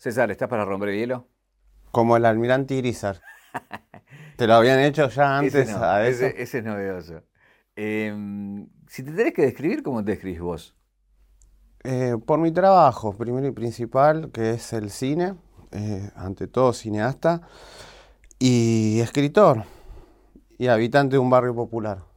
César, 0.00 0.30
¿estás 0.30 0.48
para 0.48 0.64
romper 0.64 0.88
el 0.88 0.98
hielo? 0.98 1.28
Como 1.90 2.16
el 2.16 2.24
almirante 2.24 2.74
Irizar. 2.74 3.20
¿Te 4.36 4.46
lo 4.46 4.54
habían 4.54 4.80
hecho 4.80 5.10
ya 5.10 5.36
antes 5.36 5.54
ese, 5.54 5.78
no, 5.78 5.84
a 5.84 6.08
eso? 6.08 6.24
ese, 6.24 6.42
ese 6.42 6.58
es 6.60 6.64
novedoso. 6.64 7.22
Em, 7.76 8.66
si 8.88 9.02
te 9.02 9.12
tenés 9.12 9.34
que 9.34 9.42
describir, 9.42 9.82
¿cómo 9.82 10.02
te 10.02 10.12
describís 10.12 10.40
vos? 10.40 10.74
Eh, 11.84 12.16
por 12.24 12.38
mi 12.38 12.50
trabajo, 12.50 13.12
primero 13.12 13.46
y 13.46 13.50
principal, 13.50 14.30
que 14.32 14.52
es 14.52 14.72
el 14.72 14.88
cine, 14.88 15.34
eh, 15.70 16.10
ante 16.16 16.46
todo 16.46 16.72
cineasta, 16.72 17.42
y 18.38 19.00
escritor, 19.00 19.64
y 20.56 20.68
habitante 20.68 21.16
de 21.16 21.18
un 21.18 21.28
barrio 21.28 21.54
popular. 21.54 22.09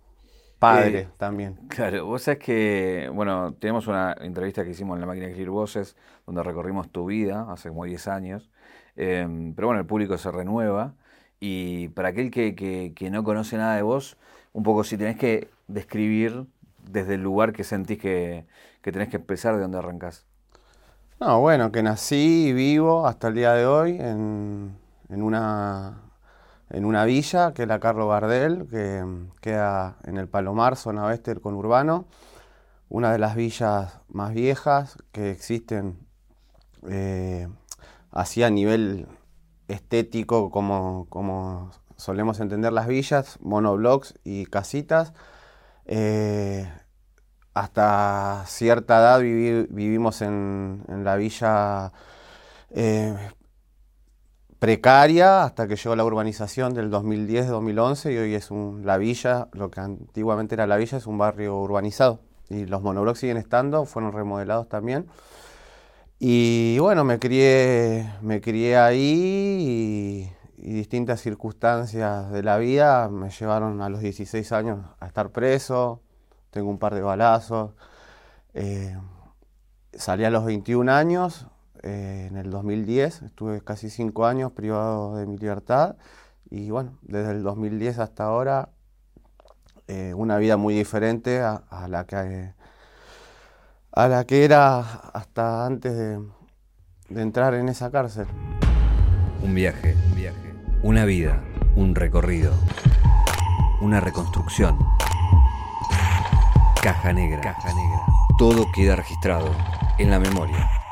Padre 0.67 1.01
Eh, 1.01 1.07
también. 1.17 1.57
Claro, 1.69 2.05
vos 2.05 2.23
sabés 2.23 2.39
que, 2.39 3.09
bueno, 3.13 3.53
tenemos 3.55 3.87
una 3.87 4.15
entrevista 4.21 4.63
que 4.63 4.71
hicimos 4.71 4.95
en 4.95 5.01
la 5.01 5.07
máquina 5.07 5.25
de 5.25 5.31
escribir 5.31 5.49
voces, 5.51 5.95
donde 6.25 6.43
recorrimos 6.43 6.89
tu 6.91 7.05
vida 7.07 7.47
hace 7.51 7.69
como 7.69 7.85
10 7.85 8.07
años, 8.07 8.49
em, 8.95 9.53
pero 9.55 9.67
bueno, 9.69 9.79
el 9.81 9.87
público 9.87 10.17
se 10.17 10.31
renueva 10.31 10.93
y 11.39 11.89
para 11.89 12.09
aquel 12.09 12.31
que, 12.31 12.55
que- 12.55 12.93
que 12.95 13.09
no 13.09 13.23
conoce 13.23 13.57
nada 13.57 13.75
de 13.75 13.81
vos, 13.83 14.17
un 14.53 14.63
poco 14.63 14.83
si 14.83 14.97
tenés 14.97 15.17
que 15.17 15.49
describir 15.67 16.45
desde 16.91 17.15
el 17.15 17.21
lugar 17.23 17.53
que 17.53 17.63
sentís 17.63 17.97
que, 17.99 18.45
que 18.81 18.91
tenés 18.91 19.09
que 19.09 19.17
empezar, 19.17 19.55
de 19.55 19.61
dónde 19.61 19.77
arrancás. 19.79 20.25
No, 21.19 21.39
bueno, 21.39 21.71
que 21.71 21.81
nací 21.83 22.47
y 22.49 22.53
vivo 22.53 23.07
hasta 23.07 23.29
el 23.29 23.35
día 23.35 23.53
de 23.53 23.65
hoy 23.65 23.97
en, 23.99 24.75
en 25.09 25.21
una, 25.21 26.01
en 26.73 26.85
una 26.85 27.05
villa, 27.05 27.53
que 27.53 27.61
es 27.61 27.67
la 27.67 27.79
Carlos 27.79 28.09
Gardel, 28.09 28.67
que 28.67 29.05
queda 29.41 29.97
en 30.05 30.17
el 30.17 30.27
Palomar, 30.27 30.75
zona 30.75 31.05
oeste 31.05 31.31
del 31.31 31.39
conurbano. 31.39 32.07
Una 32.89 33.11
de 33.11 33.19
las 33.19 33.35
villas 33.35 33.99
más 34.09 34.33
viejas 34.33 34.97
que 35.11 35.29
existen 35.29 35.99
eh, 36.89 37.47
así 38.11 38.41
a 38.41 38.49
nivel 38.49 39.07
estético, 39.67 40.49
como, 40.49 41.05
como 41.09 41.69
solemos 41.95 42.39
entender 42.39 42.73
las 42.73 42.87
villas, 42.87 43.37
monoblocks 43.39 44.15
y 44.23 44.47
casitas. 44.47 45.13
Eh, 45.85 46.67
hasta 47.53 48.45
cierta 48.47 48.97
edad 48.97 49.19
vivimos 49.19 50.23
en, 50.23 50.83
en 50.87 51.03
la 51.03 51.17
villa 51.17 51.91
eh, 52.71 53.15
precaria 54.63 55.43
hasta 55.43 55.67
que 55.67 55.75
llegó 55.75 55.93
la 55.93 56.05
urbanización 56.05 56.73
del 56.73 56.89
2010-2011 56.89 58.13
y 58.13 58.17
hoy 58.17 58.33
es 58.33 58.49
un, 58.49 58.85
la 58.85 58.97
villa, 58.97 59.49
lo 59.51 59.69
que 59.69 59.81
antiguamente 59.81 60.55
era 60.55 60.65
la 60.67 60.77
villa, 60.77 60.97
es 60.99 61.05
un 61.05 61.17
barrio 61.17 61.59
urbanizado. 61.59 62.21
Y 62.49 62.65
los 62.65 62.81
monoblocks 62.81 63.19
siguen 63.19 63.35
estando, 63.35 63.83
fueron 63.83 64.13
remodelados 64.13 64.69
también. 64.69 65.07
Y 66.17 66.79
bueno, 66.79 67.03
me 67.03 67.19
crié, 67.19 68.09
me 68.21 68.39
crié 68.39 68.77
ahí 68.77 70.31
y, 70.57 70.71
distintas 70.71 71.19
circunstancias 71.19 72.31
de 72.31 72.41
la 72.41 72.57
vida 72.57 73.09
me 73.09 73.31
llevaron 73.31 73.81
a 73.81 73.89
los 73.89 73.99
16 73.99 74.49
años 74.53 74.79
a 75.01 75.07
estar 75.07 75.31
preso, 75.31 75.99
tengo 76.51 76.69
un 76.69 76.79
par 76.79 76.95
de 76.95 77.01
balazos. 77.01 77.71
eh, 78.53 78.97
salí 79.93 80.23
a 80.23 80.29
los 80.29 80.45
21 80.45 80.89
años, 80.89 81.47
eh, 81.83 82.27
en 82.29 82.37
el 82.37 82.49
2010, 82.49 83.23
estuve 83.23 83.61
casi 83.61 83.89
5 83.89 84.25
años 84.25 84.53
privado 84.53 85.17
de 85.17 85.25
mi 85.25 85.37
libertad 85.37 85.97
y 86.49 86.69
bueno, 86.69 86.97
desde 87.01 87.31
el 87.31 87.43
2010 87.43 87.99
hasta 87.99 88.23
ahora 88.23 88.69
eh, 89.87 90.13
una 90.15 90.37
vida 90.37 90.55
muy 90.55 90.73
diferente 90.73 91.41
a, 91.41 91.55
a 91.69 91.87
la 91.89 92.05
que 92.05 92.53
a 93.91 94.07
la 94.07 94.23
que 94.23 94.45
era 94.45 94.79
hasta 94.79 95.65
antes 95.65 95.95
de, 95.95 96.19
de 97.09 97.21
entrar 97.21 97.53
en 97.53 97.69
esa 97.69 97.91
cárcel. 97.91 98.27
Un 99.43 99.53
viaje, 99.53 99.95
un 100.09 100.15
viaje, 100.15 100.53
una 100.81 101.05
vida, 101.05 101.43
un 101.75 101.93
recorrido, 101.93 102.53
una 103.81 103.99
reconstrucción. 103.99 104.79
Caja 106.81 107.13
negra, 107.13 107.41
caja 107.41 107.73
negra. 107.73 108.05
Todo 108.37 108.65
queda 108.73 108.95
registrado 108.95 109.51
en 109.99 110.09
la 110.09 110.19
memoria. 110.19 110.82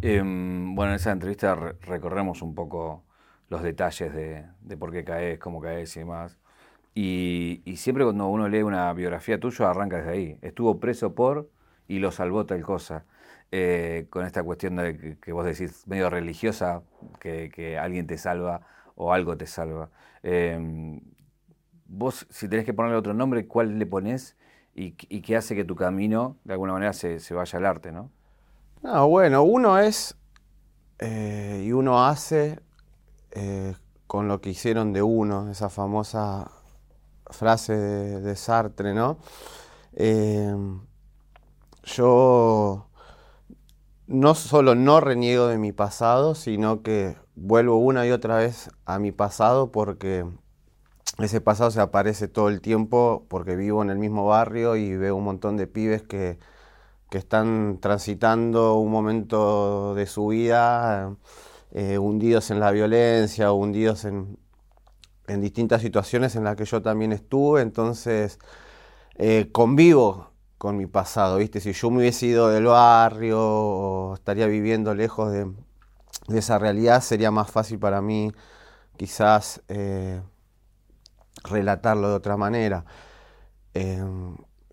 Em, 0.00 0.74
bueno, 0.76 0.92
en 0.92 0.96
esa 0.96 1.10
entrevista 1.12 1.54
re- 1.54 1.74
recorremos 1.82 2.42
un 2.42 2.54
poco 2.54 3.04
los 3.48 3.62
detalles 3.62 4.12
de, 4.14 4.76
por 4.78 4.92
qué 4.92 5.04
caes, 5.04 5.38
cómo 5.38 5.60
caes 5.60 5.96
y 5.96 6.00
demás. 6.00 6.38
Y, 6.94 7.62
siempre 7.76 8.04
cuando 8.04 8.28
uno 8.28 8.48
lee 8.48 8.62
una 8.62 8.92
biografía 8.92 9.40
tuya 9.40 9.70
arranca 9.70 9.98
desde 9.98 10.10
ahí. 10.12 10.38
Estuvo 10.42 10.80
preso 10.80 11.14
por 11.14 11.50
y 11.88 12.00
lo 12.00 12.12
salvó 12.12 12.46
tal 12.46 12.62
cosa. 12.62 13.06
Eh, 13.52 14.06
con 14.10 14.26
esta 14.26 14.42
cuestión 14.42 14.76
de 14.76 15.18
que, 15.20 15.32
vos 15.32 15.44
decís 15.46 15.86
medio 15.88 16.10
religiosa, 16.10 16.82
que, 17.20 17.78
alguien 17.80 18.06
te 18.06 18.18
salva 18.18 18.62
o 18.96 19.12
algo 19.12 19.36
te 19.36 19.46
salva. 19.46 19.90
Em, 20.22 21.00
vos, 21.86 22.26
si 22.30 22.48
tenés 22.48 22.64
que 22.66 22.74
ponerle 22.74 22.98
otro 22.98 23.14
nombre, 23.14 23.46
¿cuál 23.46 23.78
le 23.78 23.86
ponés 23.86 24.36
y, 24.74 24.94
y 25.08 25.22
qué 25.22 25.36
hace 25.36 25.54
que 25.56 25.64
tu 25.64 25.76
camino 25.76 26.38
de 26.44 26.54
alguna 26.54 26.72
manera 26.74 26.92
se, 26.92 27.20
se 27.20 27.34
vaya 27.34 27.58
al 27.58 27.66
arte, 27.66 27.92
¿no? 27.92 28.10
No, 28.82 29.08
bueno, 29.08 29.42
uno 29.42 29.78
es 29.78 30.16
eh, 31.00 31.64
y 31.66 31.72
uno 31.72 32.04
hace 32.04 32.60
eh, 33.32 33.74
con 34.06 34.28
lo 34.28 34.40
que 34.40 34.50
hicieron 34.50 34.92
de 34.92 35.02
uno, 35.02 35.50
esa 35.50 35.68
famosa 35.68 36.50
frase 37.26 37.76
de, 37.76 38.36
Sartre, 38.36 38.94
¿no? 38.94 39.18
Eh, 39.94 40.54
yo 41.82 42.88
no 44.06 44.34
solo 44.34 44.74
no 44.74 45.00
reniego 45.00 45.48
de 45.48 45.58
mi 45.58 45.72
pasado, 45.72 46.34
sino 46.36 46.82
que 46.82 47.16
vuelvo 47.34 47.78
una 47.78 48.06
y 48.06 48.12
otra 48.12 48.36
vez 48.36 48.70
a 48.86 48.98
mi 49.00 49.10
pasado 49.10 49.72
porque 49.72 50.24
ese 51.18 51.40
pasado 51.40 51.72
se 51.72 51.80
aparece 51.80 52.28
todo 52.28 52.48
el 52.48 52.60
tiempo 52.60 53.26
porque 53.28 53.56
vivo 53.56 53.82
en 53.82 53.90
el 53.90 53.98
mismo 53.98 54.24
barrio 54.26 54.76
y 54.76 54.96
veo 54.96 55.16
un 55.16 55.24
montón 55.24 55.56
de 55.56 55.66
pibes 55.66 56.02
que, 56.02 56.38
que 57.10 57.18
están 57.18 57.78
transitando 57.80 58.76
un 58.76 58.90
momento 58.90 59.94
de 59.94 60.06
su 60.06 60.28
vida 60.28 61.14
eh, 61.72 61.98
hundidos 61.98 62.50
en 62.50 62.60
la 62.60 62.70
violencia, 62.70 63.52
hundidos 63.52 64.04
en, 64.04 64.38
en 65.28 65.40
distintas 65.40 65.82
situaciones 65.82 66.36
en 66.36 66.44
las 66.44 66.56
que 66.56 66.64
yo 66.64 66.82
también 66.82 67.12
estuve, 67.12 67.62
entonces 67.62 68.38
eh, 69.16 69.50
convivo 69.52 70.30
con 70.58 70.76
mi 70.76 70.86
pasado, 70.86 71.38
¿viste? 71.38 71.60
Si 71.60 71.72
yo 71.72 71.90
me 71.90 71.98
hubiese 71.98 72.26
ido 72.26 72.48
del 72.48 72.66
barrio 72.66 73.40
o 73.40 74.14
estaría 74.14 74.46
viviendo 74.46 74.94
lejos 74.94 75.32
de, 75.32 75.50
esa 76.28 76.58
realidad, 76.58 77.00
sería 77.02 77.30
más 77.30 77.50
fácil 77.50 77.78
para 77.78 78.02
mí 78.02 78.32
quizás 78.96 79.62
eh, 79.68 80.20
relatarlo 81.44 82.10
de 82.10 82.14
otra 82.14 82.36
manera. 82.36 82.84
Eh, 83.74 84.04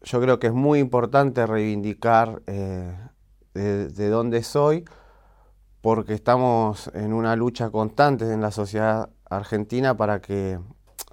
yo 0.06 0.22
creo 0.22 0.40
que 0.40 0.48
es 0.48 0.54
muy 0.54 0.80
importante 0.80 1.46
reivindicar 1.46 2.42
eh, 2.48 2.98
de, 3.54 3.90
de 3.90 4.10
dónde 4.10 4.42
soy, 4.44 4.86
porque 5.82 6.14
estamos 6.14 6.90
en 6.94 7.12
una 7.12 7.36
lucha 7.36 7.70
constante 7.70 8.32
en 8.32 8.42
la 8.42 8.52
sociedad 8.52 9.10
argentina 9.30 9.98
para 9.98 10.22
que 10.22 10.60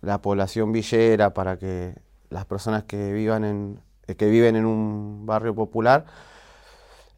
la 0.01 0.23
población 0.23 0.73
villera, 0.73 1.35
para 1.35 1.59
que 1.59 2.01
las 2.31 2.47
personas 2.47 2.85
que 2.85 3.13
vivan 3.13 3.45
en, 3.45 3.81
eh, 4.07 4.17
que 4.17 4.29
viven 4.29 4.57
en 4.57 4.67
un 4.67 5.27
barrio 5.27 5.55
popular 5.55 6.07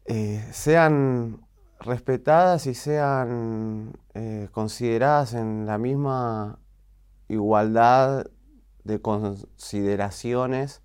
eh, 0.05 0.47
sean 0.51 1.45
respetadas 1.79 2.67
y 2.67 2.73
sean 2.73 3.93
eh, 4.13 4.49
consideradas 4.51 5.33
en 5.33 5.65
la 5.65 5.77
misma 5.77 6.59
igualdad 7.27 8.27
de 8.83 9.01
consideraciones 9.01 10.81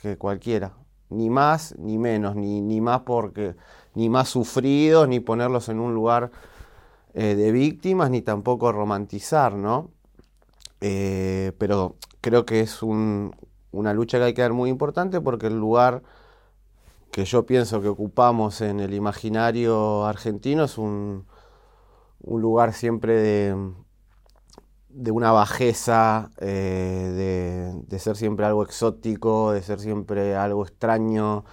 que 0.00 0.18
cualquiera, 0.18 0.74
ni 1.10 1.30
más 1.30 1.76
ni 1.78 1.98
menos, 1.98 2.36
ni, 2.36 2.60
ni 2.62 2.80
más 2.80 3.02
porque 3.02 3.56
ni 3.94 4.08
más 4.10 4.28
sufridos, 4.30 5.08
ni 5.08 5.20
ponerlos 5.20 5.68
en 5.68 5.80
un 5.80 5.94
lugar 5.94 6.30
eh, 7.14 7.34
de 7.36 7.52
víctimas, 7.52 8.10
ni 8.10 8.22
tampoco 8.22 8.72
romantizar, 8.72 9.54
¿no? 9.54 9.90
Eh, 10.80 11.52
pero 11.58 11.96
creo 12.20 12.46
que 12.46 12.60
es 12.60 12.82
un- 12.82 13.34
una 13.72 13.94
lucha 13.94 14.18
que 14.18 14.24
hay 14.24 14.34
que 14.34 14.42
dar 14.42 14.52
muy 14.54 14.70
importante 14.70 15.20
porque 15.20 15.48
el 15.48 15.58
lugar 15.58 16.02
que 17.10 17.24
yo 17.24 17.46
pienso 17.46 17.80
que 17.80 17.88
ocupamos 17.88 18.60
en 18.60 18.80
el 18.80 18.94
imaginario 18.94 20.04
argentino 20.04 20.64
es 20.64 20.78
un, 20.78 21.26
un 22.20 22.42
lugar 22.42 22.72
siempre 22.74 23.14
de, 23.14 23.56
de 24.98 25.12
una 25.12 25.30
bajeza, 25.30 26.30
eh, 26.38 27.12
de, 27.14 27.82
de 27.86 27.98
ser 28.00 28.16
siempre 28.16 28.44
algo 28.46 28.64
exótico, 28.64 29.52
de 29.52 29.62
ser 29.62 29.78
siempre 29.78 30.34
algo 30.34 30.64
extraño, 30.64 31.44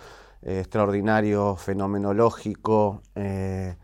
eh, 0.41 0.59
extraordinario, 0.59 1.55
fenomenológico. 1.55 3.03
eh, 3.15 3.77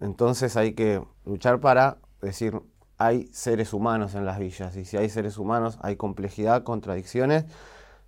entonces 0.00 0.56
hay 0.56 0.74
que 0.74 1.02
luchar 1.26 1.60
para 1.60 1.98
decir, 2.22 2.60
hay 2.98 3.26
seres 3.32 3.74
humanos 3.74 4.14
en 4.14 4.24
las 4.24 4.38
villas, 4.38 4.76
y 4.76 4.84
si 4.84 4.96
hay 4.96 5.08
seres 5.10 5.38
humanos 5.38 5.78
hay 5.82 5.96
complejidad, 5.96 6.62
contradicciones, 6.62 7.46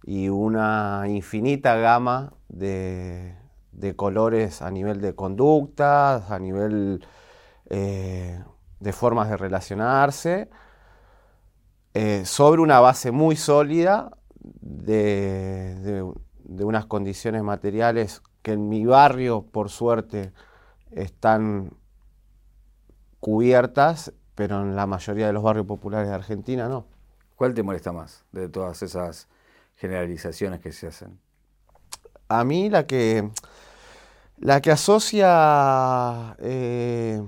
y 0.04 0.28
una 0.28 1.04
infinita 1.08 1.76
gama 1.76 2.32
de, 2.48 3.36
colores 3.96 4.62
a 4.62 4.70
nivel 4.70 5.00
de 5.00 5.14
conductas, 5.14 6.30
a 6.30 6.38
nivel 6.38 7.04
de 7.68 8.92
formas 8.92 9.28
de 9.28 9.36
relacionarse, 9.36 10.48
eh, 11.94 12.24
sobre 12.24 12.62
una 12.62 12.80
base 12.80 13.10
muy 13.10 13.36
sólida 13.36 14.16
de, 14.42 16.02
unas 16.44 16.86
condiciones 16.86 17.42
materiales 17.42 18.22
que 18.42 18.52
en 18.52 18.68
mi 18.68 18.86
barrio, 18.86 19.42
por 19.42 19.68
suerte, 19.68 20.32
están 20.90 21.72
cubiertas, 23.20 24.12
pero 24.34 24.62
en 24.62 24.74
la 24.74 24.86
mayoría 24.86 25.26
de 25.26 25.32
los 25.32 25.42
barrios 25.42 25.66
populares 25.66 26.08
de 26.08 26.14
Argentina 26.14 26.68
no. 26.68 26.86
¿Cuál 27.36 27.54
te 27.54 27.62
molesta 27.62 27.92
más 27.92 28.24
de 28.32 28.48
todas 28.48 28.82
esas 28.82 29.28
generalizaciones 29.76 30.60
que 30.60 30.72
se 30.72 30.86
hacen? 30.86 31.18
A 32.28 32.44
mí 32.44 32.70
la 32.70 32.86
que, 32.86 33.28
la 34.38 34.60
que 34.62 34.70
asocia 34.70 36.36
eh, 36.38 37.22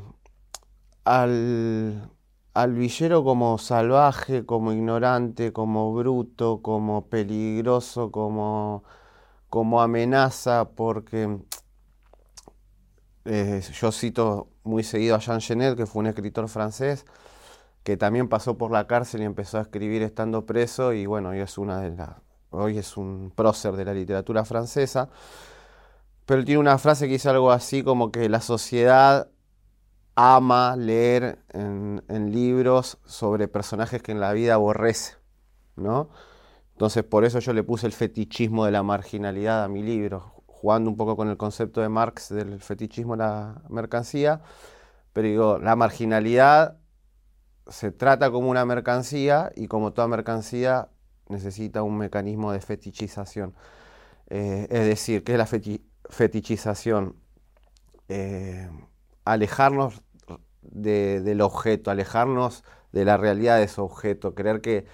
al, 1.05 2.10
al 2.55 2.73
villero 2.75 3.25
como 3.25 3.59
salvaje, 3.59 4.47
como 4.47 4.73
ignorante, 4.73 5.53
como 5.53 5.93
bruto, 5.93 6.62
como 6.62 7.09
peligroso, 7.09 8.12
como, 8.12 8.85
como 9.51 9.83
amenaza, 9.83 10.71
porque 10.71 11.39
eh, 13.25 13.61
yo 13.81 13.91
cito 13.93 14.49
muy 14.62 14.85
seguido 14.85 15.17
a 15.17 15.19
Jean 15.19 15.41
Genet, 15.41 15.77
que 15.77 15.87
fue 15.87 16.01
un 16.01 16.06
escritor 16.06 16.49
francés, 16.49 17.06
que 17.83 17.97
también 17.97 18.29
pasó 18.29 18.56
por 18.56 18.71
la 18.71 18.87
cárcel 18.87 19.23
y 19.23 19.25
empezó 19.25 19.59
a 19.59 19.62
escribir 19.62 20.03
estando 20.03 20.47
preso, 20.47 20.93
y 20.93 21.06
bueno, 21.06 21.31
hoy 21.31 21.41
es, 21.41 21.59
una 21.59 21.81
de 21.81 21.93
hoy 22.51 22.79
es 22.79 22.97
un 22.97 23.33
prócer 23.35 23.75
de 23.75 23.85
la 23.85 23.95
literatura 23.95 24.45
francesa, 24.45 25.11
pero 26.25 26.45
tiene 26.45 26.61
una 26.61 26.79
frase 26.79 27.06
que 27.06 27.15
dice 27.15 27.29
algo 27.29 27.51
así 27.51 27.83
como 27.83 28.12
que 28.12 28.29
la 28.29 28.41
sociedad 28.41 29.29
ama 30.16 30.76
leer 30.76 31.38
en, 31.52 32.02
libros 32.32 32.99
sobre 33.05 33.49
personajes 33.49 34.02
que 34.02 34.12
en 34.12 34.20
la 34.20 34.32
vida 34.32 34.55
aborrece, 34.55 35.16
¿no? 35.76 36.11
Entonces 36.72 37.05
por 37.05 37.25
eso 37.25 37.38
yo 37.38 37.52
le 37.52 37.62
puse 37.62 37.87
el 37.87 37.93
fetichismo 37.93 38.64
de 38.64 38.72
la 38.72 38.82
marginalidad 38.82 39.64
a 39.64 39.69
mi 39.69 39.82
libro, 39.82 40.43
jugando 40.46 40.90
un 40.90 40.96
poco 40.96 41.16
con 41.16 41.28
el 41.28 41.37
concepto 41.37 41.81
de 41.81 41.88
Marx 41.88 42.31
del 42.31 42.61
fetichismo 42.61 43.16
de 43.16 43.19
la 43.19 43.62
mercancía, 43.69 44.43
pero 45.12 45.28
digo, 45.28 45.58
la 45.58 45.76
marginalidad 45.76 46.78
se 47.69 47.93
trata 47.93 48.31
como 48.31 48.50
una 48.50 48.64
mercancía 48.64 49.52
y 49.56 49.69
como 49.69 49.93
toda 49.93 50.08
mercancía 50.08 50.88
necesita 51.28 51.82
un 51.82 51.96
mecanismo 51.99 52.52
de 52.52 52.60
fetichización. 52.60 53.55
Eh, 54.28 54.67
es 54.70 54.87
decir, 54.87 55.25
¿qué 55.25 55.32
es 55.32 55.38
la 55.38 55.49
fetichización? 56.10 57.17
Eh, 58.08 58.69
alejarnos 59.25 60.04
del 60.70 61.40
objeto, 61.40 61.90
alejarnos 61.90 62.64
de 62.93 63.05
la 63.05 63.16
realidad 63.16 63.58
de 63.58 63.64
ese 63.64 63.81
objeto, 63.81 64.34
creer 64.34 64.61
que, 64.61 64.87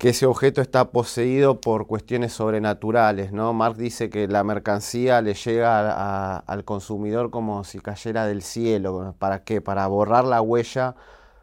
ese 0.00 0.26
objeto 0.26 0.60
está 0.60 0.92
poseído 0.92 1.60
por 1.60 1.88
cuestiones 1.88 2.32
sobrenaturales. 2.32 3.32
¿no? 3.32 3.52
Marx 3.52 3.78
dice 3.78 4.10
que 4.10 4.28
la 4.28 4.44
mercancía 4.44 5.20
le 5.22 5.34
llega 5.34 6.38
al 6.38 6.64
consumidor 6.64 7.30
como 7.30 7.64
si 7.64 7.80
cayera 7.80 8.26
del 8.26 8.42
cielo. 8.42 9.16
¿Para 9.18 9.42
qué? 9.42 9.60
Para 9.60 9.86
borrar 9.88 10.24
la 10.24 10.40
huella 10.40 10.94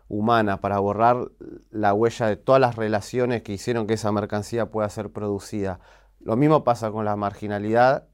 humana, 0.08 0.62
para 0.62 0.80
borrar 0.80 1.32
la 1.70 1.94
huella 1.94 2.28
de 2.28 2.38
todas 2.38 2.62
las 2.62 2.78
relaciones 2.78 3.42
que 3.44 3.52
hicieron 3.52 3.88
que 3.88 3.96
esa 3.96 4.14
mercancía 4.14 4.68
pueda 4.72 4.88
ser 4.88 5.12
producida. 5.12 5.82
Lo 6.22 6.38
mismo 6.38 6.64
pasa 6.64 6.92
con 6.92 7.04
la 7.04 7.18
marginalidad 7.18 8.08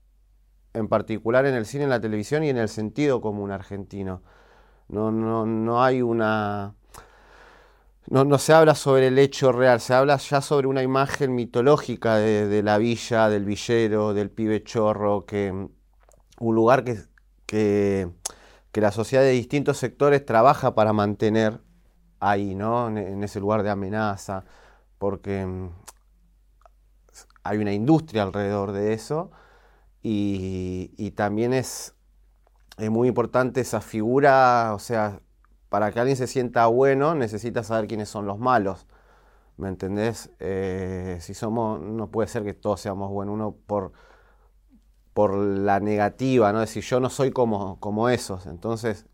en 0.74 0.88
particular 0.88 1.46
en 1.46 1.56
el 1.56 1.66
cine, 1.66 1.84
en 1.84 1.90
la 1.90 2.02
televisión 2.02 2.44
y 2.44 2.50
en 2.50 2.58
el 2.58 2.70
sentido 2.70 3.22
común 3.22 3.52
argentino. 3.52 4.24
No, 4.92 5.12
no, 5.12 5.46
no 5.46 5.84
hay 5.84 6.02
una... 6.02 6.76
No, 8.08 8.26
no, 8.26 8.38
se 8.38 8.54
habla 8.54 8.76
sobre 8.76 9.08
el 9.08 9.18
hecho 9.20 9.54
real, 9.54 9.80
se 9.80 9.94
habla 9.94 10.18
ya 10.18 10.42
sobre 10.42 10.68
una 10.68 10.84
imagen 10.84 11.34
mitológica 11.34 12.18
de, 12.18 12.62
la 12.62 12.78
villa, 12.78 13.30
del 13.30 13.46
villero, 13.46 14.14
del 14.14 14.30
pibe 14.30 14.64
chorro, 14.64 15.26
que 15.26 15.52
un 16.40 16.56
lugar 16.56 16.84
que, 16.84 16.98
que, 17.46 18.10
que, 18.74 18.82
la 18.82 18.92
sociedad 18.92 19.24
de 19.24 19.32
distintos 19.32 19.78
sectores 19.78 20.26
trabaja 20.26 20.76
para 20.76 20.92
mantener 20.92 21.62
ahí, 22.20 22.54
¿no? 22.54 22.90
En, 22.90 23.24
ese 23.24 23.40
lugar 23.40 23.64
de 23.64 23.70
amenaza, 23.70 24.44
porque 24.98 25.46
mm, 25.46 25.70
hay 27.44 27.58
una 27.60 27.74
industria 27.74 28.24
alrededor 28.24 28.74
de 28.74 28.94
eso 28.94 29.32
y, 30.04 31.12
también 31.16 31.54
es, 31.54 31.96
es, 32.86 32.92
muy 32.92 33.08
importante 33.08 33.62
esa 33.62 33.82
figura, 33.82 34.74
o 34.76 34.80
sea, 34.80 35.22
para 35.70 35.92
que 35.92 36.00
alguien 36.00 36.18
se 36.18 36.28
sienta 36.28 36.68
bueno 36.68 37.16
necesita 37.16 37.64
saber 37.64 37.88
quiénes 37.88 38.10
son 38.10 38.26
los 38.28 38.40
malos. 38.40 38.88
¿Me 39.58 39.70
entendés? 39.70 40.32
Eh, 40.40 41.18
si 41.22 41.34
somos, 41.34 41.80
no 41.82 42.10
puede 42.12 42.28
ser 42.28 42.44
que 42.44 42.54
todos 42.54 42.82
seamos 42.82 43.12
buenos, 43.12 43.34
uno 43.36 43.56
por, 43.68 43.92
por 45.14 45.36
la 45.36 45.80
negativa, 45.80 46.52
¿no? 46.54 46.62
Es 46.64 46.70
decir, 46.70 46.84
yo 46.84 47.00
no 47.00 47.10
soy 47.10 47.32
como, 47.32 47.80
como 47.80 48.10
esos. 48.10 48.48
Entonces, 48.48 49.06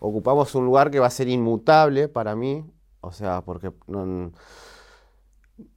ocupamos 0.00 0.54
un 0.54 0.66
lugar 0.66 0.90
que 0.90 1.00
va 1.00 1.06
a 1.06 1.10
ser 1.10 1.28
inmutable 1.28 2.08
para 2.08 2.36
mí, 2.36 2.64
o 3.00 3.12
sea, 3.12 3.42
porque 3.42 3.72
no, 3.86 4.32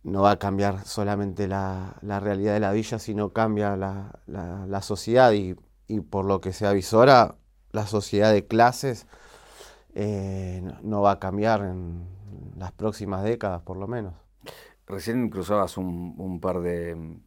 no 0.04 0.22
va 0.22 0.32
a 0.32 0.40
cambiar 0.40 0.86
solamente 0.86 1.48
la, 1.48 1.96
realidad 2.02 2.54
de 2.54 2.60
la 2.60 2.72
villa, 2.72 3.00
sino 3.00 3.34
cambia 3.34 3.76
la, 3.78 4.82
sociedad 4.82 5.32
y, 5.34 5.56
por 6.00 6.26
lo 6.26 6.40
que 6.40 6.54
se 6.54 6.66
avisora, 6.66 7.36
la 7.72 7.86
sociedad 7.86 8.32
de 8.32 8.48
clases 8.48 9.08
eh, 9.94 10.64
no 10.82 11.02
va 11.02 11.12
a 11.12 11.20
cambiar 11.20 11.62
en 11.62 12.08
las 12.58 12.72
próximas 12.72 13.24
décadas, 13.24 13.62
por 13.62 13.78
lo 13.78 13.88
menos. 13.88 14.14
Recién 14.88 15.30
cruzabas 15.30 15.78
un, 15.78 16.40
par 16.42 16.62
de, 16.62 17.20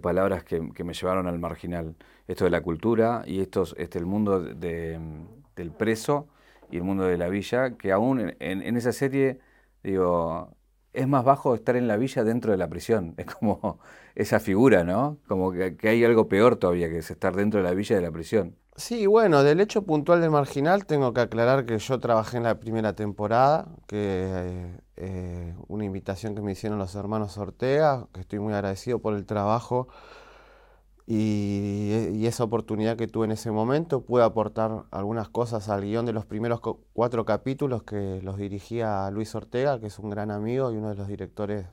palabras 0.00 0.44
que, 0.44 0.60
me 0.60 0.94
llevaron 0.94 1.26
al 1.26 1.38
marginal. 1.38 1.96
Esto 2.26 2.44
de 2.44 2.50
la 2.50 2.62
cultura 2.62 3.22
y 3.26 3.40
esto, 3.40 3.64
este, 3.76 3.98
el 3.98 4.06
mundo 4.06 4.40
del 4.40 5.72
preso 5.76 6.28
y 6.70 6.76
el 6.76 6.84
mundo 6.84 7.04
de 7.04 7.18
la 7.18 7.28
villa, 7.28 7.76
que 7.76 7.92
aún 7.92 8.20
en, 8.20 8.62
en 8.62 8.76
esa 8.76 8.92
serie, 8.92 9.40
digo, 9.82 10.54
es 10.92 11.08
más 11.08 11.24
bajo 11.24 11.54
estar 11.54 11.76
en 11.76 11.88
la 11.88 11.96
villa 11.96 12.24
dentro 12.24 12.52
de 12.52 12.58
la 12.58 12.68
prisión. 12.68 13.14
Es 13.22 13.26
como 13.26 13.78
esa 14.14 14.40
figura, 14.40 14.84
¿no? 14.84 15.18
Como 15.26 15.52
que, 15.52 15.76
hay 15.82 16.04
algo 16.04 16.28
peor 16.28 16.56
todavía 16.56 16.88
que 16.88 16.98
es 16.98 17.10
estar 17.10 17.34
dentro 17.34 17.62
de 17.62 17.68
la 17.68 17.74
villa 17.74 17.96
de 17.96 18.02
la 18.02 18.10
prisión. 18.10 18.56
Sí, 18.74 19.06
bueno, 19.06 19.42
del 19.42 19.60
hecho 19.60 19.82
puntual 19.82 20.22
de 20.22 20.30
Marginal 20.30 20.86
tengo 20.86 21.12
que 21.12 21.20
aclarar 21.20 21.66
que 21.66 21.78
yo 21.78 22.00
trabajé 22.00 22.38
en 22.38 22.44
la 22.44 22.58
primera 22.58 22.94
temporada, 22.94 23.68
que 23.86 23.98
eh, 23.98 24.78
eh, 24.96 25.54
una 25.68 25.84
invitación 25.84 26.34
que 26.34 26.40
me 26.40 26.52
hicieron 26.52 26.78
los 26.78 26.94
hermanos 26.94 27.36
Ortega, 27.36 28.08
que 28.14 28.20
estoy 28.20 28.38
muy 28.38 28.54
agradecido 28.54 28.98
por 28.98 29.14
el 29.14 29.26
trabajo 29.26 29.88
y, 31.06 32.26
esa 32.26 32.44
oportunidad 32.44 32.96
que 32.96 33.08
tuve 33.08 33.26
en 33.26 33.32
ese 33.32 33.50
momento, 33.50 34.04
pude 34.04 34.22
aportar 34.22 34.84
algunas 34.90 35.28
cosas 35.28 35.68
al 35.68 35.82
guion 35.82 36.06
de 36.06 36.12
los 36.12 36.24
primeros 36.24 36.60
cuatro 36.92 37.24
capítulos 37.24 37.82
que 37.82 38.20
los 38.22 38.36
dirigía 38.36 39.10
Luis 39.10 39.34
Ortega, 39.34 39.80
que 39.80 39.86
es 39.86 39.98
un 39.98 40.10
gran 40.10 40.30
amigo 40.30 40.72
y 40.72 40.76
uno 40.76 40.90
de 40.90 40.94
los 40.94 41.08
directores 41.08 41.66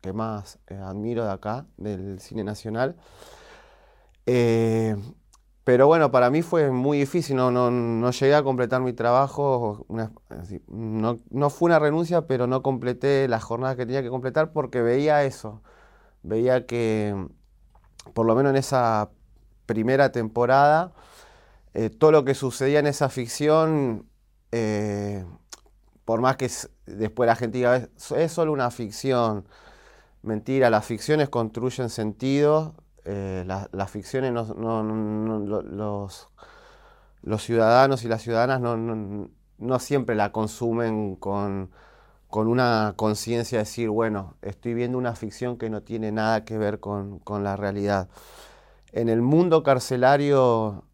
que 0.00 0.12
más 0.12 0.58
eh, 0.68 0.74
admiro 0.76 1.24
de 1.24 1.30
acá, 1.32 1.66
del 1.76 2.20
cine 2.20 2.44
nacional. 2.44 2.96
Eh, 4.26 4.96
pero 5.64 5.86
bueno, 5.86 6.10
para 6.10 6.28
mí 6.30 6.42
fue 6.42 6.70
muy 6.72 6.98
difícil, 6.98 7.36
no, 7.36 7.50
no, 7.52 8.10
llegué 8.10 8.34
a 8.34 8.42
completar 8.42 8.80
mi 8.80 8.92
trabajo, 8.92 9.86
no, 9.88 11.20
no, 11.30 11.50
fue 11.50 11.66
una 11.66 11.78
renuncia, 11.78 12.26
pero 12.26 12.48
no 12.48 12.62
completé 12.62 13.28
las 13.28 13.44
jornadas 13.44 13.76
que 13.76 13.86
tenía 13.86 14.02
que 14.02 14.10
completar 14.10 14.52
porque 14.52 14.82
veía 14.82 15.22
eso, 15.24 15.62
veía 16.22 16.66
que 16.66 17.14
por 18.14 18.26
lo 18.26 18.34
menos 18.34 18.50
en 18.50 18.56
esa 18.56 19.10
primera 19.66 20.12
temporada, 20.12 20.92
eh, 21.74 21.90
todo 21.90 22.12
lo 22.12 22.24
que 22.24 22.34
sucedía 22.34 22.80
en 22.80 22.86
esa 22.86 23.08
ficción, 23.08 24.06
eh, 24.50 25.24
por 26.04 26.20
más 26.20 26.36
que 26.36 26.50
después 26.86 27.26
la 27.26 27.36
gente 27.36 27.58
diga, 27.58 27.88
es, 28.16 28.32
solo 28.32 28.52
una 28.52 28.70
ficción, 28.70 29.46
mentira, 30.22 30.68
las 30.70 30.84
ficciones 30.84 31.28
construyen 31.28 31.88
sentido, 31.88 32.74
eh, 33.04 33.44
las 33.46 33.90
ficciones 33.90 34.32
los, 34.32 34.50
los, 37.22 37.42
ciudadanos 37.42 38.04
y 38.04 38.08
las 38.08 38.22
ciudadanas 38.22 38.60
no, 38.60 39.78
siempre 39.78 40.14
la 40.14 40.30
consumen 40.32 41.16
con, 41.16 41.70
con 42.32 42.48
una 42.48 42.94
conciencia 42.96 43.58
de 43.58 43.64
decir, 43.64 43.90
bueno, 43.90 44.36
estoy 44.40 44.72
viendo 44.72 44.96
una 44.96 45.14
ficción 45.14 45.58
que 45.58 45.68
no 45.68 45.82
tiene 45.82 46.12
nada 46.12 46.46
que 46.46 46.56
ver 46.56 46.80
con, 46.80 47.20
la 47.28 47.56
realidad. 47.56 48.08
En 48.90 49.10
el 49.10 49.20
mundo 49.20 49.62
carcelario 49.62 50.84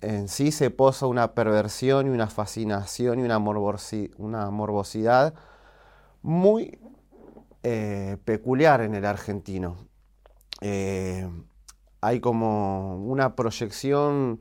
en 0.00 0.28
sí 0.28 0.52
se 0.52 0.70
posa 0.70 1.08
una 1.08 1.34
perversión 1.34 2.06
y 2.06 2.08
una 2.08 2.28
fascinación 2.28 3.18
y 3.20 3.22
una, 3.22 3.36
una 3.36 4.50
morbosidad 4.50 5.34
muy 6.22 6.80
eh, 7.62 8.16
peculiar 8.24 8.80
en 8.80 8.94
el 8.94 9.04
argentino. 9.04 9.76
eh, 10.62 11.28
hay 12.00 12.20
como 12.20 12.96
una 13.04 13.36
proyección 13.36 14.40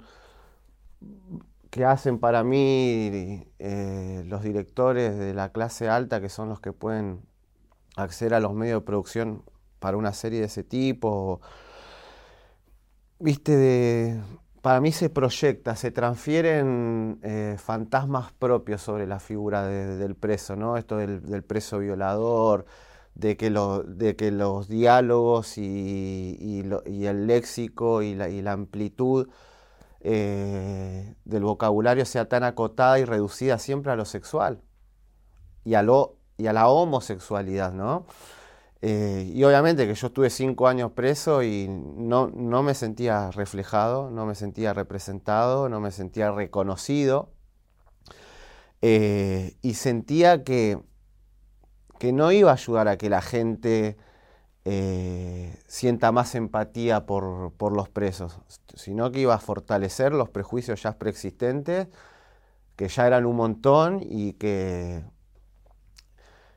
que 1.75 1.83
hacen 1.83 2.19
para 2.19 2.45
mí 2.45 3.43
eh, 3.59 4.23
los 4.27 4.41
directores 4.43 5.17
de 5.17 5.33
la 5.33 5.51
clase 5.51 5.89
alta, 5.89 6.21
que 6.21 6.29
son 6.29 6.47
los 6.47 6.61
que 6.61 6.71
pueden 6.71 7.19
acceder 7.97 8.33
a 8.33 8.39
los 8.39 8.53
medios 8.53 8.79
de 8.79 8.85
producción 8.85 9.43
para 9.79 9.97
una 9.97 10.13
serie 10.13 10.39
de 10.39 10.45
ese 10.45 10.63
tipo. 10.63 11.41
Viste, 13.19 14.21
para 14.61 14.79
mí 14.79 14.93
se 14.93 15.09
proyecta, 15.09 15.75
se 15.75 15.91
transfieren 15.91 17.19
eh, 17.23 17.57
fantasmas 17.59 18.31
propios 18.31 18.81
sobre 18.81 19.05
la 19.05 19.19
figura 19.19 19.67
del 19.67 20.15
preso, 20.15 20.55
¿no? 20.55 20.77
Esto 20.77 20.95
del, 20.95 21.43
preso 21.43 21.79
violador, 21.79 22.65
de 23.15 23.35
que 23.35 23.49
los 23.49 24.69
diálogos 24.69 25.57
y, 25.57 26.63
el 26.85 27.27
léxico 27.27 28.01
y 28.01 28.15
la, 28.15 28.51
amplitud 28.53 29.27
eh, 30.07 31.15
del 31.25 31.43
vocabulario 31.43 32.05
sea 32.05 32.29
tan 32.29 32.43
acotada 32.43 32.99
y 32.99 33.05
reducida 33.05 33.57
siempre 33.57 33.91
a 33.91 33.95
lo 33.95 34.05
sexual 34.05 34.61
y 35.63 35.73
a, 35.73 35.81
lo, 35.81 36.19
y 36.37 36.45
a 36.45 36.53
la 36.53 36.67
homosexualidad, 36.67 37.73
¿no? 37.73 38.05
Eh, 38.83 39.31
y 39.33 39.43
obviamente 39.43 39.87
que 39.87 39.95
yo 39.95 40.07
estuve 40.07 40.29
cinco 40.29 40.67
años 40.67 40.91
preso 40.91 41.41
y 41.41 41.67
no, 41.67 42.27
no, 42.27 42.61
me 42.61 42.75
sentía 42.75 43.31
reflejado, 43.31 44.11
no 44.11 44.27
me 44.27 44.35
sentía 44.35 44.75
representado, 44.75 45.69
no 45.69 45.79
me 45.79 45.89
sentía 45.89 46.31
reconocido. 46.31 47.31
Eh, 48.83 49.57
y 49.63 49.73
sentía 49.73 50.43
que, 50.43 50.77
que, 51.97 52.13
no 52.13 52.31
iba 52.31 52.51
a 52.51 52.53
ayudar 52.53 52.87
a 52.89 52.97
que 52.97 53.09
la 53.09 53.23
gente 53.23 53.97
eh, 54.65 55.57
sienta 55.67 56.11
más 56.11 56.35
empatía 56.35 57.05
por, 57.05 57.53
por, 57.53 57.71
los 57.71 57.89
presos, 57.89 58.39
sino 58.75 59.11
que 59.11 59.19
iba 59.19 59.35
a 59.35 59.39
fortalecer 59.39 60.13
los 60.13 60.29
prejuicios 60.29 60.81
ya 60.83 60.97
preexistentes, 60.97 61.87
que 62.75 62.87
ya 62.87 63.07
eran 63.07 63.25
un 63.25 63.35
montón 63.35 64.01
y 64.01 64.33
que 64.33 65.03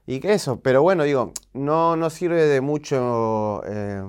y 0.07 0.21
que 0.21 0.33
eso, 0.33 0.61
pero 0.61 0.81
bueno, 0.81 1.05
digo, 1.05 1.35
no, 1.53 1.95
no 1.95 2.09
sirve 2.09 2.47
de 2.47 2.63
mucho 2.63 3.63
eh, 3.67 4.03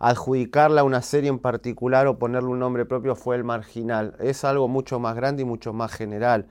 adjudicarla 0.00 0.80
a 0.80 0.84
una 0.84 1.00
serie 1.00 1.30
en 1.30 1.38
particular 1.38 2.08
o 2.08 2.18
ponerle 2.18 2.48
un 2.48 2.58
nombre 2.58 2.84
propio, 2.86 3.14
fue 3.14 3.36
el 3.36 3.44
marginal. 3.44 4.16
Es 4.18 4.42
algo 4.44 4.66
mucho 4.66 4.98
más 4.98 5.14
grande 5.14 5.42
y 5.42 5.44
mucho 5.44 5.72
más 5.72 5.92
general. 5.92 6.48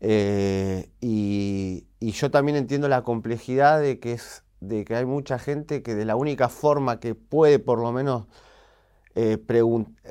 Eh, 0.00 0.90
y, 1.00 1.86
yo 2.00 2.30
también 2.30 2.56
entiendo 2.56 2.88
la 2.88 3.02
complejidad 3.02 3.80
de 3.80 3.98
que, 3.98 4.12
es, 4.12 4.44
de 4.60 4.84
que 4.84 4.94
hay 4.94 5.06
mucha 5.06 5.38
gente 5.38 5.82
que 5.82 5.94
de 5.94 6.04
la 6.04 6.16
única 6.16 6.48
forma 6.48 7.00
que 7.00 7.14
puede 7.14 7.58
por 7.58 7.78
lo 7.78 7.92
menos 7.92 8.26
eh, 9.14 9.38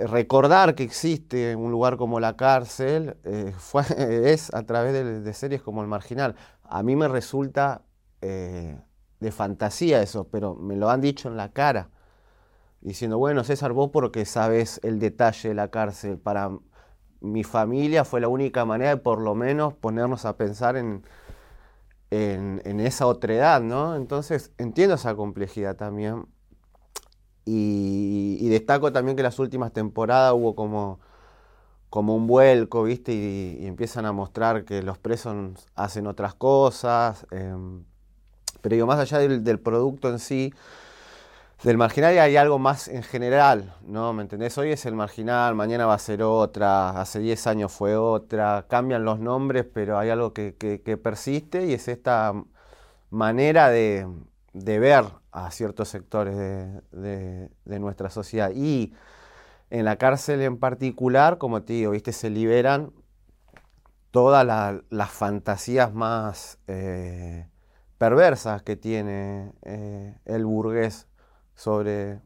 recordar 0.08 0.76
que 0.76 0.84
existe 0.84 1.56
un 1.56 1.72
lugar 1.72 1.98
como 1.98 2.20
la 2.20 2.36
cárcel 2.36 3.16
es 3.24 4.54
a 4.54 4.64
través 4.64 4.94
de, 4.94 5.22
de, 5.22 5.34
series 5.34 5.62
como 5.62 5.82
El 5.82 5.88
Marginal. 5.88 6.36
A 6.64 6.84
mí 6.84 6.96
me 6.96 7.08
resulta 7.08 7.84
eh, 8.22 8.78
de 9.20 9.32
fantasía 9.32 10.02
eso, 10.02 10.26
pero 10.26 10.56
me 10.56 10.76
lo 10.76 10.90
han 10.90 11.02
dicho 11.02 11.28
en 11.28 11.38
la 11.38 11.52
cara, 11.52 11.90
diciendo, 12.82 13.18
bueno, 13.18 13.44
César, 13.44 13.74
vos 13.74 13.90
porque 13.92 14.26
sabes 14.26 14.80
el 14.84 15.00
detalle 15.00 15.50
de 15.50 15.56
la 15.56 15.70
cárcel, 15.70 16.18
para 16.18 16.52
mi 17.22 17.44
familia 17.44 18.06
fue 18.06 18.22
la 18.22 18.30
única 18.30 18.64
manera 18.64 18.92
de 18.92 18.98
por 18.98 19.20
lo 19.20 19.36
menos 19.36 19.74
ponernos 19.74 20.26
a 20.26 20.38
pensar 20.38 20.78
en, 20.78 21.04
en, 22.12 22.80
esa 22.80 23.08
otredad, 23.08 23.62
¿no? 23.62 23.96
Entonces 23.96 24.52
entiendo 24.58 24.96
esa 24.96 25.16
complejidad 25.16 25.76
también. 25.76 26.26
Y, 27.46 28.48
destaco 28.50 28.92
también 28.92 29.18
que 29.18 29.24
las 29.24 29.40
últimas 29.40 29.74
temporadas 29.74 30.34
hubo 30.34 30.56
como 30.56 31.00
como 31.90 32.16
un 32.16 32.28
vuelco, 32.28 32.84
¿viste? 32.84 33.14
Y, 33.14 33.66
empiezan 33.68 34.06
a 34.06 34.12
mostrar 34.12 34.66
que 34.66 34.84
los 34.84 34.98
presos 35.00 35.68
hacen 35.76 36.08
otras 36.08 36.36
cosas. 36.36 37.26
Em, 37.32 37.84
pero 38.62 38.76
digo, 38.76 38.88
más 38.88 39.00
allá 39.00 39.20
del, 39.20 39.60
producto 39.60 40.10
en 40.10 40.20
sí, 40.20 40.54
del 41.64 41.78
marginal 41.78 42.18
hay 42.18 42.38
algo 42.38 42.58
más 42.58 42.88
en 42.88 43.04
general, 43.04 43.76
¿no? 43.86 44.14
¿Me 44.14 44.22
entendés? 44.22 44.58
Hoy 44.58 44.72
es 44.72 44.86
el 44.86 44.96
marginal, 44.96 45.56
mañana 45.56 45.86
va 45.86 45.94
a 45.94 46.00
ser 46.00 46.24
otra, 46.24 47.02
hace 47.02 47.20
10 47.20 47.48
años 47.48 47.72
fue 47.72 47.98
otra, 47.98 48.66
cambian 48.70 49.04
los 49.04 49.20
nombres, 49.20 49.66
pero 49.66 49.98
hay 49.98 50.10
algo 50.10 50.34
que, 50.34 50.54
persiste 51.04 51.66
y 51.66 51.74
es 51.74 51.90
esta 51.90 52.34
manera 53.10 53.70
de, 53.70 54.08
ver 54.54 55.04
a 55.32 55.52
ciertos 55.52 55.90
sectores 55.90 56.38
de, 56.38 57.50
nuestra 57.66 58.10
sociedad. 58.10 58.52
Y 58.56 58.94
en 59.70 59.84
la 59.84 59.98
cárcel 59.98 60.42
en 60.42 60.58
particular, 60.60 61.38
como 61.38 61.64
te 61.64 61.74
digo, 61.74 61.92
¿viste? 61.92 62.14
se 62.14 62.30
liberan 62.30 62.94
todas 64.12 64.46
las 64.90 65.12
fantasías 65.12 65.94
más 65.94 66.58
eh, 66.68 67.48
perversas 67.98 68.64
que 68.64 68.78
tiene 68.78 69.52
eh, 69.64 70.16
el 70.26 70.46
burgués 70.46 71.09
sobre, 71.60 72.22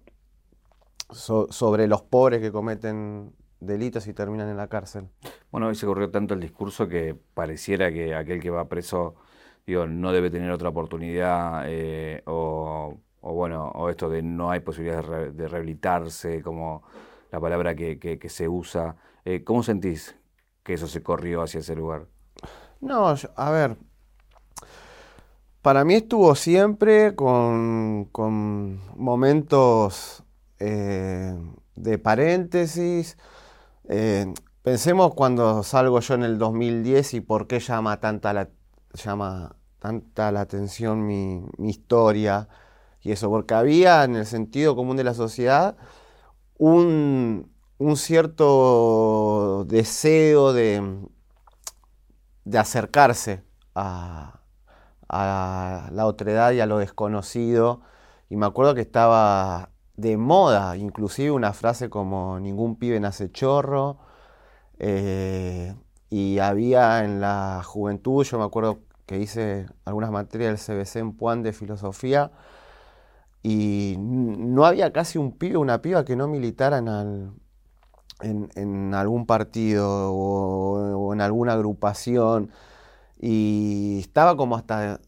sobre 1.10 1.88
los 1.88 2.04
pobres 2.04 2.40
que 2.40 2.52
cometen 2.52 3.34
delitos 3.60 4.06
y 4.06 4.14
terminan 4.14 4.48
en 4.48 4.58
la 4.58 4.68
cárcel. 4.68 5.10
Bueno, 5.52 5.68
hoy 5.68 5.76
se 5.76 5.88
corrió 5.88 6.12
tanto 6.12 6.36
el 6.36 6.40
discurso 6.40 6.88
que 6.88 7.18
pareciera 7.34 7.92
que 7.92 8.14
aquel 8.14 8.40
que 8.40 8.52
va 8.52 8.70
preso 8.70 9.16
digo, 9.66 9.88
no 9.88 10.12
debe 10.12 10.30
tener 10.30 10.52
otra 10.52 10.70
oportunidad 10.70 11.64
eh, 11.66 12.22
o, 12.26 12.96
bueno, 13.22 13.70
o 13.70 13.90
esto 13.90 14.08
de 14.08 14.22
no 14.22 14.52
hay 14.52 14.60
posibilidad 14.60 15.04
de 15.04 15.48
rehabilitarse, 15.48 16.44
como 16.44 16.84
la 17.32 17.40
palabra 17.40 17.74
que, 17.74 18.20
se 18.30 18.48
usa. 18.48 18.98
Eh, 19.26 19.44
¿Cómo 19.44 19.64
sentís 19.64 20.16
que 20.62 20.74
eso 20.74 20.86
se 20.86 21.02
corrió 21.02 21.42
hacia 21.42 21.62
ese 21.62 21.76
lugar? 21.76 22.06
No, 22.82 23.16
a 23.36 23.52
ver, 23.52 23.78
para 25.64 25.86
mí 25.86 25.96
estuvo 25.96 26.36
siempre 26.36 27.16
con, 27.16 28.10
momentos 28.98 30.24
eh, 30.60 31.34
de 31.76 31.98
paréntesis. 31.98 33.18
Eh, 33.88 34.32
pensemos 34.62 35.14
cuando 35.16 35.64
salgo 35.64 36.02
yo 36.02 36.16
en 36.16 36.24
el 36.24 36.38
2010 36.38 37.16
y 37.16 37.22
por 37.22 37.48
qué 37.48 37.60
llama 37.62 38.00
tanta 38.02 38.34
la, 38.34 38.50
llama 38.94 39.56
tanta 39.80 40.32
la 40.34 40.42
atención 40.42 41.08
mi, 41.08 41.42
mi 41.58 41.70
historia 41.70 42.50
y 43.02 43.14
eso, 43.14 43.30
porque 43.30 43.54
había 43.54 44.04
en 44.04 44.18
el 44.18 44.26
sentido 44.26 44.76
común 44.76 44.98
de 44.98 45.06
la 45.06 45.14
sociedad 45.14 45.78
un, 46.58 47.50
cierto 47.96 49.66
deseo 49.66 50.54
de, 50.54 51.08
de 52.46 52.58
acercarse 52.58 53.44
a, 53.76 54.43
la 55.92 56.06
otredad 56.06 56.52
y 56.52 56.60
a 56.60 56.66
lo 56.66 56.80
desconocido. 56.80 57.82
Y 58.30 58.36
me 58.36 58.46
acuerdo 58.46 58.76
que 58.76 58.82
estaba 58.82 59.70
de 59.96 60.18
moda, 60.18 60.76
inclusive 60.78 61.32
una 61.32 61.54
frase 61.54 61.90
como 61.90 62.40
ningún 62.40 62.78
pibe 62.78 63.00
nace 63.00 63.32
chorro. 63.32 63.98
Eh, 64.80 65.76
y 66.10 66.40
había 66.40 67.04
en 67.04 67.22
la 67.22 67.62
juventud, 67.66 68.24
yo 68.24 68.38
me 68.38 68.46
acuerdo 68.46 68.80
que 69.06 69.20
hice 69.20 69.68
algunas 69.86 70.12
materias 70.12 70.68
del 70.68 70.78
CBC 70.78 70.98
en 70.98 71.14
Puan 71.18 71.44
de 71.44 71.54
filosofía, 71.54 72.32
y 73.44 73.96
no 74.00 74.66
había 74.66 74.94
casi 74.94 75.18
un 75.18 75.34
pibe, 75.34 75.58
una 75.58 75.82
piba 75.82 76.06
que 76.06 76.16
no 76.16 76.28
militara 76.28 76.78
en, 76.78 77.34
en, 78.22 78.94
algún 78.94 79.26
partido 79.26 80.14
o, 80.14 81.14
en 81.14 81.22
alguna 81.22 81.54
agrupación. 81.54 82.52
Y 83.26 84.00
estaba 84.02 84.36
como 84.36 84.58
hasta... 84.58 85.00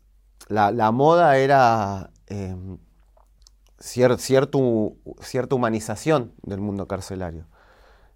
La, 0.47 0.91
moda 0.91 1.37
era 1.37 2.11
em, 2.27 2.77
cierta 3.77 4.57
humanización 5.51 6.33
del 6.41 6.61
mundo 6.61 6.87
carcelario. 6.87 7.45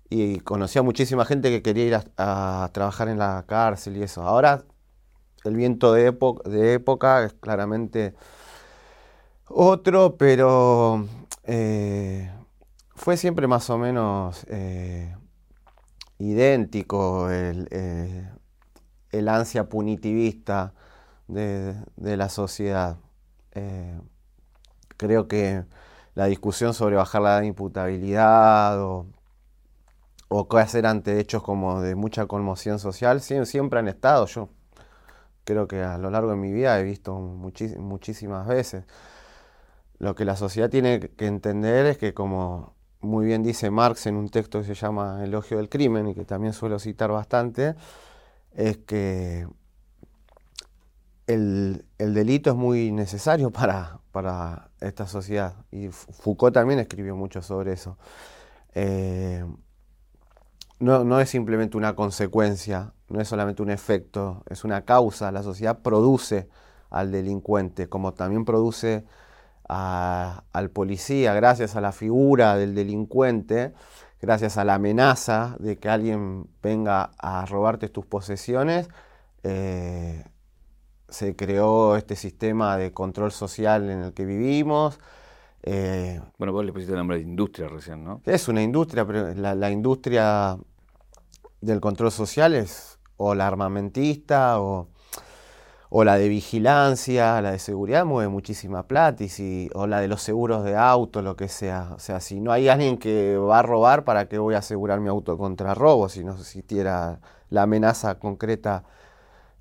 Y 0.09 0.39
conocía 0.39 0.83
muchísima 0.83 1.25
gente 1.25 1.49
que 1.49 1.61
quería 1.61 1.85
ir 1.85 1.99
a, 2.15 2.69
trabajar 2.71 3.09
en 3.09 3.19
la 3.19 3.43
cárcel 3.45 3.97
y 3.97 4.03
eso. 4.03 4.21
Ahora 4.23 4.63
el 5.43 5.55
viento 5.57 5.91
de, 5.91 6.05
época 6.73 7.25
es 7.25 7.33
claramente 7.33 8.15
otro, 9.49 10.15
pero 10.15 11.05
eh, 11.43 12.31
fue 12.95 13.17
siempre 13.17 13.47
más 13.47 13.69
o 13.69 13.77
menos 13.77 14.45
eh, 14.47 15.13
idéntico 16.19 17.29
eh, 17.29 18.29
el, 19.11 19.27
ansia 19.29 19.69
punitivista 19.69 20.73
de, 21.27 21.75
la 21.97 22.29
sociedad. 22.29 22.97
creo 24.97 25.27
que 25.27 25.63
la 26.15 26.25
discusión 26.25 26.73
sobre 26.73 26.95
bajar 26.95 27.21
la 27.21 27.45
imputabilidad 27.45 28.81
o, 28.81 29.05
o 30.27 30.47
qué 30.47 30.59
hacer 30.59 30.85
ante 30.85 31.19
hechos 31.19 31.43
como 31.43 31.81
de 31.81 31.95
mucha 31.95 32.25
conmoción 32.27 32.79
social 32.79 33.21
siempre 33.21 33.79
han 33.79 33.87
estado. 33.87 34.25
Yo 34.27 34.49
creo 35.45 35.67
que 35.67 35.81
a 35.83 35.97
lo 35.97 36.09
largo 36.11 36.31
de 36.31 36.37
mi 36.37 36.51
vida 36.51 36.79
he 36.79 36.83
visto 36.83 37.15
muchísimas 37.17 38.47
veces 38.47 38.85
lo 39.99 40.15
que 40.15 40.25
la 40.25 40.35
sociedad 40.35 40.69
tiene 40.69 40.99
que 40.99 41.27
entender 41.27 41.85
es 41.85 41.97
que 41.97 42.13
como 42.13 42.73
muy 43.01 43.25
bien 43.25 43.43
dice 43.43 43.69
Marx 43.69 44.07
en 44.07 44.15
un 44.15 44.29
texto 44.29 44.59
que 44.59 44.65
se 44.65 44.73
llama 44.73 45.23
Elogio 45.23 45.57
del 45.57 45.69
Crimen 45.69 46.07
y 46.07 46.15
que 46.15 46.25
también 46.25 46.53
suelo 46.53 46.79
citar 46.79 47.11
bastante, 47.11 47.75
es 48.53 48.77
que 48.77 49.47
el, 51.27 51.85
delito 51.97 52.49
es 52.49 52.55
muy 52.55 52.91
necesario 52.91 53.51
para, 53.51 53.99
para, 54.11 54.69
esta 54.81 55.07
sociedad. 55.07 55.55
Y 55.71 55.89
Foucault 55.89 56.53
también 56.53 56.79
escribió 56.79 57.15
mucho 57.15 57.41
sobre 57.41 57.73
eso. 57.73 57.97
Eh, 58.73 59.45
no, 60.79 61.03
no, 61.03 61.19
es 61.19 61.29
simplemente 61.29 61.75
una 61.75 61.95
consecuencia, 61.95 62.93
no 63.09 63.19
es 63.19 63.27
solamente 63.27 63.61
un 63.61 63.69
efecto, 63.69 64.43
es 64.49 64.63
una 64.63 64.85
causa. 64.85 65.31
La 65.31 65.43
sociedad 65.43 65.79
produce 65.81 66.47
al 66.89 67.11
delincuente, 67.11 67.89
como 67.89 68.13
también 68.13 68.45
produce 68.45 69.05
al 69.69 70.71
policía, 70.73 71.33
gracias 71.35 71.75
a 71.75 71.81
la 71.81 71.91
figura 71.91 72.57
del 72.57 72.73
delincuente, 72.73 73.73
gracias 74.21 74.57
a 74.57 74.65
la 74.65 74.75
amenaza 74.75 75.55
de 75.59 75.77
que 75.77 75.89
alguien 75.89 76.47
venga 76.61 77.11
a 77.17 77.45
robarte 77.45 77.89
tus 77.89 78.05
posesiones, 78.05 78.89
eh, 79.43 80.25
se 81.07 81.35
creó 81.35 81.95
este 81.95 82.15
sistema 82.15 82.77
de 82.77 82.91
control 82.91 83.31
social 83.31 83.89
en 83.89 84.03
el 84.03 84.13
que 84.13 84.25
vivimos. 84.25 84.99
Eh, 85.63 86.21
bueno, 86.37 86.53
vos 86.53 86.63
le 86.65 86.71
pusiste 86.71 86.93
el 86.93 86.99
nombre 86.99 87.17
de 87.17 87.23
industria 87.23 87.67
recién, 87.67 88.03
¿no? 88.03 88.21
Es 88.25 88.47
una 88.47 88.61
industria, 88.61 89.05
pero 89.05 89.33
la, 89.33 89.71
industria 89.71 90.57
del 91.61 91.81
control 91.81 92.11
social 92.11 92.53
es 92.53 92.99
o 93.17 93.35
la 93.35 93.47
armamentista 93.47 94.61
o, 94.61 94.89
la 95.91 96.17
de 96.17 96.29
vigilancia, 96.29 97.41
la 97.41 97.51
de 97.51 97.59
seguridad 97.59 98.05
mueve 98.05 98.29
muchísima 98.29 98.87
plata, 98.87 99.23
y 99.23 99.69
o 99.73 99.87
la 99.87 99.99
de 100.01 100.07
los 100.07 100.21
seguros 100.21 100.63
de 100.63 100.75
auto, 100.75 101.21
lo 101.21 101.35
que 101.35 101.47
sea. 101.47 101.93
O 101.95 101.99
sea, 101.99 102.19
si 102.19 102.39
no 102.39 102.51
hay 102.51 102.69
alguien 102.69 102.97
que 102.97 103.37
va 103.37 103.59
a 103.59 103.63
robar, 103.63 104.03
¿para 104.05 104.27
qué 104.29 104.37
voy 104.37 104.55
a 104.55 104.59
asegurar 104.59 104.99
mi 104.99 105.09
auto 105.09 105.37
contra 105.37 105.73
robo 105.73 106.09
si 106.09 106.23
no 106.23 106.33
existiera 106.33 107.21
la 107.49 107.63
amenaza 107.63 108.19
concreta 108.19 108.83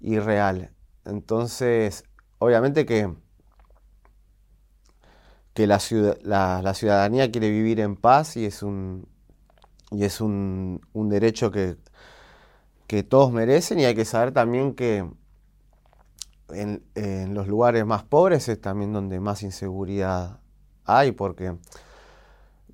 y 0.00 0.18
real? 0.18 0.73
Entonces, 1.06 2.04
obviamente 2.38 2.85
que, 2.87 3.14
que 5.54 5.66
la, 5.66 5.78
ciudadanía 5.80 7.30
quiere 7.30 7.50
vivir 7.50 7.80
en 7.80 7.97
paz 7.97 8.37
y 8.37 8.44
es 8.47 8.62
un, 8.62 9.08
y 9.90 10.04
es 10.04 10.20
un, 10.20 10.80
derecho 10.94 11.50
que, 11.50 11.76
que, 12.87 13.02
todos 13.02 13.32
merecen 13.32 13.80
y 13.80 13.87
hay 13.87 13.94
que 13.94 14.04
saber 14.04 14.32
también 14.32 14.75
que 14.75 15.08
en, 16.50 17.35
los 17.35 17.49
lugares 17.49 17.85
más 17.85 18.05
pobres 18.05 18.49
es 18.49 18.61
también 18.61 18.93
donde 18.93 19.21
más 19.21 19.43
inseguridad 19.43 20.40
hay, 20.85 21.12
porque, 21.12 21.57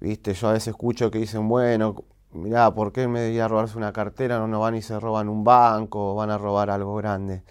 viste, 0.00 0.34
yo 0.34 0.48
a 0.48 0.52
veces 0.52 0.68
escucho 0.68 1.10
que 1.10 1.18
dicen, 1.18 1.48
bueno, 1.48 2.04
mirá, 2.32 2.72
¿por 2.74 2.92
qué 2.92 3.08
me 3.08 3.20
debía 3.20 3.48
robarse 3.48 3.76
una 3.76 3.92
cartera? 3.92 4.38
No, 4.38 4.46
no 4.46 4.60
van 4.60 4.76
y 4.76 4.82
se 4.82 4.98
roban 5.00 5.28
un 5.28 5.44
banco 5.44 6.14
van 6.14 6.30
a 6.30 6.38
robar 6.38 6.70
algo 6.70 6.94
grande. 6.96 7.42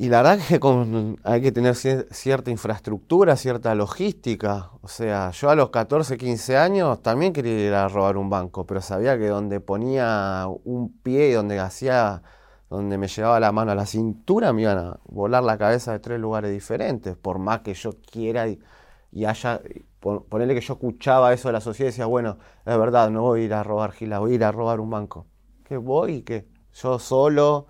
Y 0.00 0.08
la 0.08 0.22
verdad 0.22 0.38
que 0.48 1.16
hay 1.24 1.42
que 1.42 1.52
tener 1.52 1.74
cierta 1.74 2.50
infraestructura, 2.50 3.36
cierta 3.36 3.74
logística. 3.74 4.70
O 4.80 4.88
sea, 4.88 5.30
yo 5.32 5.50
a 5.50 5.54
los 5.54 5.68
14, 5.68 6.16
15 6.16 6.56
años 6.56 7.02
también 7.02 7.34
quería 7.34 7.66
ir 7.66 7.74
a 7.74 7.86
robar 7.86 8.16
un 8.16 8.30
banco, 8.30 8.64
pero 8.64 8.80
sabía 8.80 9.18
que 9.18 9.26
donde 9.26 9.60
ponía 9.60 10.46
un 10.64 10.90
pie 11.02 11.28
y 11.28 11.32
donde 11.32 11.58
hacía, 11.58 12.22
donde 12.70 12.98
me 12.98 13.08
llevaba 13.08 13.40
la 13.40 13.50
mano 13.52 13.72
a 13.72 13.74
la 13.74 13.84
cintura, 13.84 14.52
me 14.52 14.62
iban 14.62 14.78
a 14.78 15.00
volar 15.06 15.42
la 15.42 15.58
cabeza 15.58 15.92
de 15.92 15.98
tres 15.98 16.20
lugares 16.20 16.52
diferentes. 16.52 17.16
Por 17.16 17.38
más 17.40 17.60
que 17.60 17.74
yo 17.74 17.90
quiera 18.10 18.46
y, 18.48 19.24
haya, 19.26 19.60
ponerle 19.98 20.54
que 20.54 20.60
yo 20.60 20.74
escuchaba 20.74 21.32
eso 21.32 21.48
de 21.48 21.52
la 21.52 21.60
sociedad 21.60 21.88
y 21.88 21.90
decía, 21.90 22.06
bueno, 22.06 22.38
es 22.64 22.78
verdad, 22.78 23.10
no 23.10 23.22
voy 23.22 23.42
a 23.42 23.44
ir 23.44 23.54
a 23.54 23.64
robar 23.64 23.90
gila, 23.92 24.20
voy 24.20 24.32
a 24.32 24.34
ir 24.36 24.44
a 24.44 24.52
robar 24.52 24.78
un 24.78 24.88
banco. 24.88 25.26
¿Qué 25.64 25.76
voy? 25.76 26.22
¿Qué? 26.22 26.46
Yo 26.74 27.00
solo 27.00 27.66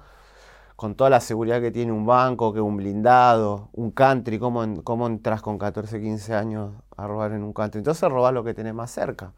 con 0.76 0.94
toda 0.94 1.10
la 1.10 1.20
seguridad 1.20 1.60
que 1.62 1.70
tiene 1.70 1.92
un 1.92 2.04
banco, 2.06 2.52
que 2.52 2.60
un 2.60 2.76
blindado, 2.76 3.70
un 3.72 3.90
country, 3.92 4.38
¿cómo, 4.38 4.82
cómo 4.84 5.06
entras 5.06 5.40
con 5.40 5.58
14, 5.58 6.00
15 6.00 6.34
años 6.34 6.72
a 6.96 7.06
robar 7.06 7.32
en 7.32 7.42
un 7.42 7.54
country? 7.54 7.78
Entonces 7.78 8.08
robás 8.10 8.34
lo 8.34 8.44
que 8.44 8.52
tenés 8.54 8.74
más 8.74 8.90
cerca. 8.90 9.32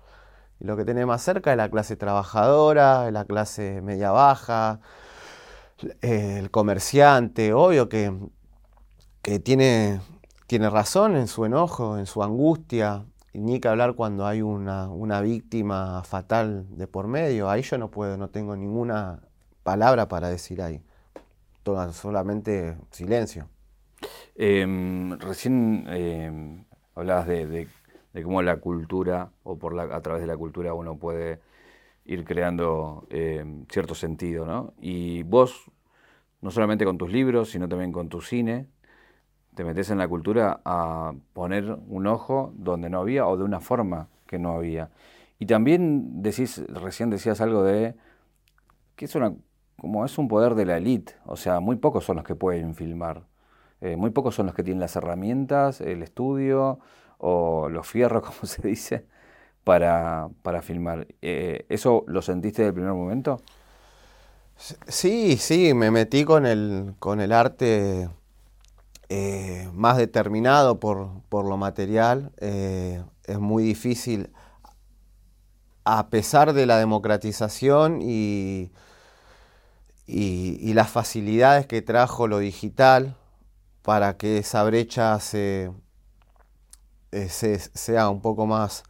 Y 0.61 0.65
lo 0.65 0.77
que 0.77 0.85
tenés 0.85 1.07
más 1.07 1.23
cerca 1.23 1.53
es 1.53 1.57
la 1.57 1.69
clase 1.71 1.97
trabajadora, 1.97 3.11
la 3.13 3.25
clase 3.25 3.81
media 3.83 4.13
baja, 4.13 4.81
el 6.01 6.51
comerciante, 6.51 7.53
obvio 7.53 7.89
que, 7.89 8.13
que 9.23 9.39
tiene, 9.39 10.01
tiene 10.47 10.71
razón 10.71 11.17
en 11.17 11.29
su 11.29 11.45
enojo, 11.45 11.99
en 11.99 12.07
su 12.07 12.23
angustia, 12.23 13.05
y 13.33 13.41
ni 13.41 13.61
que 13.61 13.69
hablar 13.69 13.95
cuando 13.95 14.27
hay 14.27 14.43
una, 14.43 14.89
una 14.89 15.21
víctima 15.21 16.03
fatal 16.05 16.67
de 16.77 16.87
por 16.87 17.09
medio. 17.09 17.49
Ahí 17.49 17.63
yo 17.63 17.79
no 17.79 17.91
puedo, 17.91 18.17
no 18.17 18.29
tengo 18.29 18.57
ninguna 18.57 19.21
palabra 19.63 20.09
para 20.09 20.29
decir 20.29 20.61
ahí 20.61 20.83
solamente 21.93 22.77
silencio. 22.91 23.49
Em, 24.35 25.19
recién 25.19 25.87
em, 25.89 26.65
hablabas 26.95 27.27
de, 27.27 27.69
cómo 28.23 28.43
la 28.43 28.57
cultura, 28.57 29.31
o 29.45 29.57
por 29.57 29.75
la, 29.75 29.85
a 29.85 30.01
través 30.01 30.23
de 30.23 30.27
la 30.27 30.37
cultura 30.37 30.75
uno 30.75 30.97
puede 30.97 31.41
ir 32.05 32.25
creando 32.25 33.07
em, 33.11 33.65
cierto 33.71 33.95
sentido, 33.95 34.45
¿no? 34.45 34.75
Y 34.81 35.23
vos, 35.23 35.71
no 36.43 36.51
solamente 36.51 36.85
con 36.85 36.99
tus 36.99 37.11
libros, 37.11 37.51
sino 37.51 37.69
también 37.69 37.93
con 37.93 38.09
tu 38.09 38.21
cine, 38.21 38.69
te 39.55 39.65
metes 39.65 39.91
en 39.91 39.99
la 39.99 40.09
cultura 40.09 40.61
a 40.65 41.15
poner 41.33 41.79
un 41.89 42.07
ojo 42.07 42.53
donde 42.57 42.91
no 42.91 43.01
había 43.01 43.27
o 43.27 43.37
de 43.37 43.45
una 43.45 43.61
forma 43.61 44.09
que 44.27 44.39
no 44.39 44.53
había. 44.53 44.91
Y 45.39 45.47
también 45.47 46.23
decís, 46.23 46.63
recién 46.69 47.11
decías 47.11 47.41
algo 47.41 47.65
de 47.65 47.95
que 48.97 49.07
es 49.07 49.15
una 49.15 49.35
como 49.83 50.05
es 50.05 50.17
un 50.17 50.29
poder 50.29 50.55
de 50.55 50.65
la 50.65 50.77
élite, 50.77 51.15
o 51.27 51.35
sea, 51.37 51.59
muy 51.59 51.75
pocos 51.77 52.05
son 52.05 52.17
los 52.17 52.25
que 52.25 52.37
pueden 52.37 52.77
filmar, 52.77 53.25
eh, 53.81 53.97
muy 53.97 54.11
pocos 54.11 54.37
son 54.37 54.47
los 54.47 54.55
que 54.55 54.63
tienen 54.63 54.81
las 54.81 54.95
herramientas, 54.95 55.81
el 55.81 56.05
estudio 56.05 56.79
o 57.19 57.69
los 57.69 57.87
fierros, 57.89 58.23
como 58.27 58.45
se 58.45 58.63
dice, 58.67 59.07
para, 59.65 60.29
para 60.43 60.63
filmar. 60.63 61.09
Eh, 61.23 61.67
¿Eso 61.69 62.05
lo 62.07 62.23
sentiste 62.23 62.63
del 62.63 62.75
primer 62.75 62.93
momento? 62.93 63.41
Sí, 64.57 65.37
sí, 65.39 65.75
me 65.75 65.91
metí 65.91 66.25
con 66.25 66.47
el, 66.47 66.95
con 66.99 67.21
el 67.21 67.33
arte 67.33 68.09
eh, 69.09 69.69
más 69.73 69.97
determinado 69.97 70.79
por, 70.79 71.23
por 71.29 71.45
lo 71.45 71.57
material. 71.57 72.33
es 72.39 73.39
muy 73.39 73.65
difícil, 73.65 74.31
a 75.85 76.09
pesar 76.11 76.53
de 76.53 76.67
la 76.67 76.79
democratización 76.79 78.01
y 78.03 78.71
y, 80.07 80.75
las 80.75 80.91
facilidades 80.91 81.67
que 81.67 81.83
trajo 81.83 82.27
lo 82.27 82.39
digital 82.39 83.17
para 83.83 84.17
que 84.17 84.39
esa 84.39 84.63
brecha 84.65 85.19
se, 85.21 85.73
eh, 87.13 87.29
sea 87.29 88.09
un 88.11 88.21
poco 88.21 88.47
más, 88.47 88.85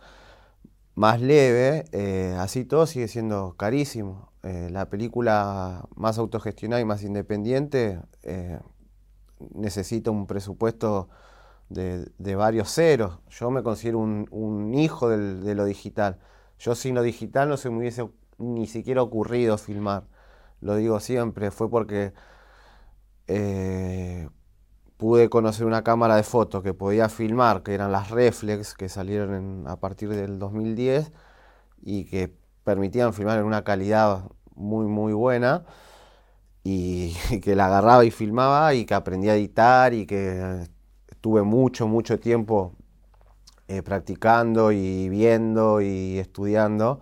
más 0.94 1.20
leve, 1.20 1.84
eh, 1.92 2.36
así 2.38 2.64
todo 2.64 2.86
sigue 2.86 3.08
siendo 3.08 3.54
carísimo. 3.56 4.32
Eh, 4.42 4.68
la 4.70 4.88
película 4.90 5.86
más 5.94 6.18
autogestionada 6.18 6.82
y 6.82 6.84
más 6.84 7.02
independiente 7.04 8.00
necesita 9.54 10.10
un 10.10 10.26
presupuesto 10.26 11.08
de, 11.68 12.34
varios 12.36 12.72
ceros. 12.72 13.18
Yo 13.30 13.50
me 13.50 13.62
considero 13.62 13.98
un, 13.98 14.74
hijo 14.74 15.08
de 15.08 15.54
lo 15.54 15.64
digital. 15.64 16.18
Yo 16.58 16.74
sin 16.74 16.94
lo 16.94 17.02
digital 17.02 17.48
no 17.48 17.56
se 17.56 17.70
me 17.70 17.78
hubiese 17.78 18.08
ni 18.38 18.66
siquiera 18.66 19.02
ocurrido 19.02 19.58
filmar 19.58 20.04
lo 20.62 20.76
digo 20.76 21.00
siempre, 21.00 21.50
fue 21.50 21.68
porque 21.68 22.14
eh, 23.26 24.28
pude 25.02 25.28
conocer 25.28 25.66
una 25.66 25.82
cámara 25.82 26.14
de 26.14 26.22
fotos 26.22 26.62
que 26.62 26.74
podía 26.74 27.08
filmar, 27.08 27.64
que 27.64 27.74
eran 27.74 27.90
las 27.90 28.10
Reflex, 28.12 28.74
que 28.74 28.88
salieron 28.88 29.64
a 29.66 29.74
partir 29.80 30.10
del 30.10 30.38
2010 30.38 31.10
y 31.82 32.04
que 32.04 32.32
permitían 32.62 33.12
filmar 33.12 33.40
en 33.40 33.44
una 33.44 33.64
calidad 33.64 34.30
muy, 34.54 34.86
muy 34.86 35.12
buena. 35.12 35.64
Y, 36.62 37.16
que 37.42 37.56
la 37.56 37.66
agarraba 37.66 38.04
y 38.04 38.12
filmaba 38.12 38.74
y 38.74 38.84
que 38.84 38.94
aprendí 38.94 39.28
a 39.28 39.34
editar 39.34 39.92
y 39.92 40.06
que 40.06 40.68
estuve 41.08 41.42
mucho, 41.42 41.88
mucho 41.88 42.20
tiempo 42.20 42.76
eh, 43.66 43.82
practicando 43.82 44.70
y 44.70 45.08
viendo 45.08 45.80
y 45.80 46.20
estudiando. 46.20 47.00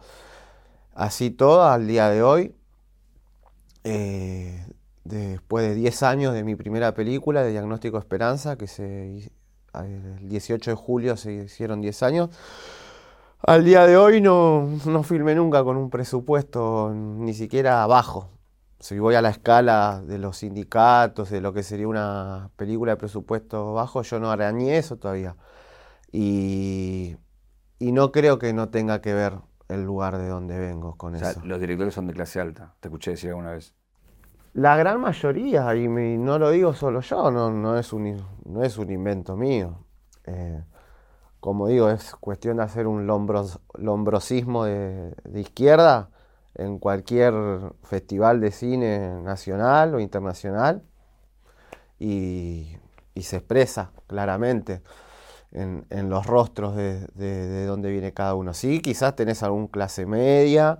Así 0.94 1.30
todo, 1.30 1.64
al 1.64 1.86
día 1.86 2.08
de 2.08 2.22
hoy, 2.22 2.54
eh, 3.84 4.64
después 5.18 5.68
de 5.68 5.74
10 5.74 6.02
años 6.02 6.34
de 6.34 6.44
mi 6.44 6.56
primera 6.56 6.94
película, 6.94 7.42
de 7.42 7.50
Diagnóstico 7.50 7.98
Esperanza, 7.98 8.56
que 8.56 8.66
se, 8.66 9.32
el 9.74 10.28
18 10.28 10.70
de 10.70 10.74
julio 10.76 11.16
se 11.16 11.32
hicieron 11.34 11.80
10 11.80 12.02
años. 12.02 12.30
Al 13.42 13.64
día 13.64 13.86
de 13.86 13.96
hoy 13.96 14.20
no, 14.20 14.68
no 14.86 15.02
filmé 15.02 15.34
nunca 15.34 15.64
con 15.64 15.76
un 15.76 15.90
presupuesto 15.90 16.92
ni 16.94 17.32
siquiera 17.34 17.86
bajo. 17.86 18.30
Si 18.80 18.98
voy 18.98 19.14
a 19.14 19.22
la 19.22 19.30
escala 19.30 20.02
de 20.06 20.18
los 20.18 20.38
sindicatos, 20.38 21.30
de 21.30 21.40
lo 21.40 21.52
que 21.52 21.62
sería 21.62 21.88
una 21.88 22.50
película 22.56 22.92
de 22.92 22.96
presupuesto 22.96 23.74
bajo, 23.74 24.02
yo 24.02 24.20
no 24.20 24.30
arañé 24.30 24.78
eso 24.78 24.96
todavía. 24.96 25.36
Y, 26.12 27.16
y 27.78 27.92
no 27.92 28.12
creo 28.12 28.38
que 28.38 28.52
no 28.52 28.70
tenga 28.70 29.00
que 29.00 29.14
ver 29.14 29.34
el 29.68 29.84
lugar 29.84 30.18
de 30.18 30.28
donde 30.28 30.58
vengo 30.58 30.96
con 30.96 31.14
O 31.14 31.18
sea, 31.18 31.30
eso. 31.32 31.40
los 31.44 31.60
directores 31.60 31.94
son 31.94 32.06
de 32.06 32.14
clase 32.14 32.40
alta. 32.40 32.74
Te 32.80 32.88
escuché 32.88 33.12
decir 33.12 33.30
alguna 33.30 33.52
vez. 33.52 33.74
La 34.52 34.76
gran 34.76 35.00
mayoría, 35.00 35.74
y 35.76 35.86
no 35.88 36.38
lo 36.38 36.50
digo 36.50 36.74
solo 36.74 37.00
yo, 37.00 37.30
no, 37.30 37.50
no, 37.52 37.78
es, 37.78 37.92
un, 37.92 38.20
no 38.44 38.62
es 38.64 38.78
un 38.78 38.90
invento 38.90 39.36
mío. 39.36 39.84
Eh, 40.26 40.62
como 41.40 41.68
digo, 41.68 41.90
es 41.90 42.14
cuestión 42.16 42.58
de 42.58 42.64
hacer 42.64 42.86
un 42.88 43.06
lombros- 43.06 43.60
lombrosismo 43.74 44.64
de, 44.64 45.14
de 45.24 45.40
izquierda 45.40 46.10
en 46.56 46.78
cualquier 46.78 47.34
festival 47.84 48.40
de 48.40 48.52
cine 48.52 49.22
nacional 49.22 49.94
o 49.94 50.00
internacional 50.00 50.82
y, 51.98 52.76
y 53.14 53.22
se 53.22 53.36
expresa 53.36 53.92
claramente 54.06 54.82
en, 55.52 55.86
los 56.10 56.26
rostros 56.26 56.76
de, 56.76 57.06
de- 57.14 57.48
de 57.48 57.66
viene 57.90 58.12
cada 58.14 58.34
uno. 58.34 58.54
Sí, 58.54 58.80
quizás 58.80 59.16
tenés 59.16 59.42
algún 59.42 59.68
clase 59.68 60.06
media 60.06 60.78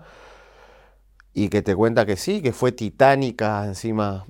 y 1.35 1.49
que 1.49 1.63
te 1.63 1.77
cuenta 1.77 2.07
que 2.07 2.17
sí, 2.17 2.43
que 2.43 2.53
fue 2.53 2.73
titánica 2.73 3.67
encima 3.67 4.27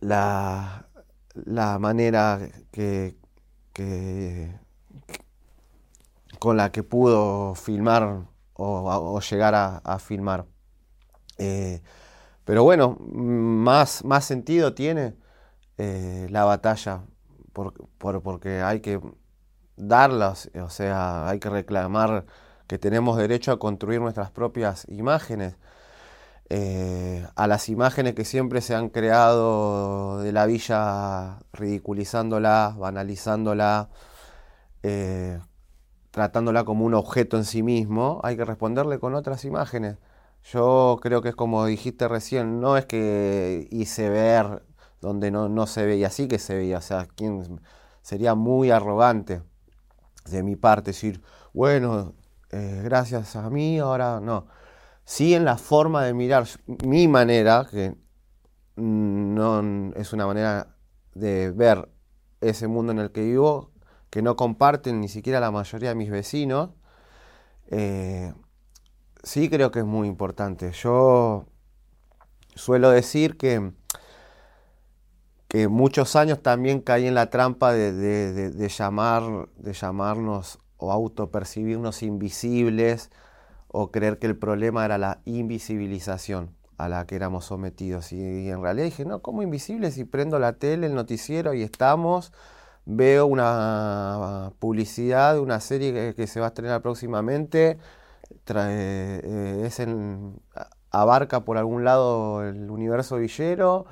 la, 0.00 0.88
la 1.34 1.78
manera 1.78 2.40
que, 2.72 3.16
que- 3.74 4.54
con 6.38 6.56
la 6.56 6.72
que 6.72 6.82
pudo 6.82 7.54
filmar 7.54 8.24
o, 8.54 9.20
llegar 9.20 9.54
a, 9.54 9.78
a 9.78 9.98
filmar. 9.98 10.46
Eh, 11.38 11.82
pero 12.44 12.64
bueno, 12.64 12.98
más, 13.00 14.04
más 14.04 14.24
sentido 14.26 14.74
tiene 14.74 15.16
eh, 15.78 16.28
la 16.30 16.44
batalla 16.44 17.04
por- 17.52 17.74
por- 17.98 18.22
porque 18.22 18.62
hay 18.62 18.80
que 18.80 19.00
darlas, 19.76 20.50
o 20.62 20.70
sea, 20.70 21.28
hay 21.28 21.40
que 21.40 21.50
reclamar 21.50 22.26
que 22.68 22.78
tenemos 22.78 23.16
derecho 23.18 23.52
a 23.52 23.58
construir 23.58 24.00
nuestras 24.00 24.30
propias 24.32 24.86
imágenes. 24.90 25.56
Eh, 26.50 27.26
a 27.36 27.46
las 27.46 27.68
imágenes 27.68 28.14
que 28.14 28.24
siempre 28.24 28.60
se 28.60 28.74
han 28.74 28.88
creado 28.90 30.18
de 30.20 30.32
la 30.32 30.46
villa, 30.46 31.38
ridiculizándola, 31.52 32.74
banalizándola, 32.78 33.88
eh, 34.82 35.38
tratándola 36.10 36.64
como 36.64 36.84
un 36.86 36.94
objeto 36.94 37.36
en 37.38 37.44
sí 37.44 37.62
mismo, 37.62 38.20
hay 38.24 38.36
que 38.36 38.44
responderle 38.44 38.98
con 39.00 39.14
otras 39.14 39.44
imágenes. 39.44 39.98
Yo 40.52 40.98
creo 41.02 41.22
que 41.22 41.30
es 41.30 41.36
como 41.36 41.66
dijiste 41.66 42.08
recién, 42.08 42.60
no 42.60 42.76
es 42.76 42.86
que 42.86 43.68
hice 43.70 44.10
ver 44.10 44.62
donde 45.00 45.30
no, 45.30 45.48
no 45.48 45.66
se 45.66 45.86
veía, 45.86 46.10
sí 46.10 46.28
que 46.28 46.38
se 46.38 46.56
veía, 46.56 46.78
o 46.78 46.82
sea, 46.82 47.06
¿quién- 47.16 47.60
sería 48.02 48.34
muy 48.34 48.70
arrogante 48.70 49.42
de 50.30 50.42
mi 50.42 50.56
parte 50.56 50.90
decir, 50.92 51.22
bueno, 51.52 52.14
eh, 52.50 52.80
gracias 52.84 53.36
a 53.36 53.50
mí, 53.50 53.78
ahora 53.78 54.20
no. 54.20 54.46
Sí 55.10 55.34
en 55.34 55.44
la 55.44 55.56
forma 55.58 56.04
de 56.04 56.14
mirar, 56.14 56.46
mi 56.86 57.08
manera, 57.08 57.66
que 57.68 57.96
no 58.76 59.92
es 59.96 60.12
una 60.12 60.26
manera 60.26 60.76
de 61.14 61.50
ver 61.52 61.88
ese 62.40 62.68
mundo 62.68 62.92
en 62.92 63.00
el 63.00 63.12
que 63.12 63.22
vivo, 63.24 63.72
que 64.10 64.22
no 64.22 64.36
comparten 64.36 65.00
ni 65.00 65.08
siquiera 65.08 65.40
la 65.40 65.50
mayoría 65.50 65.90
de 65.90 65.96
mis 65.96 66.10
vecinos, 66.10 66.70
eh, 67.70 68.32
sí 69.24 69.50
creo 69.50 69.70
que 69.72 69.80
es 69.80 69.86
muy 69.86 70.08
importante. 70.08 70.72
Yo 70.72 71.46
suelo 72.54 72.90
decir 72.90 73.36
que, 73.36 73.72
que 75.48 75.68
muchos 75.68 76.14
años 76.16 76.42
también 76.42 76.80
caí 76.80 77.06
en 77.06 77.14
la 77.14 77.30
trampa 77.30 77.72
de, 77.72 77.92
de- 77.92 78.32
de- 78.32 78.50
de 78.50 78.68
llamar, 78.68 79.48
de 79.56 79.72
llamarnos 79.72 80.58
o 80.76 80.92
autopercibirnos 80.92 82.02
invisibles 82.02 83.10
o 83.72 83.90
creer 83.90 84.18
que 84.18 84.26
el 84.26 84.36
problema 84.36 84.84
era 84.84 84.98
la 84.98 85.20
invisibilización 85.24 86.56
a 86.76 86.88
la 86.88 87.06
que 87.06 87.16
éramos 87.16 87.44
sometidos. 87.44 88.12
Y, 88.12 88.50
en 88.50 88.62
realidad 88.62 88.86
dije, 88.86 89.04
no, 89.04 89.20
¿cómo 89.22 89.42
invisible 89.42 89.90
si 89.90 90.04
prendo 90.04 90.38
la 90.38 90.54
tele, 90.54 90.86
el 90.86 90.94
noticiero 90.94 91.54
y 91.54 91.62
estamos? 91.62 92.32
Veo 92.86 93.26
una 93.26 94.52
publicidad 94.58 95.34
de 95.34 95.40
una 95.40 95.60
serie 95.60 96.14
que, 96.14 96.26
se 96.26 96.40
va 96.40 96.46
a 96.46 96.48
estrenar 96.48 96.82
próximamente, 96.82 97.78
eh, 98.48 99.70
a- 100.54 100.70
abarca 100.90 101.44
por 101.44 101.58
algún 101.58 101.84
lado 101.84 102.42
el 102.42 102.70
universo 102.70 103.16
villero, 103.18 103.86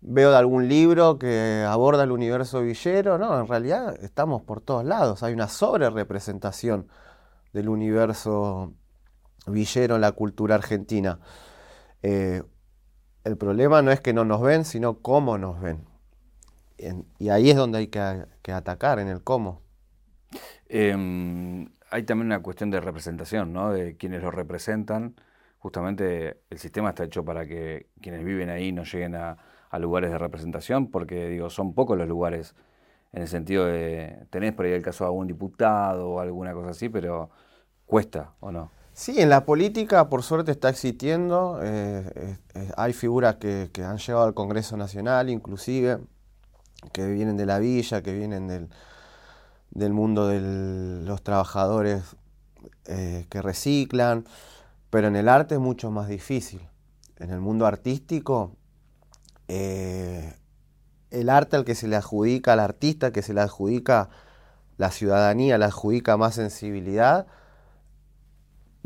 veo 0.00 0.30
de 0.30 0.36
algún 0.36 0.68
libro 0.68 1.18
que 1.18 1.64
aborda 1.68 2.04
el 2.04 2.12
universo 2.12 2.60
villero, 2.60 3.18
no, 3.18 3.40
en 3.40 3.48
realidad 3.48 3.96
estamos 4.02 4.42
por 4.42 4.60
todos 4.60 4.84
lados, 4.84 5.22
hay 5.22 5.32
una 5.34 5.48
sobre 5.48 5.90
representación 5.90 6.88
del 7.52 7.68
universo 7.68 8.74
villero 9.46 9.98
la 9.98 10.12
cultura 10.12 10.56
argentina. 10.56 11.20
Eh, 12.02 12.42
el 13.24 13.36
problema 13.36 13.82
no 13.82 13.90
es 13.90 14.00
que 14.00 14.12
no 14.12 14.24
nos 14.24 14.40
ven, 14.42 14.64
sino 14.64 14.98
cómo 15.00 15.38
nos 15.38 15.60
ven. 15.60 15.84
En- 16.78 17.06
y 17.18 17.30
ahí 17.30 17.50
es 17.50 17.56
donde 17.56 17.78
hay 17.78 17.88
que, 17.88 18.52
atacar, 18.52 18.98
en 18.98 19.08
el 19.08 19.22
cómo. 19.22 19.62
Eh, 20.68 21.68
hay 21.90 22.02
también 22.04 22.26
una 22.26 22.42
cuestión 22.42 22.70
de 22.70 22.80
representación, 22.80 23.52
¿no? 23.52 23.72
De 23.72 23.96
quienes 23.96 24.22
lo 24.22 24.30
representan. 24.30 25.16
Justamente 25.58 26.40
el 26.50 26.58
sistema 26.58 26.90
está 26.90 27.04
hecho 27.04 27.24
para 27.24 27.46
que 27.46 27.88
quienes 28.00 28.24
viven 28.24 28.50
ahí 28.50 28.72
no 28.72 28.84
lleguen 28.84 29.14
a, 29.16 29.36
a 29.70 29.78
lugares 29.78 30.10
de 30.10 30.18
representación, 30.18 30.90
porque 30.90 31.28
digo, 31.28 31.50
son 31.50 31.74
pocos 31.74 31.96
los 31.98 32.08
lugares 32.08 32.54
en 33.12 33.22
el 33.22 33.28
sentido 33.28 33.66
de, 33.66 34.26
tenés 34.30 34.52
por 34.54 34.66
ahí 34.66 34.72
el 34.72 34.82
caso 34.82 35.04
de 35.04 35.08
algún 35.08 35.26
diputado 35.26 36.10
o 36.10 36.20
alguna 36.20 36.52
cosa 36.54 36.70
así, 36.70 36.88
pero 36.88 37.30
cuesta, 37.86 38.34
¿o 38.40 38.52
no? 38.52 38.70
Sí, 38.98 39.20
en 39.20 39.28
la 39.28 39.44
política 39.44 40.08
por 40.08 40.22
suerte 40.22 40.52
está 40.52 40.70
existiendo. 40.70 41.60
eh, 41.62 42.10
eh, 42.16 42.38
eh, 42.54 42.72
hay 42.78 42.94
figuras 42.94 43.36
que, 43.36 43.68
han 43.84 43.98
llegado 43.98 44.24
al 44.24 44.32
Congreso 44.32 44.78
Nacional, 44.78 45.28
inclusive, 45.28 45.98
que 46.92 47.06
vienen 47.06 47.36
de 47.36 47.44
la 47.44 47.58
villa, 47.58 48.02
que 48.02 48.14
vienen 48.14 48.48
del, 48.48 48.70
del 49.70 49.92
mundo 49.92 50.26
de 50.28 50.40
los 51.04 51.22
trabajadores 51.22 52.04
que 52.84 53.42
reciclan, 53.42 54.24
pero 54.88 55.08
en 55.08 55.16
el 55.16 55.28
arte 55.28 55.56
es 55.56 55.60
mucho 55.60 55.90
más 55.90 56.08
difícil. 56.08 56.62
En 57.18 57.30
el 57.30 57.40
mundo 57.40 57.66
artístico, 57.66 58.56
el 59.48 60.32
arte 61.28 61.56
al 61.56 61.66
que 61.66 61.74
se 61.74 61.86
le 61.86 61.96
adjudica, 61.96 62.54
al 62.54 62.60
artista 62.60 63.12
que 63.12 63.20
se 63.20 63.34
le 63.34 63.42
adjudica 63.42 64.08
la 64.78 64.90
ciudadanía, 64.90 65.58
le 65.58 65.66
adjudica 65.66 66.16
más 66.16 66.36
sensibilidad, 66.36 67.26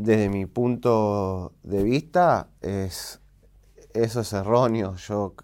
desde 0.03 0.29
mi 0.29 0.45
punto 0.45 1.53
de 1.63 1.83
vista, 1.83 2.49
es, 2.61 3.19
eso 3.93 4.21
es 4.21 4.33
erróneo. 4.33 4.95
Yo 4.95 5.35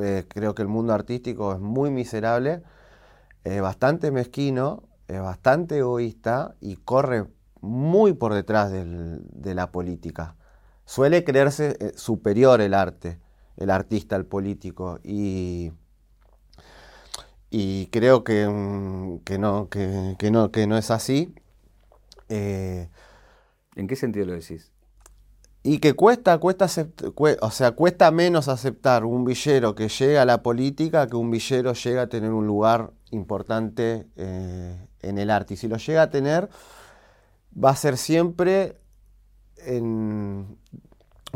eh, 0.00 0.24
creo 0.28 0.54
que 0.54 0.62
el 0.62 0.68
mundo 0.68 0.92
artístico 0.92 1.52
es 1.52 1.60
muy 1.60 1.90
miserable, 1.90 2.62
es 3.44 3.60
bastante 3.60 4.10
mezquino, 4.12 4.84
es 5.08 5.20
bastante 5.20 5.78
egoísta 5.78 6.54
y 6.60 6.76
corre 6.76 7.26
muy 7.60 8.12
por 8.12 8.32
detrás 8.34 8.70
de 8.70 9.54
la 9.54 9.72
política. 9.72 10.36
Suele 10.84 11.24
creerse 11.24 11.76
eh, 11.80 11.92
superior 11.96 12.60
el 12.60 12.74
arte, 12.74 13.18
el 13.56 13.70
artista 13.70 14.16
al 14.16 14.24
político 14.24 15.00
y, 15.02 15.72
creo 17.90 18.22
que, 18.22 18.46
mm, 18.48 19.20
no, 19.38 19.68
que, 19.68 20.30
no, 20.30 20.50
que 20.52 20.66
no 20.66 20.78
es 20.78 20.90
así. 20.90 21.34
¿En 23.80 23.86
qué 23.88 23.96
sentido 23.96 24.26
lo 24.26 24.32
decís? 24.34 24.70
y 25.62 25.78
que 25.78 25.92
cuesta, 25.92 26.38
cuesta 26.38 26.66
acept- 26.66 27.38
o 27.40 27.50
sea, 27.50 27.72
cuesta 27.72 28.10
menos 28.10 28.48
aceptar 28.48 29.04
un 29.04 29.24
villero 29.24 29.74
que 29.74 29.88
llega 29.88 30.22
a 30.22 30.24
la 30.24 30.42
política 30.42 31.06
que 31.06 31.16
un 31.16 31.30
villero 31.30 31.74
llega 31.74 32.02
a 32.02 32.08
tener 32.08 32.32
un 32.32 32.46
lugar 32.46 32.92
importante 33.10 34.06
eh, 34.16 34.88
en 35.02 35.18
el 35.18 35.28
arte. 35.30 35.54
Y 35.54 35.56
si 35.58 35.68
lo 35.68 35.76
llega 35.76 36.02
a 36.02 36.10
tener, 36.10 36.48
va 37.52 37.70
a 37.70 37.76
ser 37.76 37.96
siempre 37.96 38.76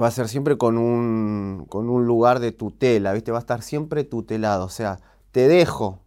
va 0.00 0.08
a 0.08 0.10
ser 0.10 0.28
siempre 0.28 0.56
con 0.58 0.78
un, 0.78 1.66
con 1.68 1.88
un 1.88 2.06
lugar 2.06 2.40
de 2.40 2.52
tutela, 2.52 3.12
¿viste? 3.12 3.30
Va 3.32 3.38
a 3.38 3.40
estar 3.40 3.62
siempre 3.62 4.04
tutelado. 4.04 4.64
O 4.64 4.68
sea, 4.70 5.00
te 5.32 5.48
dejo, 5.48 6.00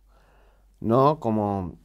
¿no? 0.80 1.20
Como, 1.20 1.78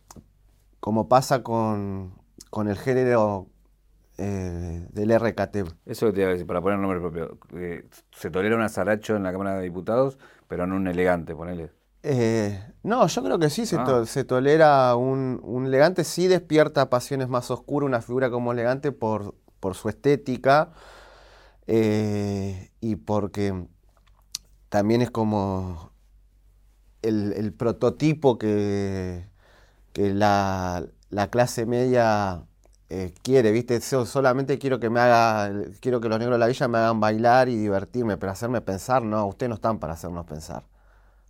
como 0.80 1.08
pasa 1.08 1.42
con, 1.42 2.14
con 2.50 2.68
el 2.68 2.76
género 2.78 3.48
eh, 4.22 4.86
del 4.92 5.10
RKT. 5.10 5.56
Eso 5.86 6.06
que 6.06 6.12
te 6.12 6.20
iba 6.20 6.28
a 6.30 6.32
decir, 6.32 6.46
para 6.46 6.60
poner 6.60 6.78
nombre 6.78 7.00
propio. 7.00 7.38
eh, 7.54 7.88
se 8.12 8.30
tolera 8.30 8.54
un 8.56 8.62
azaracho 8.62 9.16
en 9.16 9.22
la 9.24 9.32
Cámara 9.32 9.56
de 9.56 9.62
Diputados, 9.64 10.18
pero 10.48 10.66
no 10.66 10.76
un 10.76 10.86
elegante, 10.86 11.34
ponele. 11.34 11.70
Eh, 12.04 12.60
no, 12.82 13.06
yo 13.06 13.22
creo 13.22 13.38
que 13.38 13.48
sí 13.50 13.64
se, 13.66 13.76
Ah. 13.78 13.84
to- 13.84 14.06
se 14.06 14.24
tolera 14.24 14.94
un, 14.96 15.40
un 15.42 15.66
elegante, 15.66 16.04
sí 16.04 16.26
despierta 16.28 16.90
pasiones 16.90 17.28
más 17.28 17.50
oscuras 17.50 17.86
una 17.86 18.00
figura 18.02 18.30
como 18.30 18.52
elegante 18.52 18.90
por, 18.92 19.34
por 19.60 19.74
su 19.74 19.88
estética 19.88 20.72
y 21.66 22.96
porque 22.96 23.66
también 24.68 25.00
es 25.02 25.10
como 25.10 25.92
el, 27.02 27.32
el 27.34 27.52
prototipo 27.52 28.38
que, 28.38 29.26
que 29.92 30.12
la, 30.14 30.84
la 31.10 31.28
clase 31.30 31.66
media 31.66 32.42
eh, 32.94 33.14
quiere, 33.22 33.52
¿viste? 33.52 33.80
solamente 33.80 34.58
quiero 34.58 34.78
que 34.78 34.90
me 34.90 35.00
haga, 35.00 35.50
quiero 35.80 35.98
que 36.02 36.10
los 36.10 36.18
negros 36.18 36.34
de 36.34 36.40
la 36.40 36.46
villa 36.46 36.68
me 36.68 36.76
hagan 36.76 37.00
bailar 37.00 37.48
y 37.48 37.56
divertirme, 37.56 38.18
pero 38.18 38.32
hacerme 38.32 38.60
pensar, 38.60 39.02
no, 39.02 39.26
ustedes 39.26 39.48
no 39.48 39.54
están 39.54 39.78
para 39.78 39.94
hacernos 39.94 40.26
pensar. 40.26 40.64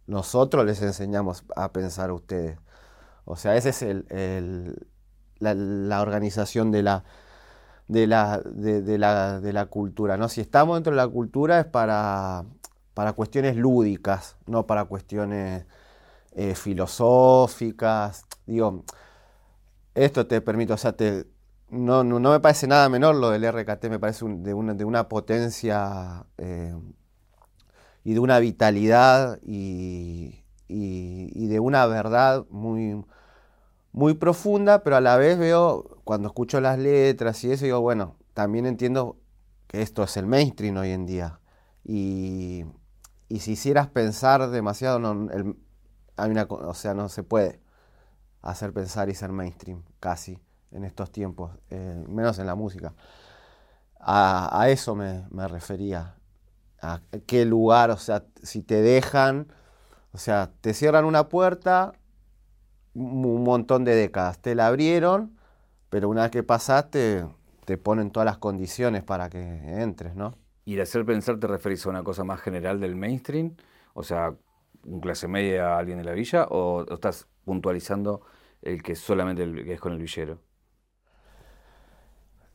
Nosotros 0.08 0.66
les 0.66 0.82
enseñamos 0.82 1.44
a 1.54 1.72
pensar 1.72 2.10
a 2.10 2.14
ustedes. 2.14 2.58
O 3.24 3.36
sea, 3.36 3.56
esa 3.56 3.68
es 3.68 3.82
el, 3.82 4.88
la, 5.38 6.02
organización 6.02 6.72
de 6.72 6.82
la, 6.82 7.04
de 7.86 8.08
la, 8.08 8.40
de, 8.40 8.98
la, 8.98 9.40
de 9.40 9.52
la 9.52 9.66
cultura. 9.66 10.16
¿no? 10.16 10.28
Si 10.28 10.40
estamos 10.40 10.76
dentro 10.76 10.92
de 10.92 10.96
la 10.96 11.06
cultura 11.06 11.60
es 11.60 11.66
para, 11.66 12.44
para 12.94 13.12
cuestiones 13.12 13.56
lúdicas, 13.56 14.36
no 14.46 14.66
para 14.66 14.86
cuestiones 14.86 15.64
eh, 16.32 16.56
filosóficas. 16.56 18.24
Digo, 18.46 18.84
esto 19.94 20.26
te 20.26 20.40
permite, 20.40 20.72
o 20.72 20.76
sea, 20.76 20.92
te, 20.96 21.26
no, 21.72 22.04
no, 22.04 22.30
me 22.30 22.40
parece 22.40 22.66
nada 22.66 22.88
menor 22.90 23.14
lo 23.14 23.30
del 23.30 23.44
RKT, 23.44 23.86
me 23.88 23.98
parece 23.98 24.26
de, 24.28 24.52
una, 24.52 24.74
de, 24.74 24.84
una, 24.84 25.08
potencia 25.08 26.26
eh, 26.36 26.76
y 28.04 28.12
de 28.12 28.20
una 28.20 28.38
vitalidad 28.40 29.40
y, 29.42 30.44
y, 30.68 31.46
de 31.46 31.60
una 31.60 31.86
verdad 31.86 32.44
muy, 32.50 33.02
muy 33.92 34.14
profunda, 34.14 34.82
pero 34.82 34.96
a 34.96 35.00
la 35.00 35.16
vez 35.16 35.38
veo, 35.38 35.98
cuando 36.04 36.28
escucho 36.28 36.60
las 36.60 36.78
letras 36.78 37.42
y 37.44 37.52
eso, 37.52 37.64
digo, 37.64 37.80
bueno, 37.80 38.16
también 38.34 38.66
entiendo 38.66 39.16
que 39.66 39.80
esto 39.80 40.02
es 40.02 40.16
el 40.18 40.26
mainstream 40.26 40.76
hoy 40.76 40.90
en 40.90 41.06
día. 41.06 41.40
Y, 41.84 42.66
y 43.28 43.40
si 43.40 43.52
hicieras 43.52 43.88
pensar 43.88 44.50
demasiado, 44.50 44.98
no, 44.98 45.30
hay 46.16 46.30
una, 46.30 46.42
o 46.44 46.74
sea, 46.74 46.92
no 46.92 47.08
se 47.08 47.22
puede 47.22 47.60
hacer 48.42 48.74
pensar 48.74 49.08
y 49.08 49.14
ser 49.14 49.32
mainstream, 49.32 49.82
casi, 50.00 50.38
en 50.72 50.84
estos 50.84 51.10
tiempos, 51.10 51.52
eh, 51.70 52.04
menos 52.08 52.38
en 52.38 52.46
la 52.46 52.54
música. 52.54 52.94
A, 54.00 54.66
eso 54.68 54.96
me, 54.96 55.24
refería, 55.48 56.16
a 56.80 57.00
qué 57.26 57.44
lugar, 57.44 57.90
o 57.90 57.96
sea, 57.96 58.24
si 58.42 58.62
te 58.62 58.82
dejan, 58.82 59.46
o 60.12 60.18
sea, 60.18 60.50
te 60.60 60.74
cierran 60.74 61.04
una 61.04 61.28
puerta, 61.28 61.92
un 62.94 63.44
montón 63.44 63.84
de 63.84 63.94
décadas. 63.94 64.40
Te 64.40 64.54
la 64.54 64.66
abrieron, 64.66 65.38
pero 65.88 66.08
una 66.08 66.22
vez 66.22 66.30
que 66.32 66.42
pasaste, 66.42 67.26
te 67.64 67.78
ponen 67.78 68.10
todas 68.10 68.24
las 68.26 68.38
condiciones 68.38 69.04
para 69.04 69.30
que 69.30 69.38
entres, 69.82 70.16
¿no? 70.16 70.34
¿Y 70.64 70.74
el 70.74 70.80
hacer 70.80 71.04
pensar 71.04 71.38
te 71.38 71.46
referís 71.46 71.86
a 71.86 71.90
una 71.90 72.02
cosa 72.02 72.24
más 72.24 72.40
general 72.40 72.80
del 72.80 72.96
mainstream? 72.96 73.54
O 73.94 74.02
sea, 74.02 74.34
un 74.84 75.00
clase 75.00 75.28
media 75.28 75.78
alguien 75.78 75.98
de 75.98 76.04
la 76.04 76.12
villa, 76.12 76.46
o, 76.50 76.84
estás 76.92 77.28
puntualizando 77.44 78.22
el 78.62 78.82
que 78.82 78.94
solamente 78.94 79.72
es 79.72 79.80
con 79.80 79.92
el 79.92 79.98
villero? 79.98 80.38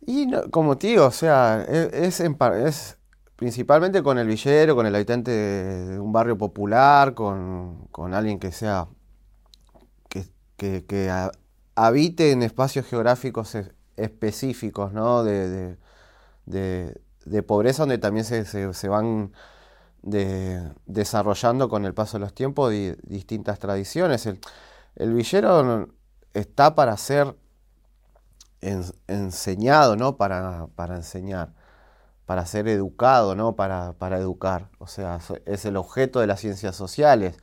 Y 0.06 0.32
como 0.52 0.78
tío, 0.78 1.08
o 1.08 1.12
sea, 1.12 1.66
e, 1.68 2.08
es, 2.08 2.20
es, 2.22 2.98
principalmente 3.36 4.04
con 4.04 4.18
el 4.18 4.28
villero, 4.28 4.76
con 4.76 4.86
el 4.86 4.96
habitante 4.96 5.32
de 5.32 6.00
un 6.00 6.12
barrio 6.12 6.38
popular, 6.38 7.14
con, 7.14 7.88
con 7.92 8.14
alguien 8.14 8.40
que 8.40 8.52
sea 8.52 8.88
que, 10.58 11.32
habite 11.76 12.32
en 12.32 12.44
espacios 12.44 12.86
geográficos 12.88 13.56
específicos, 13.96 14.94
¿no? 14.94 15.24
De, 15.24 15.78
pobreza, 17.46 17.84
donde 17.84 17.98
también 17.98 18.26
se, 18.26 18.88
van 18.88 19.32
desarrollando 20.02 21.70
con 21.70 21.86
el 21.86 21.94
paso 21.94 22.18
de 22.18 22.22
los 22.22 22.34
tiempos 22.34 22.74
distintas 23.04 23.60
tradiciones. 23.60 24.28
El, 24.96 25.14
villero 25.14 25.90
está 26.34 26.76
para 26.76 26.98
ser 26.98 27.36
enseñado, 28.62 29.96
¿no? 29.96 30.18
Para, 30.18 30.68
enseñar, 30.96 31.54
para 32.26 32.46
ser 32.46 32.68
educado, 32.68 33.36
¿no? 33.36 33.56
Para, 33.56 33.96
educar. 34.18 34.70
O 34.80 34.88
sea, 34.88 35.20
es 35.46 35.66
el 35.66 35.78
objeto 35.78 36.20
de 36.20 36.28
las 36.28 36.40
ciencias 36.40 36.76
sociales, 36.76 37.38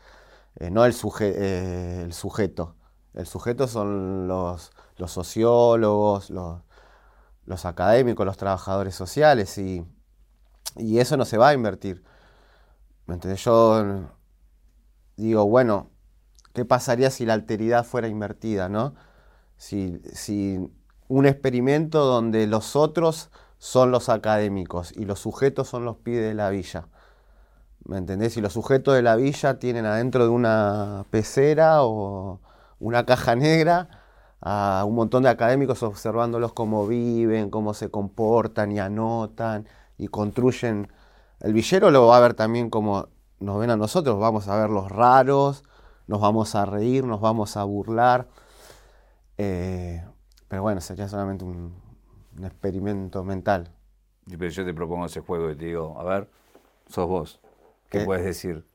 eh, 0.57 0.70
no 0.70 0.85
el, 0.85 0.94
eh, 1.20 2.03
el 2.05 2.12
sujeto. 2.12 2.77
El 3.14 3.27
sujeto 3.27 3.68
son 3.68 4.27
los, 4.29 4.72
sociólogos, 5.07 6.31
los, 6.31 7.64
académicos, 7.64 8.27
los 8.27 8.37
trabajadores 8.37 8.94
sociales 8.94 9.57
y, 9.59 9.87
eso 10.77 11.16
no 11.16 11.24
se 11.24 11.38
va 11.38 11.48
a 11.50 11.55
invertir. 11.55 12.03
¿Me 13.07 13.18
Yo 13.37 14.09
digo, 15.16 15.46
bueno, 15.46 15.90
¿qué 16.53 16.64
pasaría 16.64 17.11
si 17.11 17.24
la 17.27 17.35
alteridad 17.35 17.85
fuera 17.85 18.09
invertida, 18.09 18.68
no? 18.68 18.94
Si, 19.57 20.00
si 20.12 20.59
un 21.09 21.27
experimento 21.27 22.05
donde 22.05 22.47
los 22.47 22.77
otros 22.77 23.31
son 23.59 23.90
los 23.90 24.09
académicos 24.09 24.93
y 24.93 25.05
los 25.05 25.21
sujetos 25.21 25.69
son 25.69 25.85
los 25.85 25.97
pibes 25.97 26.23
de 26.23 26.35
la 26.35 26.51
villa. 26.51 26.87
¿Me 27.85 27.99
entendés? 27.99 28.35
Si 28.35 28.40
los 28.40 28.53
sujetos 28.53 28.95
de 28.95 29.03
la 29.03 29.17
villa 29.17 29.59
tienen 29.59 29.87
adentro 29.87 30.25
de 30.25 30.31
una 30.31 31.05
pecera 31.11 31.83
o, 31.85 32.40
una 32.81 33.07
caja 33.07 33.37
negra 33.37 33.88
a 34.40 34.85
un 34.87 34.95
montón 34.95 35.23
de 35.23 35.31
académicos 35.31 35.83
observándolos 35.83 36.53
cómo 36.53 36.87
viven, 36.87 37.51
cómo 37.51 37.75
se 37.75 37.90
comportan 37.90 38.73
y 38.73 38.79
anotan 38.79 39.69
y 39.99 40.09
construyen. 40.09 40.93
El 41.40 41.53
villero 41.53 41.90
lo 41.90 42.07
va 42.07 42.19
a 42.19 42.21
ver 42.21 42.35
también 42.35 42.71
como 42.71 43.09
nos 43.40 43.59
ven 43.59 43.71
a 43.71 43.77
nosotros, 43.77 44.19
vamos 44.19 44.49
a 44.49 44.57
ver 44.57 44.71
los 44.71 44.90
raros, 44.90 45.64
nos 46.07 46.21
vamos 46.21 46.55
a 46.55 46.67
reír, 46.67 47.05
nos 47.05 47.21
vamos 47.21 47.57
a 47.57 47.64
burlar. 47.64 48.29
Eh, 49.38 50.05
pero 50.48 50.62
bueno, 50.62 50.80
sería 50.80 51.09
solamente 51.09 51.44
un, 51.44 51.74
experimento 52.42 53.22
mental. 53.22 53.70
Pero 54.26 54.48
yo 54.48 54.64
te 54.64 54.74
propongo 54.74 55.07
ese 55.07 55.20
juego 55.20 55.50
y 55.50 55.57
te 55.57 55.66
digo, 55.66 55.98
a 55.98 56.04
ver, 56.04 56.28
sos 56.88 57.07
vos. 57.07 57.40
¿Qué, 57.88 58.00
puedes 58.00 58.24
decir? 58.24 58.66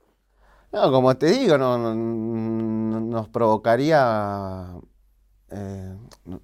No, 0.71 0.91
como 0.91 1.17
te 1.17 1.27
digo, 1.27 1.57
no, 1.57 1.93
nos 1.93 3.27
provocaría, 3.29 4.75
eh, 5.49 5.97
no, 6.25 6.41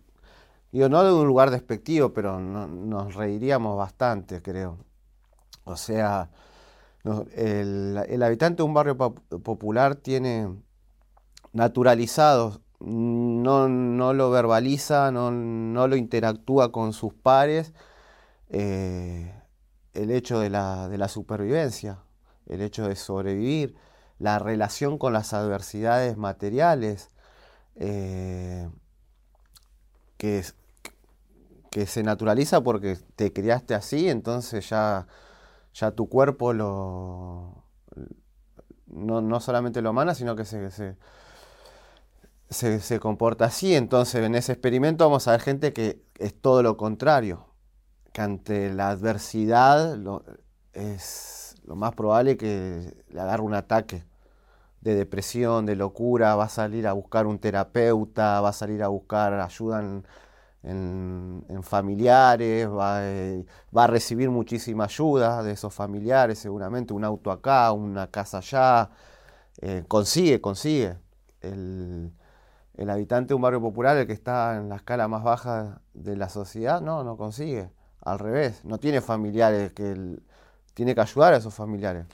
digo, 0.71 0.89
no 0.89 1.03
de 1.03 1.13
un 1.13 1.27
lugar 1.27 1.51
despectivo, 1.51 2.11
pero 2.11 2.39
nos 2.39 3.15
reiríamos 3.15 3.77
bastante, 3.77 4.41
creo. 4.41 4.77
O 5.63 5.77
sea, 5.77 6.29
el, 7.35 8.23
habitante 8.23 8.57
de 8.57 8.63
un 8.63 8.73
barrio 8.73 8.97
popular 8.97 9.95
tiene 9.95 10.49
naturalizado, 11.53 12.61
no, 12.85 14.13
lo 14.13 14.29
verbaliza, 14.29 15.11
no, 15.11 15.31
lo 15.87 15.95
interactúa 15.95 16.71
con 16.71 16.93
sus 16.93 17.13
pares, 17.13 17.73
eh, 18.49 19.33
el 19.93 20.11
hecho 20.11 20.39
de 20.39 20.49
la, 20.49 20.87
de 20.87 20.97
la 20.97 21.07
supervivencia, 21.07 21.99
el 22.47 22.61
hecho 22.61 22.87
de 22.87 22.95
sobrevivir 22.95 23.75
la 24.19 24.39
relación 24.39 24.97
con 24.97 25.13
las 25.13 25.33
adversidades 25.33 26.15
materiales, 26.17 27.09
eh, 27.75 28.69
que, 30.17 30.43
que, 31.71 31.85
se 31.85 32.03
naturaliza 32.03 32.61
porque 32.61 32.97
te 33.15 33.33
criaste 33.33 33.73
así, 33.73 34.09
entonces 34.09 34.69
ya, 34.69 35.07
ya 35.73 35.91
tu 35.91 36.07
cuerpo 36.07 36.53
lo, 36.53 37.65
no, 38.87 39.39
solamente 39.39 39.81
lo 39.81 39.93
mana, 39.93 40.15
sino 40.15 40.35
que 40.35 40.45
se, 40.45 40.95
comporta 42.99 43.45
así. 43.45 43.75
Entonces 43.75 44.23
en 44.23 44.35
ese 44.35 44.53
experimento 44.53 45.05
vamos 45.05 45.27
a 45.27 45.31
ver 45.31 45.41
gente 45.41 45.73
que 45.73 46.01
es 46.19 46.33
todo 46.39 46.63
lo 46.63 46.77
contrario, 46.77 47.45
que 48.13 48.21
ante 48.21 48.73
la 48.73 48.89
adversidad 48.89 49.97
es 50.73 51.55
lo 51.65 51.75
más 51.75 51.93
probable 51.93 52.37
que 52.37 52.93
le 53.09 53.21
agarre 53.21 53.43
un 53.43 53.53
ataque 53.53 54.03
de 54.81 54.95
depresión, 54.95 55.65
de 55.65 55.75
locura, 55.75 56.35
va 56.35 56.45
a 56.45 56.49
salir 56.49 56.87
a 56.87 56.93
buscar 56.93 57.25
un 57.25 57.39
terapeuta, 57.39 58.39
va 58.41 58.49
a 58.49 58.53
salir 58.53 58.83
a 58.83 58.87
buscar 58.87 59.33
ayuda 59.33 59.81
en, 59.81 61.63
familiares, 61.63 62.67
eh, 62.67 63.45
va, 63.75 63.83
a 63.83 63.87
recibir 63.87 64.29
muchísima 64.29 64.85
ayuda 64.85 65.41
de 65.43 65.53
esos 65.53 65.73
familiares, 65.73 66.37
seguramente, 66.39 66.93
un 66.93 67.03
auto 67.03 67.31
acá, 67.31 67.71
una 67.71 68.07
casa 68.11 68.37
allá, 68.37 68.89
eh, 69.61 69.83
consigue, 69.87 70.39
consigue. 70.41 70.97
El, 71.41 72.11
habitante 72.89 73.29
de 73.29 73.35
un 73.35 73.41
barrio 73.41 73.61
popular, 73.61 73.97
el 73.97 74.07
que 74.07 74.13
está 74.13 74.57
en 74.57 74.69
la 74.69 74.77
escala 74.77 75.07
más 75.07 75.23
baja 75.23 75.81
de 75.93 76.15
la 76.17 76.29
sociedad, 76.29 76.81
no, 76.81 77.03
no 77.03 77.17
consigue. 77.17 77.71
Al 78.01 78.19
revés, 78.19 78.63
no 78.65 78.77
tiene 78.79 79.01
familiares 79.01 79.73
que 79.73 80.19
tiene 80.73 80.95
que 80.95 81.01
ayudar 81.01 81.33
a 81.33 81.37
esos 81.37 81.53
familiares. 81.53 82.05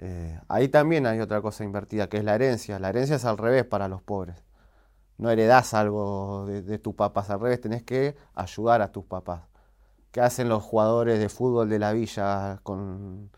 Eh, 0.00 0.38
ahí 0.48 0.68
también 0.68 1.06
hay 1.06 1.20
otra 1.20 1.40
cosa 1.42 1.64
invertida, 1.64 2.08
que 2.08 2.18
es 2.18 2.24
la 2.24 2.34
herencia. 2.34 2.78
La 2.78 2.90
herencia 2.90 3.16
es 3.16 3.24
al 3.24 3.38
revés 3.38 3.64
para 3.64 3.88
los 3.88 4.02
pobres. 4.02 4.44
No 5.18 5.30
heredás 5.30 5.74
algo 5.74 6.46
de, 6.46 6.78
tus 6.78 6.94
papás, 6.94 7.30
al 7.30 7.40
revés, 7.40 7.60
tenés 7.60 7.84
que 7.84 8.16
ayudar 8.34 8.82
a 8.82 8.92
tus 8.92 9.04
papás. 9.04 9.42
¿Qué 10.10 10.20
hacen 10.20 10.48
los 10.48 10.62
jugadores 10.62 11.18
de 11.20 11.28
fútbol 11.28 11.68
de 11.68 11.78
la 11.78 11.92
villa 11.92 12.60
con 12.62 13.30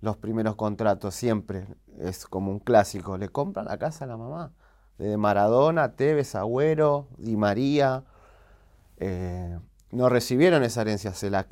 los 0.00 0.16
primeros 0.18 0.56
contratos? 0.56 1.14
Siempre 1.14 1.66
es 1.98 2.26
como 2.26 2.50
un 2.52 2.60
clásico. 2.60 3.18
Le 3.18 3.28
compran 3.30 3.66
la 3.66 3.78
casa 3.78 4.04
a 4.04 4.08
la 4.08 4.16
mamá. 4.16 4.52
De 4.98 5.16
Maradona, 5.16 5.92
Tevez, 5.96 6.34
Agüero, 6.34 7.08
Di 7.18 7.36
María, 7.36 8.04
eh, 8.98 9.58
no 9.90 10.08
recibieron 10.08 10.62
esa 10.62 10.82
herencia, 10.82 11.12
se 11.14 11.30
la 11.30 11.46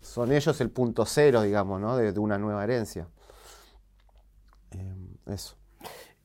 son 0.00 0.32
ellos 0.32 0.60
el 0.60 0.70
punto 0.70 1.04
cero, 1.06 1.42
digamos, 1.42 1.80
¿no? 1.80 1.96
de, 1.96 2.16
una 2.18 2.38
nueva 2.38 2.64
herencia. 2.64 3.08
Eh, 4.70 4.94
eso. 5.26 5.56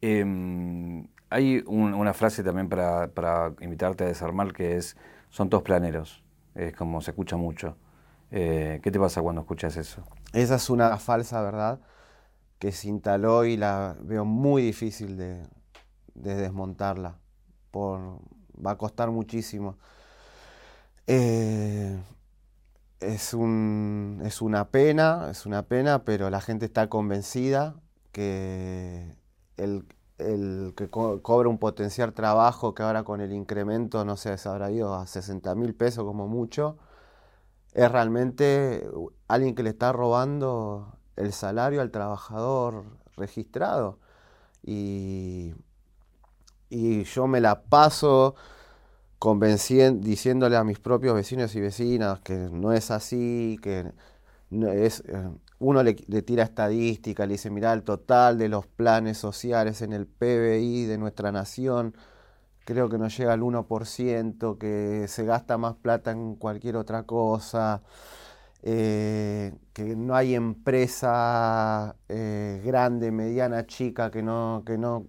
Em, 0.01 1.07
hay 1.29 1.63
una 1.65 2.13
frase 2.13 2.43
también 2.43 2.69
para, 2.69 3.07
para, 3.07 3.53
invitarte 3.61 4.03
a 4.03 4.07
desarmar 4.07 4.53
que 4.53 4.77
es, 4.77 4.95
son 5.29 5.49
todos 5.49 5.63
planeros, 5.63 6.23
es 6.53 6.75
como 6.75 7.01
se 7.01 7.11
escucha 7.11 7.37
mucho. 7.37 7.77
Eh, 8.29 8.79
¿Qué 8.83 8.91
te 8.91 8.99
pasa 8.99 9.21
cuando 9.21 9.41
escuchas 9.41 9.77
eso? 9.77 10.03
Esa 10.33 10.55
es 10.55 10.69
una 10.69 10.97
falsa 10.97 11.41
verdad 11.41 11.79
que 12.59 12.71
se 12.71 12.89
instaló 12.89 13.45
y 13.45 13.57
la 13.57 13.95
veo 14.01 14.25
muy 14.25 14.61
difícil 14.61 15.17
de, 15.17 15.43
desmontarla. 16.15 17.19
Por, 17.71 18.19
va 18.63 18.71
a 18.71 18.77
costar 18.77 19.11
muchísimo. 19.11 19.77
Eh, 21.07 22.01
es 22.99 23.33
una 23.33 24.69
pena, 24.69 25.29
es 25.31 25.45
una 25.45 25.63
pena, 25.63 26.03
pero 26.03 26.29
la 26.29 26.41
gente 26.41 26.65
está 26.65 26.87
convencida 26.87 27.75
que 28.11 29.15
el, 29.57 29.85
que 30.75 30.89
cobra 30.89 31.49
un 31.49 31.57
potencial 31.57 32.13
trabajo 32.13 32.73
que 32.73 32.83
ahora 32.83 33.03
con 33.03 33.21
el 33.21 33.33
incremento, 33.33 34.05
no 34.05 34.15
sé, 34.17 34.37
se 34.37 34.47
habrá 34.49 34.71
ido 34.71 34.95
a 34.95 35.07
60 35.07 35.53
mil 35.55 35.75
pesos 35.75 36.05
como 36.05 36.27
mucho, 36.27 36.77
es 37.73 37.91
realmente 37.91 38.87
alguien 39.27 39.55
que 39.55 39.63
le 39.63 39.71
está 39.71 39.91
robando 39.91 40.97
el 41.15 41.33
salario 41.33 41.81
al 41.81 41.91
trabajador 41.91 42.85
registrado. 43.17 43.99
Y, 44.63 45.53
y 46.73 47.03
yo 47.03 47.27
me 47.27 47.39
la 47.39 47.61
paso 47.63 48.35
convenciendo, 49.19 50.05
diciéndole 50.05 50.57
a 50.57 50.63
mis 50.63 50.79
propios 50.79 51.15
vecinos 51.15 51.55
y 51.55 51.61
vecinas 51.61 52.19
que 52.21 52.33
no 52.35 52.73
es 52.73 52.91
así, 52.91 53.59
que 53.61 53.91
es, 54.51 55.03
eh, 55.07 55.29
uno 55.59 55.83
le, 55.83 55.93
tira 55.93 56.43
estadística, 56.43 57.25
le 57.25 57.33
dice, 57.33 57.49
mira, 57.51 57.73
el 57.73 57.83
total 57.83 58.37
de 58.37 58.49
los 58.49 58.67
planes 58.67 59.17
sociales 59.17 59.81
en 59.81 59.93
el 59.93 60.07
PBI 60.07 60.85
de 60.85 60.97
nuestra 60.97 61.31
nación, 61.31 61.95
creo 62.65 62.89
que 62.89 62.97
no 62.97 63.07
llega 63.07 63.33
al 63.33 63.41
1%, 63.41 64.57
que 64.57 65.07
se 65.07 65.25
gasta 65.25 65.57
más 65.57 65.75
plata 65.75 66.11
en 66.11 66.35
cualquier 66.35 66.77
otra 66.77 67.03
cosa, 67.03 67.83
eh, 68.63 69.53
que 69.73 69.95
no 69.95 70.15
hay 70.15 70.35
empresa 70.35 71.95
eh, 72.09 72.61
grande, 72.65 73.11
mediana, 73.11 73.67
chica 73.67 74.11
que 74.11 74.23
no, 74.23 74.63
que 74.65 74.77
no 74.77 75.07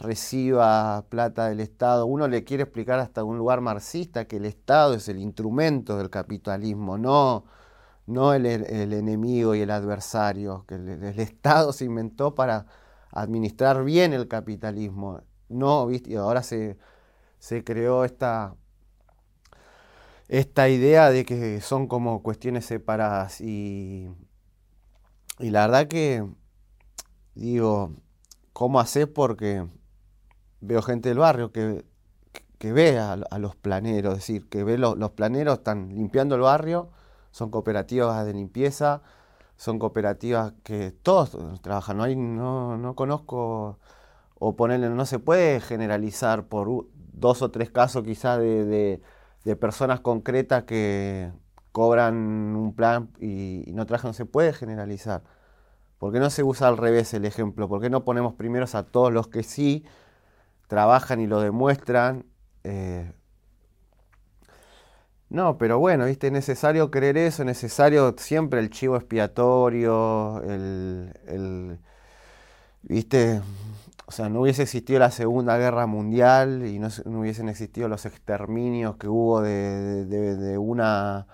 reciba 0.00 1.06
plata 1.08 1.48
del 1.48 1.60
Estado. 1.60 2.06
Uno 2.06 2.26
le 2.28 2.44
quiere 2.44 2.64
explicar 2.64 2.98
hasta 2.98 3.22
un 3.24 3.38
lugar 3.38 3.60
marxista 3.60 4.26
que 4.26 4.36
el 4.36 4.46
Estado 4.46 4.94
es 4.94 5.08
el 5.08 5.18
instrumento 5.18 5.96
del 5.98 6.10
capitalismo, 6.10 6.98
no, 6.98 7.44
no 8.06 8.32
el, 8.34 8.46
enemigo 8.46 9.54
y 9.54 9.60
el 9.60 9.70
adversario, 9.70 10.64
que 10.66 10.76
el, 10.76 11.02
Estado 11.20 11.72
se 11.72 11.84
inventó 11.84 12.34
para 12.34 12.66
administrar 13.12 13.84
bien 13.84 14.12
el 14.12 14.28
capitalismo. 14.28 15.22
No, 15.48 15.86
¿viste? 15.86 16.16
ahora 16.16 16.42
se, 16.42 16.78
se 17.38 17.64
creó 17.64 18.04
esta, 18.04 18.54
esta 20.28 20.68
idea 20.68 21.10
de 21.10 21.24
que 21.24 21.60
son 21.60 21.88
como 21.88 22.22
cuestiones 22.22 22.66
separadas 22.66 23.40
y, 23.40 24.08
y 25.38 25.50
la 25.50 25.66
verdad 25.66 25.88
que 25.88 26.24
digo, 27.34 27.94
¿cómo 28.52 28.80
hacer? 28.80 29.12
Porque 29.12 29.66
veo 30.60 30.82
gente 30.82 31.08
del 31.08 31.18
barrio 31.18 31.52
que, 31.52 31.84
que 32.58 32.72
ve 32.72 32.98
a, 32.98 33.16
los 33.38 33.56
planeros, 33.56 34.12
es 34.12 34.18
decir, 34.20 34.48
que 34.48 34.64
ve 34.64 34.78
los 34.78 35.10
planeros 35.12 35.58
están 35.58 35.94
limpiando 35.94 36.34
el 36.34 36.42
barrio, 36.42 36.90
son 37.30 37.50
cooperativas 37.50 38.26
de 38.26 38.34
limpieza, 38.34 39.02
son 39.56 39.78
cooperativas 39.78 40.52
que 40.62 40.92
todos 40.92 41.36
trabajan, 41.62 41.96
no, 41.96 42.04
hay, 42.04 42.16
no, 42.16 42.76
no 42.76 42.94
conozco 42.94 43.78
o 44.38 44.56
ponerle, 44.56 44.90
no 44.90 45.06
se 45.06 45.18
puede 45.18 45.60
generalizar 45.60 46.44
por 46.48 46.86
dos 47.12 47.42
o 47.42 47.50
tres 47.50 47.70
casos 47.70 48.04
quizás 48.04 48.38
de, 48.38 49.00
de, 49.44 49.56
personas 49.56 50.00
concretas 50.00 50.64
que 50.64 51.32
cobran 51.72 52.16
un 52.56 52.74
plan 52.74 53.10
y, 53.20 53.64
y 53.68 53.72
no 53.72 53.86
trabajan, 53.86 54.10
no 54.10 54.14
se 54.14 54.26
puede 54.26 54.52
generalizar. 54.52 55.22
¿Por 55.98 56.12
qué 56.12 56.20
no 56.20 56.30
se 56.30 56.42
usa 56.42 56.68
al 56.68 56.78
revés 56.78 57.12
el 57.14 57.26
ejemplo? 57.26 57.68
¿Por 57.68 57.80
qué 57.80 57.90
no 57.90 58.04
ponemos 58.04 58.34
primeros 58.34 58.74
a 58.74 58.84
todos 58.84 59.12
los 59.12 59.28
que 59.28 59.42
sí 59.42 59.84
trabajan 60.70 61.20
y 61.20 61.26
lo 61.26 61.40
demuestran. 61.40 62.24
Eh, 62.62 63.12
no, 65.28 65.58
pero 65.58 65.80
bueno, 65.80 66.06
¿viste? 66.06 66.28
es 66.28 66.32
necesario 66.32 66.90
creer 66.92 67.16
eso, 67.18 67.42
es 67.42 67.46
necesario 67.46 68.14
siempre 68.16 68.60
el 68.60 68.70
chivo 68.70 68.96
expiatorio, 68.96 70.40
el, 70.44 71.78
¿viste? 72.82 73.42
O 74.06 74.12
sea, 74.12 74.28
no 74.28 74.42
hubiese 74.42 74.62
existido 74.62 75.00
la 75.00 75.10
Segunda 75.10 75.58
Guerra 75.58 75.86
Mundial 75.86 76.64
y 76.66 76.78
no, 76.78 76.88
hubiesen 77.18 77.48
existido 77.48 77.88
los 77.88 78.06
exterminios 78.06 78.96
que 78.96 79.08
hubo 79.08 79.40
de, 79.42 80.56
una 80.58 81.26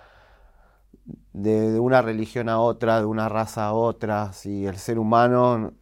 de, 1.33 1.79
una 1.79 2.01
religión 2.01 2.49
a 2.49 2.59
otra, 2.59 2.99
de 2.99 3.05
una 3.05 3.29
raza 3.29 3.67
a 3.67 3.73
otra, 3.73 4.33
si 4.33 4.65
el 4.65 4.77
ser 4.77 4.97
humano 4.99 5.73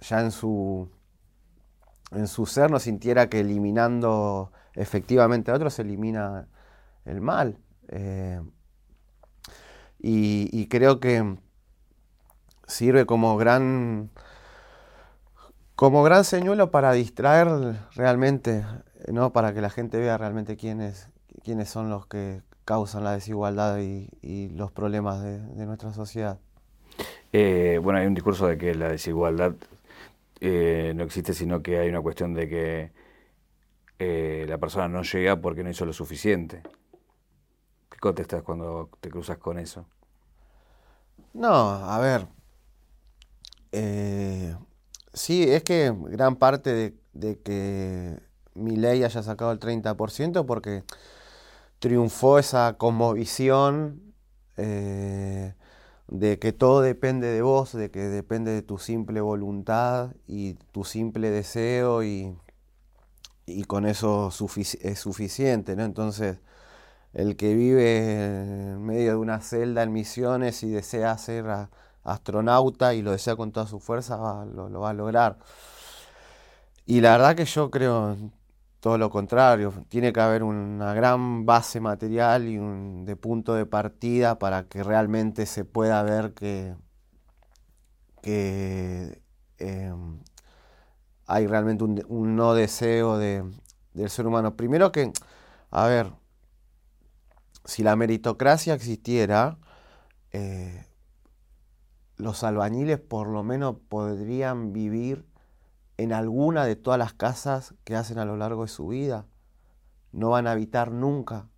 ya 0.00 0.20
en 0.20 0.30
su 0.30 0.95
en 2.12 2.26
su 2.28 2.46
ser 2.46 2.70
no 2.70 2.78
sintiera 2.78 3.28
que 3.28 3.40
eliminando 3.40 4.52
efectivamente 4.74 5.50
a 5.50 5.54
otros 5.54 5.74
se 5.74 5.82
elimina 5.82 6.48
el 7.04 7.20
mal. 7.20 7.58
Eh, 7.88 8.40
y, 9.98 10.68
creo 10.68 11.00
que 11.00 11.36
sirve 12.66 13.06
como 13.06 13.36
gran 13.36 14.10
como 15.74 16.02
gran 16.02 16.24
señuelo 16.24 16.70
para 16.70 16.92
distraer 16.92 17.48
realmente, 17.94 18.64
¿no? 19.12 19.32
para 19.32 19.52
que 19.52 19.60
la 19.60 19.68
gente 19.68 19.98
vea 19.98 20.16
realmente 20.16 20.56
quiénes, 20.56 21.10
quiénes 21.42 21.68
son 21.68 21.90
los 21.90 22.06
que 22.06 22.42
causan 22.64 23.04
la 23.04 23.12
desigualdad 23.12 23.78
y, 23.78 24.48
los 24.50 24.72
problemas 24.72 25.22
de, 25.22 25.66
nuestra 25.66 25.92
sociedad. 25.92 26.38
Eh, 27.32 27.78
bueno, 27.82 27.98
hay 27.98 28.06
un 28.06 28.14
discurso 28.14 28.46
de 28.46 28.56
que 28.56 28.74
la 28.74 28.88
desigualdad 28.88 29.54
eh, 30.40 30.92
no 30.94 31.04
existe, 31.04 31.32
sino 31.32 31.62
que 31.62 31.78
hay 31.78 31.88
una 31.88 32.00
cuestión 32.00 32.34
de 32.34 32.48
que 32.48 32.92
eh, 33.98 34.44
la 34.48 34.58
persona 34.58 34.88
no 34.88 35.02
llega 35.02 35.40
porque 35.40 35.64
no 35.64 35.70
hizo 35.70 35.86
lo 35.86 35.92
suficiente. 35.92 36.62
¿Qué 37.90 37.98
contestas 37.98 38.42
cuando 38.42 38.90
te 39.00 39.08
cruzas 39.08 39.38
con 39.38 39.58
eso? 39.58 39.86
No, 41.32 41.50
a 41.50 41.98
ver. 41.98 42.26
Eh, 43.72 44.54
sí, 45.12 45.44
es 45.44 45.62
que 45.62 45.92
gran 46.08 46.36
parte 46.36 46.94
de, 47.12 47.38
que 47.42 48.20
mi 48.54 48.76
ley 48.76 49.02
haya 49.02 49.22
sacado 49.22 49.52
el 49.52 49.58
30% 49.58 50.44
porque 50.46 50.84
triunfó 51.78 52.38
esa 52.38 52.76
cosmovisión 52.78 54.14
de 56.08 56.38
que 56.38 56.52
todo 56.52 56.80
depende 56.82 57.28
de 57.28 57.42
vos, 57.42 57.72
de 57.72 57.90
que 57.90 58.00
depende 58.00 58.52
de 58.52 58.62
tu 58.62 58.78
simple 58.78 59.20
voluntad 59.20 60.14
y 60.26 60.54
tu 60.72 60.84
simple 60.84 61.30
deseo 61.30 62.04
y, 62.04 62.36
y 63.46 63.64
con 63.64 63.86
eso 63.86 64.28
es 64.28 64.98
suficiente, 64.98 65.76
¿no? 65.76 65.84
Entonces, 65.84 66.38
el 67.14 67.36
que 67.36 67.54
vive 67.54 68.72
en 68.72 68.84
medio 68.84 69.12
de 69.12 69.16
una 69.16 69.40
celda 69.40 69.82
en 69.82 69.92
misiones 69.92 70.62
y 70.62 70.70
desea 70.70 71.16
ser 71.18 71.46
astronauta 72.04 72.94
y 72.94 73.02
lo 73.02 73.12
desea 73.12 73.36
con 73.36 73.52
toda 73.52 73.66
su 73.66 73.80
fuerza, 73.80 74.44
lo, 74.46 74.68
lo 74.68 74.80
va 74.80 74.90
a 74.90 74.94
lograr. 74.94 75.38
Y 76.86 77.00
la 77.00 77.12
verdad 77.12 77.36
que 77.36 77.44
yo 77.46 77.70
creo 77.70 78.16
todo 78.80 78.98
lo 78.98 79.10
contrario, 79.10 79.72
tiene 79.88 80.12
que 80.12 80.20
haber 80.20 80.42
una 80.42 80.94
gran 80.94 81.46
base 81.46 81.80
material 81.80 82.48
y 82.48 82.58
un 82.58 83.04
de 83.04 83.16
punto 83.16 83.54
de 83.54 83.66
partida 83.66 84.38
para 84.38 84.68
que 84.68 84.82
realmente 84.82 85.46
se 85.46 85.64
pueda 85.64 86.02
ver 86.02 86.34
que, 86.34 86.76
em, 89.58 90.20
hay 91.26 91.46
realmente 91.46 91.84
un, 92.08 92.36
no 92.36 92.54
deseo 92.54 93.18
del 93.18 93.52
ser 94.08 94.26
humano. 94.26 94.56
Primero 94.56 94.92
que, 94.92 95.12
a 95.70 95.86
ver, 95.86 96.12
si 97.64 97.82
la 97.82 97.96
meritocracia 97.96 98.74
existiera, 98.74 99.58
eh, 100.32 100.86
los 102.16 102.44
albañiles 102.44 102.98
por 102.98 103.28
lo 103.28 103.42
menos 103.42 103.76
podrían 103.88 104.72
vivir 104.72 105.26
en 105.98 106.12
alguna 106.12 106.64
de 106.64 106.76
todas 106.76 106.98
las 106.98 107.14
casas 107.14 107.74
que 107.84 107.96
hacen 107.96 108.18
a 108.18 108.24
lo 108.24 108.36
largo 108.36 108.62
de 108.62 108.68
su 108.68 108.88
vida. 108.88 109.26
No 110.12 110.30
van 110.30 110.46
a 110.46 110.52
habitar 110.52 110.90
nunca 110.90 111.48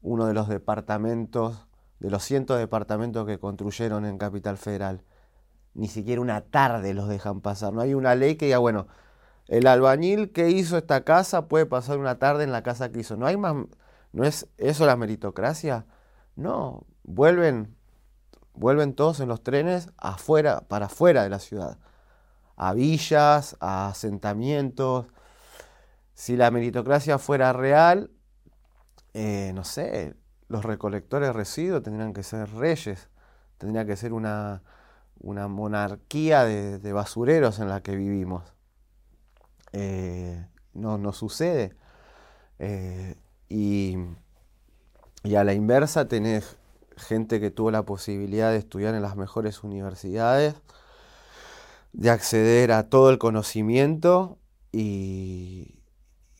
uno 0.00 0.26
de 0.26 0.34
los 0.34 0.48
departamentos, 0.48 1.66
de 2.00 2.10
los 2.10 2.22
cientos 2.22 2.56
de 2.56 2.62
departamentos 2.62 3.26
que 3.26 3.38
construyeron 3.38 4.04
en 4.04 4.18
Capital 4.18 4.56
Federal. 4.56 5.04
Ni 5.74 5.88
siquiera 5.88 6.20
una 6.20 6.42
tarde 6.42 6.94
los 6.94 7.08
dejan 7.08 7.40
pasar. 7.40 7.72
No 7.72 7.80
hay 7.80 7.94
una 7.94 8.14
ley 8.14 8.36
que 8.36 8.46
diga, 8.46 8.58
bueno, 8.58 8.86
el 9.48 9.66
albañil 9.66 10.32
que 10.32 10.50
hizo 10.50 10.76
esta 10.76 11.04
casa 11.04 11.48
puede 11.48 11.66
pasar 11.66 11.98
una 11.98 12.18
tarde 12.18 12.44
en 12.44 12.52
la 12.52 12.62
casa 12.62 12.90
que 12.90 13.00
hizo. 13.00 13.16
No 13.16 13.26
hay 13.26 13.36
más, 13.36 13.54
no 14.12 14.24
es 14.24 14.48
eso 14.58 14.86
la 14.86 14.96
meritocracia. 14.96 15.86
No, 16.36 16.86
vuelven, 17.02 17.74
vuelven 18.54 18.94
todos 18.94 19.20
en 19.20 19.28
los 19.28 19.42
trenes 19.42 19.90
afuera, 19.96 20.60
para 20.68 20.86
afuera 20.86 21.22
de 21.22 21.30
la 21.30 21.38
ciudad, 21.38 21.78
a 22.58 22.74
villas, 22.74 23.56
a 23.60 23.88
asentamientos. 23.88 25.06
Si 26.14 26.36
la 26.36 26.50
meritocracia 26.50 27.18
fuera 27.18 27.52
real, 27.52 28.10
eh, 29.14 29.52
no 29.54 29.64
sé, 29.64 30.16
los 30.48 30.64
recolectores 30.64 31.28
de 31.28 31.32
residuos 31.32 31.82
tendrían 31.84 32.12
que 32.12 32.24
ser 32.24 32.50
reyes, 32.50 33.08
tendría 33.58 33.86
que 33.86 33.96
ser 33.96 34.12
una, 34.12 34.62
una 35.20 35.46
monarquía 35.46 36.44
de, 36.44 36.92
basureros 36.92 37.60
en 37.60 37.68
la 37.68 37.80
que 37.82 37.94
vivimos. 37.94 38.52
Eh, 39.72 40.44
no, 40.74 40.98
no 40.98 41.12
sucede. 41.12 41.76
Eh, 42.58 43.14
y, 43.48 43.96
y, 45.22 45.34
a 45.36 45.44
la 45.44 45.54
inversa 45.54 46.08
tenés 46.08 46.56
gente 46.96 47.38
que 47.38 47.52
tuvo 47.52 47.70
la 47.70 47.84
posibilidad 47.84 48.50
de 48.50 48.58
estudiar 48.58 48.96
en 48.96 49.02
las 49.02 49.14
mejores 49.14 49.62
universidades, 49.62 50.56
de 51.92 52.10
acceder 52.10 52.72
a 52.72 52.88
todo 52.88 53.10
el 53.10 53.18
conocimiento 53.18 54.38
y, 54.72 55.82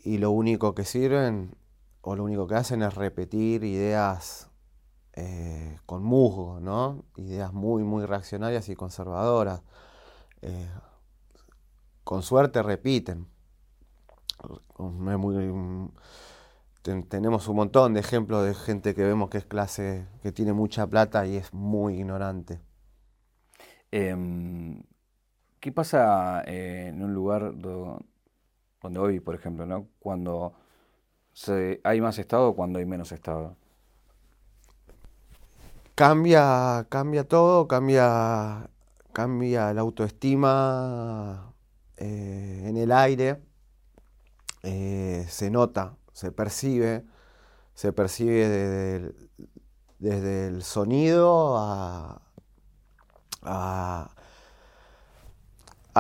y 0.05 0.19
lo 0.19 0.31
único 0.31 0.75
que 0.75 0.85
sirven 0.85 1.57
o 2.01 2.17
lo 2.17 2.25
único 2.25 2.47
que 2.47 2.55
hacen 2.55 2.83
es 2.83 2.95
repetir 2.95 3.65
ideas 3.65 4.49
eh, 5.21 5.79
con 5.85 6.05
musgo, 6.05 6.61
¿no? 6.61 7.05
Ideas 7.17 7.53
muy, 7.53 7.83
muy 7.83 8.07
reaccionarias 8.07 8.69
y 8.69 8.77
conservadoras. 8.77 9.63
Eh, 10.43 10.71
con 12.05 12.23
suerte 12.23 12.63
repiten. 12.63 13.27
tenemos 17.09 17.49
un 17.49 17.57
montón 17.57 17.95
de 17.95 18.01
ejemplos 18.01 18.47
de 18.47 18.55
gente 18.55 18.95
que 18.95 19.03
vemos 19.03 19.29
que 19.29 19.39
es 19.39 19.45
clase, 19.45 20.07
que 20.23 20.31
tiene 20.31 20.53
mucha 20.53 20.87
plata 20.87 21.27
y 21.27 21.37
es 21.37 21.53
muy 21.53 21.97
ignorante. 21.97 22.61
Em, 23.91 24.83
¿Qué 25.61 25.73
pasa 25.73 26.43
eh, 26.47 26.89
en 26.89 27.03
un 27.03 27.15
lugar 27.15 27.53
donde 27.59 28.99
hoy, 28.99 29.21
por 29.21 29.35
ejemplo, 29.35 29.67
¿no? 29.67 29.89
cuando 29.99 30.55
hay 31.85 32.01
más 32.01 32.19
Estado 32.19 32.49
o 32.49 32.57
cuando 32.57 32.79
hay 32.79 32.87
menos 32.87 33.13
Estado? 33.13 33.57
Cambia, 35.95 36.87
cambia 36.89 37.27
todo, 37.27 37.67
cambia, 37.67 38.71
cambia 39.13 39.73
la 39.75 39.81
autoestima 39.81 41.53
eh, 41.97 42.63
en 42.67 42.77
el 42.77 42.93
aire, 42.93 43.43
eh, 44.63 45.27
se 45.29 45.51
nota, 45.51 45.97
se 46.13 46.31
percibe, 46.31 47.05
se 47.75 47.93
percibe 47.93 48.49
desde 49.99 50.47
el, 50.47 50.63
sonido 50.63 51.59
a, 51.59 52.23
a, 53.43 54.15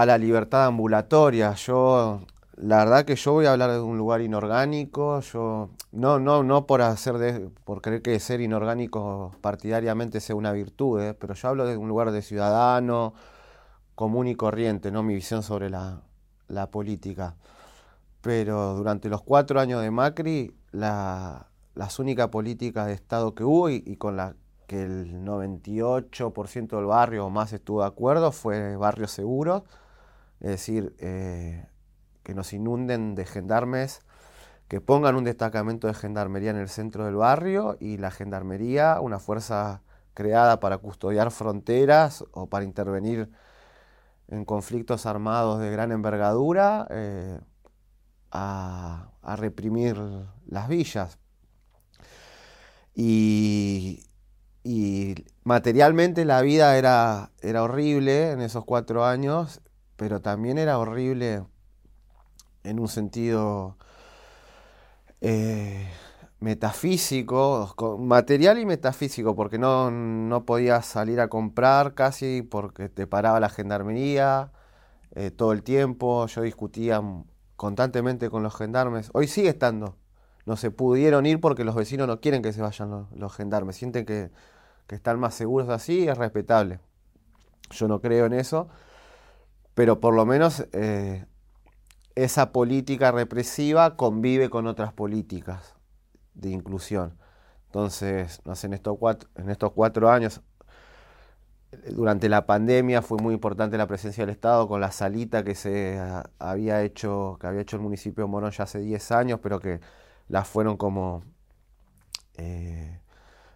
a 0.02 0.06
la 0.06 0.18
libertad 0.18 0.66
ambulatoria. 0.66 1.54
Yo 1.54 2.20
la 2.60 2.78
verdad 2.78 3.04
que 3.04 3.14
yo 3.14 3.32
voy 3.32 3.46
a 3.46 3.52
hablar 3.52 3.70
de 3.70 3.80
un 3.80 3.96
lugar 3.98 4.20
inorgánico, 4.20 5.20
yo 5.20 5.70
no, 5.92 6.18
no, 6.18 6.42
no 6.42 6.66
por 6.66 6.82
hacer 6.82 7.18
de, 7.18 7.50
por 7.64 7.80
creer 7.80 8.02
que 8.02 8.18
ser 8.18 8.40
inorgánico 8.40 9.32
partidariamente 9.40 10.20
sea 10.20 10.34
una 10.34 10.52
virtud, 10.52 11.00
¿eh? 11.00 11.14
pero 11.14 11.34
yo 11.34 11.48
hablo 11.48 11.66
de 11.66 11.76
un 11.76 11.88
lugar 11.88 12.10
de 12.10 12.20
ciudadano, 12.20 13.14
común 13.94 14.26
y 14.26 14.34
corriente, 14.34 14.90
no 14.90 15.02
mi 15.02 15.14
visión 15.14 15.42
sobre 15.42 15.70
la, 15.70 16.02
política. 16.70 17.36
Pero 18.20 18.74
durante 18.74 19.08
los 19.08 19.22
cuatro 19.22 19.60
años 19.60 19.80
de 19.82 19.90
Macri, 19.90 20.54
la, 20.72 21.48
las 21.74 21.98
únicas 21.98 22.28
políticas 22.28 22.86
de 22.86 22.94
Estado 22.94 23.34
que 23.34 23.44
hubo 23.44 23.70
y, 23.70 23.96
con 23.96 24.16
la 24.16 24.34
que 24.66 24.82
el 24.82 25.24
98% 25.24 26.76
del 26.76 26.86
barrio 26.86 27.26
o 27.26 27.30
más 27.30 27.52
estuvo 27.52 27.82
de 27.82 27.86
acuerdo 27.86 28.32
fue 28.32 28.76
barrio 28.76 29.06
seguro, 29.06 29.64
es 30.40 30.50
decir, 30.50 30.94
eh, 30.98 31.66
que 32.22 32.34
nos 32.34 32.52
inunden 32.52 33.14
de 33.14 33.24
gendarmes, 33.24 34.02
que 34.68 34.80
pongan 34.80 35.16
un 35.16 35.24
destacamento 35.24 35.86
de 35.86 35.94
gendarmería 35.94 36.50
en 36.50 36.58
el 36.58 36.68
centro 36.68 37.06
del 37.06 37.16
barrio 37.16 37.76
y 37.80 37.96
la 37.96 38.10
gendarmería, 38.10 39.00
una 39.00 39.18
fuerza 39.18 39.82
creada 40.14 40.60
para 40.60 40.78
custodiar 40.78 41.30
fronteras 41.30 42.24
o 42.32 42.48
para 42.48 42.64
intervenir 42.64 43.30
en 44.28 44.44
conflictos 44.44 45.06
armados 45.06 45.58
de 45.60 45.70
gran 45.70 45.90
envergadura, 45.90 46.86
eh, 46.90 47.40
a, 48.30 49.10
reprimir 49.36 49.96
las 50.46 50.68
villas. 50.68 51.18
Y, 52.94 54.04
materialmente 55.44 56.26
la 56.26 56.42
vida 56.42 56.76
era, 56.76 57.30
era 57.40 57.62
horrible 57.62 58.32
en 58.32 58.42
esos 58.42 58.64
cuatro 58.66 59.06
años, 59.06 59.62
pero 59.98 60.22
también 60.22 60.58
era 60.58 60.78
horrible 60.78 61.42
en 62.62 62.80
un 62.80 62.88
sentido 62.88 63.76
eh, 65.20 65.90
metafísico, 66.40 67.74
material 67.98 68.60
y 68.60 68.64
metafísico, 68.64 69.34
porque 69.34 69.58
no, 69.58 69.90
no, 69.90 70.44
podías 70.44 70.86
salir 70.86 71.20
a 71.20 71.28
comprar 71.28 71.94
casi 71.94 72.42
porque 72.42 72.88
te 72.88 73.08
paraba 73.08 73.40
la 73.40 73.48
gendarmería 73.48 74.52
eh, 75.16 75.32
todo 75.32 75.52
el 75.52 75.64
tiempo. 75.64 76.26
Yo 76.26 76.42
discutía 76.42 77.02
constantemente 77.56 78.30
con 78.30 78.44
los 78.44 78.54
gendarmes. 78.54 79.10
Hoy 79.14 79.26
sigue 79.26 79.48
estando. 79.48 79.96
No 80.46 80.56
se 80.56 80.70
pudieron 80.70 81.26
ir 81.26 81.40
porque 81.40 81.64
los 81.64 81.74
vecinos 81.74 82.06
no 82.06 82.20
quieren 82.20 82.40
que 82.40 82.52
se 82.52 82.62
vayan 82.62 83.08
los, 83.14 83.34
gendarmes. 83.34 83.76
Sienten 83.76 84.06
que, 84.06 84.30
están 84.88 85.18
más 85.18 85.34
seguros 85.34 85.68
así, 85.70 86.08
es 86.08 86.16
respetable. 86.16 86.78
Yo 87.70 87.88
no 87.88 88.00
creo 88.00 88.26
en 88.26 88.34
eso. 88.34 88.68
Pero 89.78 90.00
por 90.00 90.12
lo 90.12 90.26
menos 90.26 90.66
eh, 90.72 91.24
esa 92.16 92.50
política 92.50 93.12
represiva 93.12 93.94
convive 93.96 94.50
con 94.50 94.66
otras 94.66 94.92
políticas 94.92 95.76
de 96.34 96.50
inclusión. 96.50 97.16
Entonces, 97.66 98.40
no 98.44 98.56
sé, 98.56 98.66
en 98.66 98.72
estos 98.72 98.98
cuatro, 98.98 99.30
en 99.36 99.50
estos 99.50 99.70
cuatro 99.70 100.10
años, 100.10 100.40
durante 101.92 102.28
la 102.28 102.44
pandemia 102.44 103.02
fue 103.02 103.18
muy 103.18 103.34
importante 103.34 103.78
la 103.78 103.86
presencia 103.86 104.26
del 104.26 104.30
Estado 104.30 104.66
con 104.66 104.80
la 104.80 104.90
salita 104.90 105.44
que 105.44 105.54
se 105.54 105.96
había 106.40 106.82
hecho, 106.82 107.38
que 107.40 107.46
había 107.46 107.60
hecho 107.60 107.76
el 107.76 107.82
municipio 107.82 108.24
de 108.24 108.30
Morón 108.30 108.50
ya 108.50 108.64
hace 108.64 108.80
10 108.80 109.12
años, 109.12 109.38
pero 109.40 109.60
que 109.60 109.78
la 110.26 110.44
fueron 110.44 110.76
como 110.76 111.22
eh, 112.34 113.00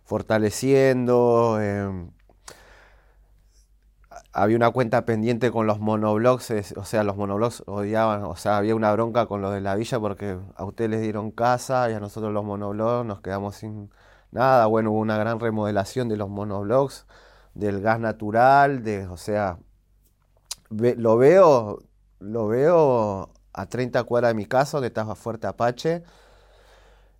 fortaleciendo. 0.04 1.60
Em, 1.60 2.12
había 4.32 4.56
una 4.56 4.70
cuenta 4.70 5.04
pendiente 5.04 5.50
con 5.50 5.66
los 5.66 5.78
monoblogs, 5.78 6.50
o 6.76 6.84
sea, 6.84 7.04
los 7.04 7.16
monoblogs 7.16 7.62
odiaban, 7.66 8.24
o 8.24 8.36
sea, 8.36 8.56
había 8.56 8.74
una 8.74 8.92
bronca 8.92 9.26
con 9.26 9.42
los 9.42 9.52
de 9.52 9.60
la 9.60 9.74
villa 9.74 10.00
porque 10.00 10.38
a 10.56 10.64
ustedes 10.64 10.90
les 10.90 11.02
dieron 11.02 11.30
casa 11.30 11.90
y 11.90 11.94
a 11.94 12.00
nosotros 12.00 12.32
los 12.32 12.44
monoblogs 12.44 13.06
nos 13.06 13.20
quedamos 13.20 13.56
sin 13.56 13.90
nada. 14.30 14.66
Bueno, 14.66 14.90
hubo 14.92 15.00
una 15.00 15.18
gran 15.18 15.38
remodelación 15.38 16.08
de 16.08 16.16
los 16.16 16.30
monoblogs, 16.30 17.06
del 17.54 17.82
gas 17.82 18.00
natural, 18.00 18.82
de, 18.82 19.06
o 19.06 19.18
sea, 19.18 19.58
lo 20.70 21.16
veo, 21.18 21.78
lo 22.18 22.48
veo 22.48 23.30
a 23.52 23.66
30 23.66 24.04
cuadras 24.04 24.30
de 24.30 24.34
mi 24.34 24.46
casa, 24.46 24.78
donde 24.78 24.88
estaba 24.88 25.14
Fuerte 25.14 25.46
Apache, 25.46 26.02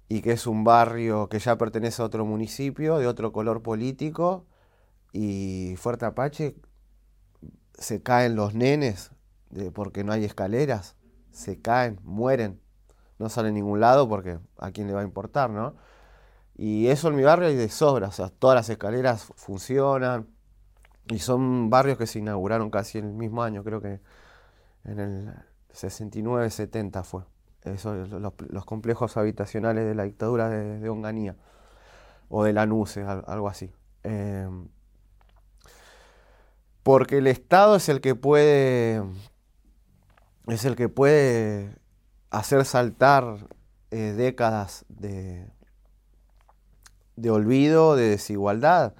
y 0.09 0.23
que 0.23 0.33
es 0.33 0.47
un 0.47 0.65
barrio 0.65 1.29
que 1.29 1.39
ya 1.39 1.57
pertenece 1.59 2.03
a 2.03 2.07
otro 2.07 2.25
municipio, 2.25 2.99
de 2.99 3.07
otro 3.07 3.33
color 3.33 3.63
político, 3.63 4.47
y 5.13 5.75
Fuerte 5.77 6.07
Apache 6.07 6.57
se 7.83 8.03
caen 8.03 8.37
los 8.37 8.55
nenes 8.55 9.11
porque 9.75 10.05
no 10.05 10.13
hay 10.13 10.25
escaleras, 10.25 10.97
se 11.31 11.61
caen, 11.61 12.01
mueren, 12.03 12.61
no 13.19 13.29
salen 13.29 13.53
a 13.53 13.55
ningún 13.55 13.81
lado 13.81 14.09
porque 14.09 14.39
a 14.59 14.71
quién 14.71 14.87
le 14.87 14.95
va 14.95 15.01
a 15.01 15.05
importar, 15.05 15.51
¿no? 15.51 15.75
Y 16.57 16.89
eso 16.89 17.09
en 17.09 17.17
mi 17.17 17.23
barrio 17.23 17.49
hay 17.49 17.57
de 17.57 17.69
sobra, 17.69 18.09
o 18.09 18.13
sea, 18.13 18.29
todas 18.29 18.55
las 18.55 18.69
escaleras 18.69 19.25
funcionan 19.37 20.29
y 21.09 21.19
son 21.19 21.71
barrios 21.71 21.99
que 21.99 22.07
se 22.07 22.19
inauguraron 22.19 22.71
casi 22.71 22.99
en 22.99 23.07
el 23.07 23.15
mismo 23.15 23.43
año, 23.43 23.65
creo 23.65 23.81
que 23.81 24.01
en 24.85 25.01
el 25.01 25.35
69, 25.73 26.51
70 26.51 27.05
fue. 27.05 27.23
Eso, 27.63 27.95
los, 27.95 28.65
complejos 28.65 29.17
habitacionales 29.17 29.87
de 29.87 29.95
la 29.95 30.03
dictadura 30.03 30.49
de, 30.49 30.89
Onganía 30.89 31.37
o 32.29 32.45
de 32.45 32.53
la 32.53 32.67
NUCE, 32.67 33.03
algo 33.03 33.49
así. 33.49 33.73
Em, 34.03 34.69
porque 36.83 37.19
el 37.19 37.27
Estado 37.27 37.77
es 37.77 37.89
el 37.89 38.01
que 38.01 38.15
puede, 38.15 39.03
es 40.49 40.65
el 40.65 40.77
que 40.77 40.89
puede 40.89 41.77
hacer 42.31 42.65
saltar 42.65 43.49
eh, 43.91 44.15
décadas 44.17 44.85
de, 44.89 45.49
de, 47.17 47.31
olvido, 47.31 47.95
de 47.95 48.09
desigualdad. 48.09 48.95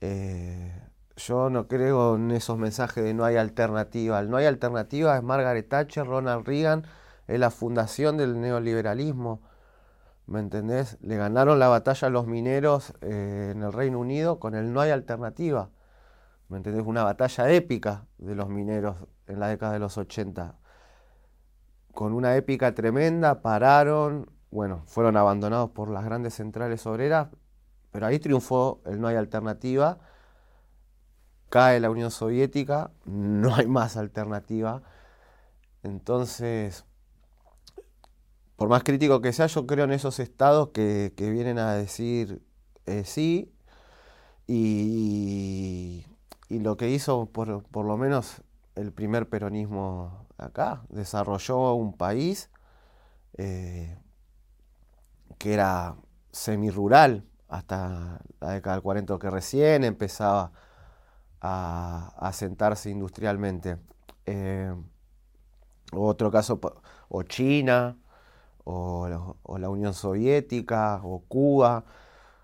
Eh, 0.00 0.74
yo 1.16 1.50
no 1.50 1.68
creo 1.68 2.16
en 2.16 2.30
esos 2.30 2.58
mensajes 2.58 3.04
de 3.04 3.14
no 3.14 3.24
hay 3.24 3.36
alternativa. 3.36 4.18
El 4.18 4.30
no 4.30 4.38
hay 4.38 4.46
alternativa 4.46 5.16
es 5.16 5.22
Margaret 5.22 5.68
Thatcher, 5.68 6.06
Ronald 6.06 6.46
Reagan, 6.46 6.86
es 7.28 7.38
la 7.38 7.50
fundación 7.50 8.16
del 8.16 8.40
neoliberalismo. 8.40 9.42
¿Me 10.26 10.40
entendés? 10.40 10.96
Le 11.02 11.16
ganaron 11.16 11.58
la 11.58 11.68
batalla 11.68 12.08
a 12.08 12.10
los 12.10 12.26
mineros 12.26 12.94
eh, 13.02 13.50
en 13.54 13.62
el 13.62 13.72
Reino 13.72 13.98
Unido 13.98 14.38
con 14.40 14.54
el 14.54 14.72
no 14.72 14.80
hay 14.80 14.90
alternativa. 14.90 15.70
¿Me 16.50 16.58
entendés? 16.58 16.84
Una 16.84 17.04
batalla 17.04 17.50
épica 17.50 18.06
de 18.18 18.34
los 18.34 18.50
mineros 18.50 18.96
en 19.26 19.40
la 19.40 19.48
década 19.48 19.72
de 19.72 19.78
los 19.78 19.96
80. 19.96 20.58
Con 21.94 22.12
una 22.12 22.36
épica 22.36 22.74
tremenda, 22.74 23.40
pararon, 23.40 24.30
bueno, 24.50 24.82
fueron 24.86 25.16
abandonados 25.16 25.70
por 25.70 25.88
las 25.88 26.04
grandes 26.04 26.34
centrales 26.34 26.86
obreras, 26.86 27.28
pero 27.90 28.06
ahí 28.06 28.18
triunfó 28.18 28.82
el 28.84 29.00
no 29.00 29.08
hay 29.08 29.16
alternativa 29.16 29.98
cae 31.50 31.80
la 31.80 31.90
Unión 31.90 32.10
Soviética, 32.10 32.92
no 33.04 33.54
hay 33.54 33.66
más 33.66 33.96
alternativa. 33.96 34.82
Entonces, 35.82 36.86
por 38.56 38.68
más 38.68 38.84
crítico 38.84 39.20
que 39.20 39.32
sea, 39.32 39.46
yo 39.46 39.66
creo 39.66 39.84
en 39.84 39.92
esos 39.92 40.20
estados 40.20 40.68
que, 40.68 41.12
vienen 41.18 41.58
a 41.58 41.74
decir 41.74 42.42
eh, 42.86 43.04
sí 43.04 43.52
y, 44.46 46.06
lo 46.58 46.76
que 46.76 46.90
hizo 46.90 47.26
por, 47.26 47.48
lo 47.48 47.96
menos 47.96 48.42
el 48.74 48.92
primer 48.92 49.28
peronismo 49.28 50.26
acá, 50.36 50.82
desarrolló 50.88 51.74
un 51.74 51.96
país 51.96 52.50
eh, 53.38 53.96
que 55.38 55.54
era 55.54 55.96
semi-rural 56.32 57.24
hasta 57.48 58.20
la 58.40 58.50
década 58.50 58.76
del 58.76 58.82
40 58.82 59.18
que 59.18 59.30
recién 59.30 59.84
empezaba 59.84 60.52
a, 61.40 62.12
asentarse 62.18 62.90
industrialmente. 62.90 63.78
Eh, 64.26 64.74
otro 65.92 66.30
caso, 66.30 66.60
o 67.08 67.22
China, 67.22 67.96
o, 68.64 69.36
la 69.58 69.68
Unión 69.68 69.94
Soviética, 69.94 71.00
o 71.02 71.20
Cuba, 71.26 71.84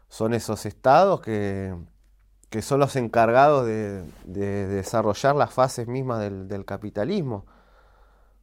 son 0.08 0.34
esos 0.34 0.66
estados 0.66 1.20
que, 1.20 1.74
son 2.62 2.80
los 2.80 2.96
encargados 2.96 3.66
de, 3.66 4.02
desarrollar 4.24 5.36
las 5.36 5.52
fases 5.52 5.88
mismas 5.88 6.20
del, 6.20 6.64
capitalismo. 6.64 7.46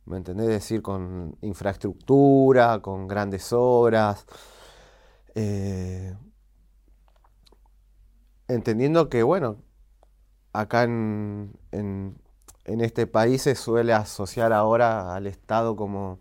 ¿Me 0.06 0.18
entendés? 0.18 0.48
decir, 0.48 0.82
con 0.82 1.38
infraestructura, 1.42 2.80
con 2.80 3.08
grandes 3.08 3.54
obras. 3.54 4.26
Eh, 5.36 6.16
entendiendo 8.48 9.10
que, 9.10 9.24
bueno, 9.24 9.58
acá 10.54 10.84
en, 10.84 11.54
este 12.66 13.08
país 13.08 13.42
se 13.44 13.56
suele 13.56 13.94
asociar 13.94 14.54
ahora 14.54 15.16
al 15.16 15.28
Estado 15.28 15.76
como, 15.76 16.20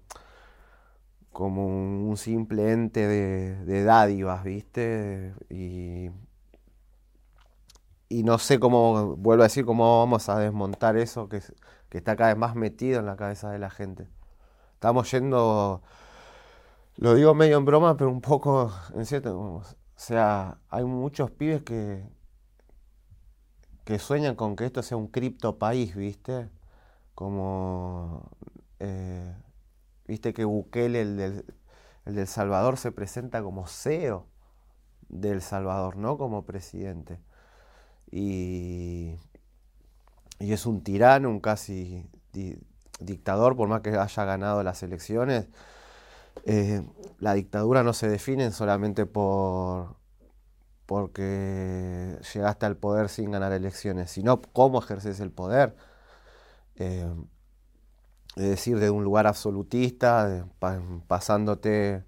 como 1.32 1.66
un, 1.66 2.16
simple 2.16 2.72
ente 2.72 3.07
de, 3.07 3.84
dádivas, 3.84 4.45
¿viste? 4.45 5.34
Y, 5.51 6.11
no 8.22 8.38
sé 8.38 8.60
cómo, 8.60 9.16
vuelvo 9.16 9.42
a 9.42 9.46
decir, 9.46 9.64
cómo 9.64 10.00
vamos 10.00 10.28
a 10.28 10.38
desmontar 10.38 10.96
eso 10.98 11.28
que, 11.28 11.40
que 11.88 11.98
está 11.98 12.16
cada 12.16 12.30
vez 12.30 12.38
más 12.38 12.54
metido 12.54 13.00
en 13.00 13.06
la 13.06 13.16
cabeza 13.16 13.50
de 13.50 13.58
la 13.58 13.70
gente. 13.70 14.08
Estamos 14.74 15.10
yendo, 15.10 15.82
lo 16.96 17.14
digo 17.14 17.34
medio 17.34 17.58
en 17.58 17.64
broma, 17.64 17.96
pero 17.96 18.10
un 18.10 18.20
poco 18.20 18.72
en 18.94 19.06
cierto, 19.06 19.38
o 19.40 19.62
sea, 19.96 20.58
hay 20.68 20.84
muchos 20.84 21.30
pibes 21.30 21.62
que, 21.62 22.04
que 23.84 23.98
sueñan 23.98 24.36
con 24.36 24.56
que 24.56 24.66
esto 24.66 24.82
sea 24.82 24.96
un 24.96 25.08
cripto 25.08 25.58
país, 25.58 25.94
¿viste? 25.96 26.50
Como, 27.14 28.30
eh, 28.80 29.34
viste 30.06 30.34
que 30.34 30.44
Bukele, 30.44 31.02
el 31.02 31.16
del, 31.16 31.44
el 32.06 32.26
Salvador, 32.26 32.76
se 32.78 32.92
presenta 32.92 33.42
como 33.42 33.66
CEO 33.66 34.26
del 35.08 35.42
Salvador, 35.42 35.96
no 35.96 36.18
como 36.18 36.44
presidente. 36.44 37.20
Y, 38.12 39.16
es 40.38 40.66
un 40.66 40.82
tirano, 40.82 41.30
un 41.30 41.40
casi 41.40 42.04
dictador, 43.00 43.56
por 43.56 43.68
más 43.68 43.80
que 43.80 43.90
haya 43.90 44.24
ganado 44.24 44.62
las 44.62 44.82
elecciones. 44.82 45.48
Eh, 46.44 46.82
la 47.18 47.34
dictadura 47.34 47.82
no 47.82 47.92
se 47.92 48.08
define 48.08 48.52
solamente 48.52 49.06
por, 49.06 49.96
porque 50.86 52.18
llegaste 52.34 52.66
al 52.66 52.76
poder 52.76 53.08
sin 53.08 53.30
ganar 53.30 53.52
elecciones, 53.52 54.10
sino 54.10 54.42
cómo 54.42 54.80
ejerces 54.80 55.20
el 55.20 55.30
poder. 55.30 55.76
Eh, 56.76 57.10
es 58.36 58.48
decir, 58.48 58.78
de 58.78 58.90
un 58.90 59.04
lugar 59.04 59.26
absolutista, 59.26 60.46
pasándote 61.06 62.04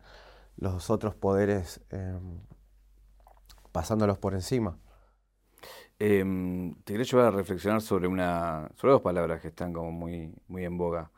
los 0.57 0.91
otros 0.91 1.15
poderes, 1.15 1.81
eh, 1.91 2.19
pasándolos 3.73 4.19
por 4.19 4.35
encima. 4.35 4.79
Em, 5.99 6.75
te 6.85 6.93
quería 6.93 7.07
llevar 7.07 7.27
a 7.27 7.31
reflexionar 7.31 7.81
sobre 7.81 8.09
una, 8.09 8.71
sobre 8.77 8.93
dos 8.93 9.03
palabras 9.03 9.41
que 9.41 9.49
están 9.49 9.73
como 9.73 9.93
muy, 9.93 10.35
muy 10.49 10.65
en 10.65 10.77
boga. 10.77 11.11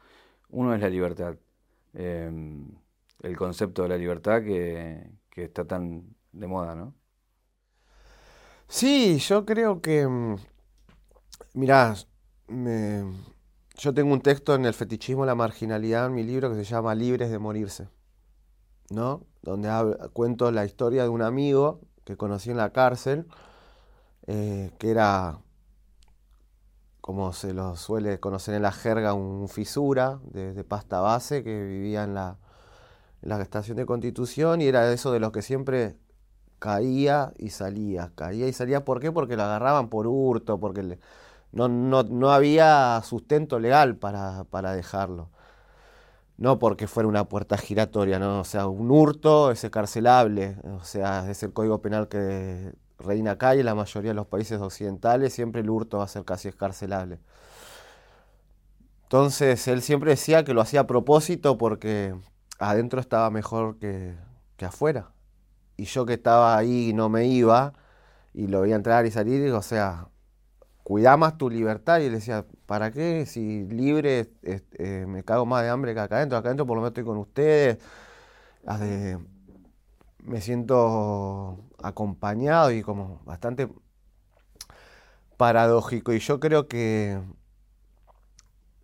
Uno 0.51 0.74
es 0.74 0.81
la 0.81 0.89
libertad, 0.91 1.37
em, 1.95 2.68
el 3.22 3.37
concepto 3.37 3.83
de 3.83 3.89
la 3.89 3.97
libertad 3.97 4.43
que, 4.43 5.11
que 5.31 5.45
está 5.45 5.64
tan 5.66 6.05
de 6.33 6.47
moda, 6.47 6.74
¿no? 6.74 6.95
Sí, 8.68 9.18
yo 9.18 9.45
creo 9.45 9.81
que, 9.81 10.07
mm, 10.07 10.37
mirá, 11.55 11.95
yo 13.79 13.95
tengo 13.95 14.12
un 14.12 14.20
texto 14.20 14.55
en 14.55 14.64
el 14.66 14.74
fetichismo 14.74 15.27
la 15.27 15.35
marginalidad 15.35 16.07
en 16.07 16.14
mi 16.14 16.22
libro 16.22 16.51
que 16.51 16.57
se 16.57 16.64
llama 16.64 16.95
Libres 16.95 17.31
de 17.31 17.39
morirse, 17.39 17.89
¿no? 18.91 19.24
Donde 19.43 19.68
cuento 20.12 20.51
la 20.51 20.64
historia 20.64 21.03
de 21.05 21.09
un 21.09 21.22
amigo 21.22 21.81
que 22.05 22.16
conocí 22.16 22.51
en 22.51 22.57
la 22.57 22.72
cárcel, 22.72 23.27
eh, 24.27 24.72
que 24.79 24.91
era, 24.91 25.39
como 27.01 27.33
se 27.33 27.55
lo 27.55 27.77
suele 27.77 28.18
conocer 28.20 28.55
en 28.55 28.62
la 28.62 28.72
jerga, 28.72 29.14
un 29.14 29.49
fisura 29.49 30.20
de, 30.24 30.64
pasta 30.64 31.01
base 31.01 31.45
que 31.45 31.62
vivía 31.64 32.05
en 32.05 32.14
la, 32.14 32.39
estación 33.41 33.77
de 33.77 33.87
Constitución 33.87 34.61
y 34.61 34.66
era 34.66 34.93
eso 34.93 35.12
de 35.12 35.20
los 35.20 35.33
que 35.33 35.43
siempre 35.43 35.97
caía 36.59 37.33
y 37.39 37.51
salía, 37.51 38.12
caía 38.16 38.49
y 38.49 38.53
salía. 38.53 38.85
¿Por 38.85 39.01
qué? 39.01 39.12
Porque 39.12 39.37
lo 39.37 39.45
agarraban 39.45 39.89
por 39.89 40.07
hurto, 40.07 40.59
porque 40.61 40.99
no, 41.53 41.68
no, 41.68 42.31
había 42.31 43.01
sustento 43.05 43.59
legal 43.61 43.97
para, 43.97 44.45
para, 44.45 44.72
dejarlo. 44.72 45.31
No 46.39 46.59
porque 46.59 46.87
fuera 46.87 47.09
una 47.09 47.29
puerta 47.29 47.57
giratoria, 47.59 48.18
¿no? 48.18 48.41
O 48.41 48.45
sea, 48.45 48.66
un 48.68 48.91
hurto 48.91 49.51
es 49.53 49.68
carcelable, 49.70 50.57
o 50.64 50.85
sea, 50.85 51.31
es 51.31 51.43
el 51.43 51.53
código 51.53 51.81
penal 51.83 52.09
que 52.09 52.74
reina 52.99 53.32
acá 53.32 53.55
y 53.55 53.61
en 53.61 53.66
la 53.66 53.74
mayoría 53.74 54.11
de 54.11 54.14
los 54.14 54.26
países 54.26 54.61
occidentales 54.61 55.32
siempre 55.34 55.61
el 55.61 55.70
hurto 55.70 55.99
va 55.99 56.05
a 56.05 56.09
ser 56.09 56.24
casi 56.24 56.49
escarcelable. 56.49 57.18
Entonces 59.05 59.68
él 59.68 59.82
siempre 59.82 60.11
decía 60.11 60.44
que 60.44 60.55
lo 60.55 60.61
hacía 60.61 60.80
a 60.80 60.86
propósito 60.86 61.59
porque 61.59 62.14
adentro 62.59 63.01
estaba 63.01 63.30
mejor 63.30 63.78
que, 63.78 64.14
que 64.57 64.64
afuera 64.64 65.11
y 65.76 65.84
yo 65.84 66.07
que 66.07 66.14
estaba 66.14 66.57
ahí 66.57 66.90
y 66.90 66.92
no 66.94 67.09
me 67.09 67.26
iba, 67.26 67.74
y 68.34 68.47
lo 68.49 68.62
veía 68.62 68.76
entrar 68.76 69.07
y 69.07 69.11
salir, 69.11 69.53
o 69.53 69.62
sea, 69.62 70.09
cuidá 70.82 71.16
más 71.16 71.38
tu 71.38 71.51
libertad. 71.51 72.01
Y 72.01 72.05
le 72.05 72.16
decía, 72.16 72.47
¿para 72.66 72.90
qué? 72.90 73.26
Si 73.26 73.64
libre 73.66 74.30
eh, 74.42 75.07
me 75.09 75.24
cago 75.24 75.47
más 75.47 75.62
de 75.62 75.70
hambre 75.70 75.94
que 75.94 76.01
acá 76.01 76.16
adentro, 76.16 76.38
acá 76.38 76.49
adentro 76.49 76.66
por 76.66 76.76
lo 76.76 76.82
menos 76.82 76.90
estoy 76.90 77.05
con 77.05 77.18
ustedes. 77.18 77.78
Me 80.27 80.41
siento 80.41 81.64
acompañado 81.83 82.72
y 82.72 82.83
como 82.83 83.22
bastante 83.24 83.68
paradójico. 85.37 86.12
Y 86.12 86.18
yo 86.20 86.41
creo 86.41 86.68
que, 86.68 87.20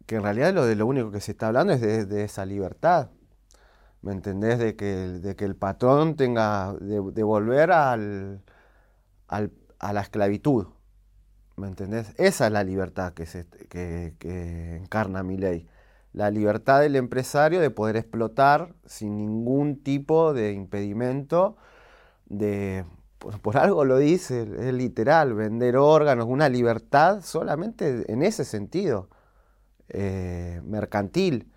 que 0.06 0.16
en 0.16 0.22
realidad 0.22 0.54
lo 0.54 0.66
de 0.66 0.76
lo 0.76 0.86
único 0.86 1.10
que 1.10 1.20
se 1.20 1.32
está 1.32 1.48
hablando 1.48 1.72
es 1.74 2.08
de 2.08 2.24
esa 2.24 2.46
libertad. 2.46 3.10
¿me 4.02 4.12
entendés? 4.12 4.58
De 4.58 4.76
que, 4.76 4.84
de 4.86 5.36
que 5.36 5.44
el 5.44 5.56
patrón 5.56 6.16
tenga, 6.16 6.74
de, 6.80 7.22
volver 7.22 7.72
al, 7.72 8.42
a 9.28 9.92
la 9.92 10.00
esclavitud, 10.00 10.66
¿me 11.56 11.68
entendés? 11.68 12.12
Esa 12.18 12.46
es 12.46 12.52
la 12.52 12.64
libertad 12.64 13.14
que, 13.14 13.26
se, 13.26 13.46
que, 13.46 14.76
encarna 14.76 15.22
mi 15.22 15.38
ley. 15.38 15.68
La 16.12 16.30
libertad 16.30 16.80
del 16.80 16.96
empresario 16.96 17.60
de 17.60 17.70
poder 17.70 17.96
explotar 17.96 18.74
sin 18.84 19.16
ningún 19.16 19.82
tipo 19.82 20.34
de 20.34 20.52
impedimento, 20.52 21.56
de, 22.26 22.84
por, 23.18 23.56
algo 23.56 23.84
lo 23.84 23.98
dice, 23.98 24.42
es 24.42 24.74
literal, 24.74 25.34
vender 25.34 25.76
órganos, 25.76 26.26
una 26.28 26.48
libertad 26.48 27.22
solamente 27.22 28.10
en 28.12 28.22
ese 28.22 28.44
sentido, 28.44 29.08
eh, 29.88 30.60
mercantil, 30.64 31.50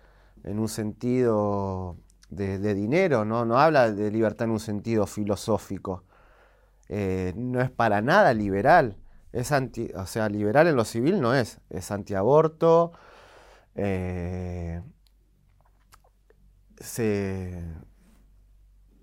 en 0.44 0.58
un 0.58 0.68
sentido 0.68 1.96
de, 2.30 2.74
dinero, 2.74 3.24
¿no? 3.24 3.44
no 3.44 3.58
habla 3.58 3.92
de 3.92 4.10
libertad 4.10 4.46
en 4.46 4.52
un 4.52 4.60
sentido 4.60 5.06
filosófico. 5.06 6.04
Eh, 6.88 7.32
no 7.36 7.60
es 7.60 7.70
para 7.70 8.00
nada 8.00 8.32
liberal. 8.32 8.96
es 9.32 9.52
anti, 9.52 9.90
o 9.94 10.06
sea, 10.06 10.28
liberal 10.28 10.66
en 10.68 10.76
lo 10.76 10.84
civil 10.84 11.20
no 11.20 11.34
es, 11.34 11.58
es 11.68 11.90
antiaborto, 11.90 12.92
eh, 13.76 14.82
se 16.78 17.62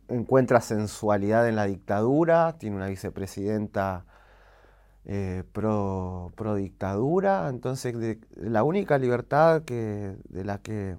encuentra 0.08 0.62
sensualidad 0.62 1.48
en 1.48 1.56
la 1.56 1.66
dictadura, 1.66 2.58
tiene 2.58 2.76
una 2.76 2.88
vicepresidenta 2.88 4.06
eh, 5.06 5.44
pro, 5.52 6.32
dictadura, 6.56 7.50
entonces 7.50 8.18
la 8.36 8.64
única 8.64 8.98
libertad 8.98 9.64
que, 9.64 10.18
de, 10.30 10.44
la 10.44 10.60
que, 10.60 10.98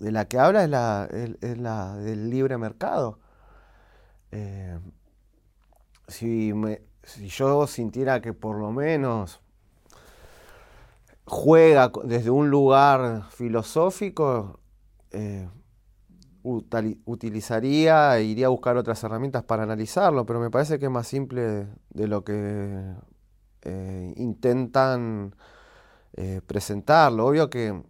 de 0.00 0.12
la 0.12 0.26
que 0.26 0.38
habla 0.38 0.64
es 0.64 0.70
la, 0.70 1.08
es, 1.40 1.58
la 1.58 1.96
del 1.96 2.30
libre 2.30 2.58
mercado. 2.58 3.20
Eh, 4.32 4.78
si, 6.08 6.52
si 7.02 7.28
yo 7.28 7.66
sintiera 7.66 8.20
que 8.20 8.32
por 8.32 8.58
lo 8.58 8.72
menos 8.72 9.40
juega 11.26 11.92
desde 12.04 12.30
un 12.30 12.50
lugar 12.50 13.24
filosófico, 13.30 14.60
eh, 15.10 15.48
utilizaría 16.42 18.16
e 18.18 18.24
iría 18.24 18.46
a 18.46 18.50
buscar 18.50 18.76
otras 18.76 19.02
herramientas 19.02 19.42
para 19.42 19.64
analizarlo, 19.64 20.24
pero 20.24 20.38
me 20.38 20.50
parece 20.50 20.78
que 20.78 20.86
es 20.86 20.90
más 20.90 21.08
simple 21.08 21.66
de 21.90 22.06
lo 22.06 22.22
que 22.22 22.94
eh, 23.62 24.14
intentan 24.16 25.34
eh, 26.12 26.40
presentarlo. 26.46 27.26
Obvio 27.26 27.50
que 27.50 27.82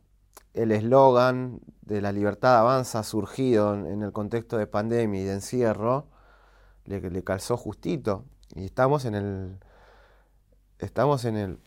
el 0.54 0.72
eslogan 0.72 1.60
de 1.82 2.00
la 2.00 2.12
libertad 2.12 2.58
avanza 2.58 3.02
surgido 3.02 3.74
en, 3.74 4.02
el 4.02 4.12
contexto 4.12 4.56
de 4.56 4.66
pandemia 4.66 5.20
y 5.20 5.24
de 5.24 5.34
encierro, 5.34 6.08
le, 6.86 7.00
le 7.10 7.22
calzó 7.24 7.58
justito. 7.58 8.24
Y 8.54 8.64
estamos 8.64 9.04
en 9.04 9.14
el. 9.16 9.58
Estamos 10.78 11.26
en 11.26 11.36
el. 11.36 11.58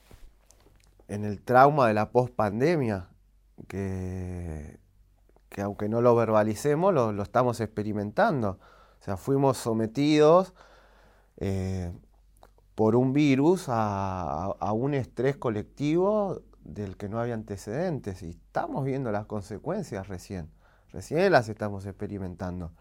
En 1.09 1.25
el 1.25 1.41
trauma 1.41 1.87
de 1.89 1.93
la 1.93 2.11
pospandemia. 2.11 3.09
Que 3.67 4.79
que 5.49 5.61
aunque 5.61 5.89
no 5.89 6.01
lo 6.01 6.15
verbalicemos, 6.15 6.93
lo, 6.93 7.21
estamos 7.21 7.59
experimentando. 7.59 8.59
O 8.99 9.03
sea, 9.03 9.17
fuimos 9.17 9.57
sometidos 9.57 10.53
eh, 11.37 11.91
por 12.75 12.95
un 12.95 13.13
virus 13.13 13.65
a, 13.67 14.55
un 14.73 14.93
estrés 14.93 15.37
colectivo 15.37 16.43
del 16.63 16.97
que 16.97 17.09
no 17.09 17.19
había 17.19 17.33
antecedentes 17.33 18.21
y 18.21 18.29
estamos 18.29 18.85
viendo 18.85 19.11
las 19.11 19.25
consecuencias 19.25 20.07
recién. 20.07 20.51
Recién 20.91 21.31
las 21.31 21.49
estamos 21.49 21.85
experimentando. 21.85 22.71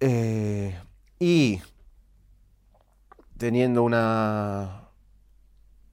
Eh, 0.00 0.78
y 1.18 1.60
teniendo 3.38 3.82
una... 3.82 4.89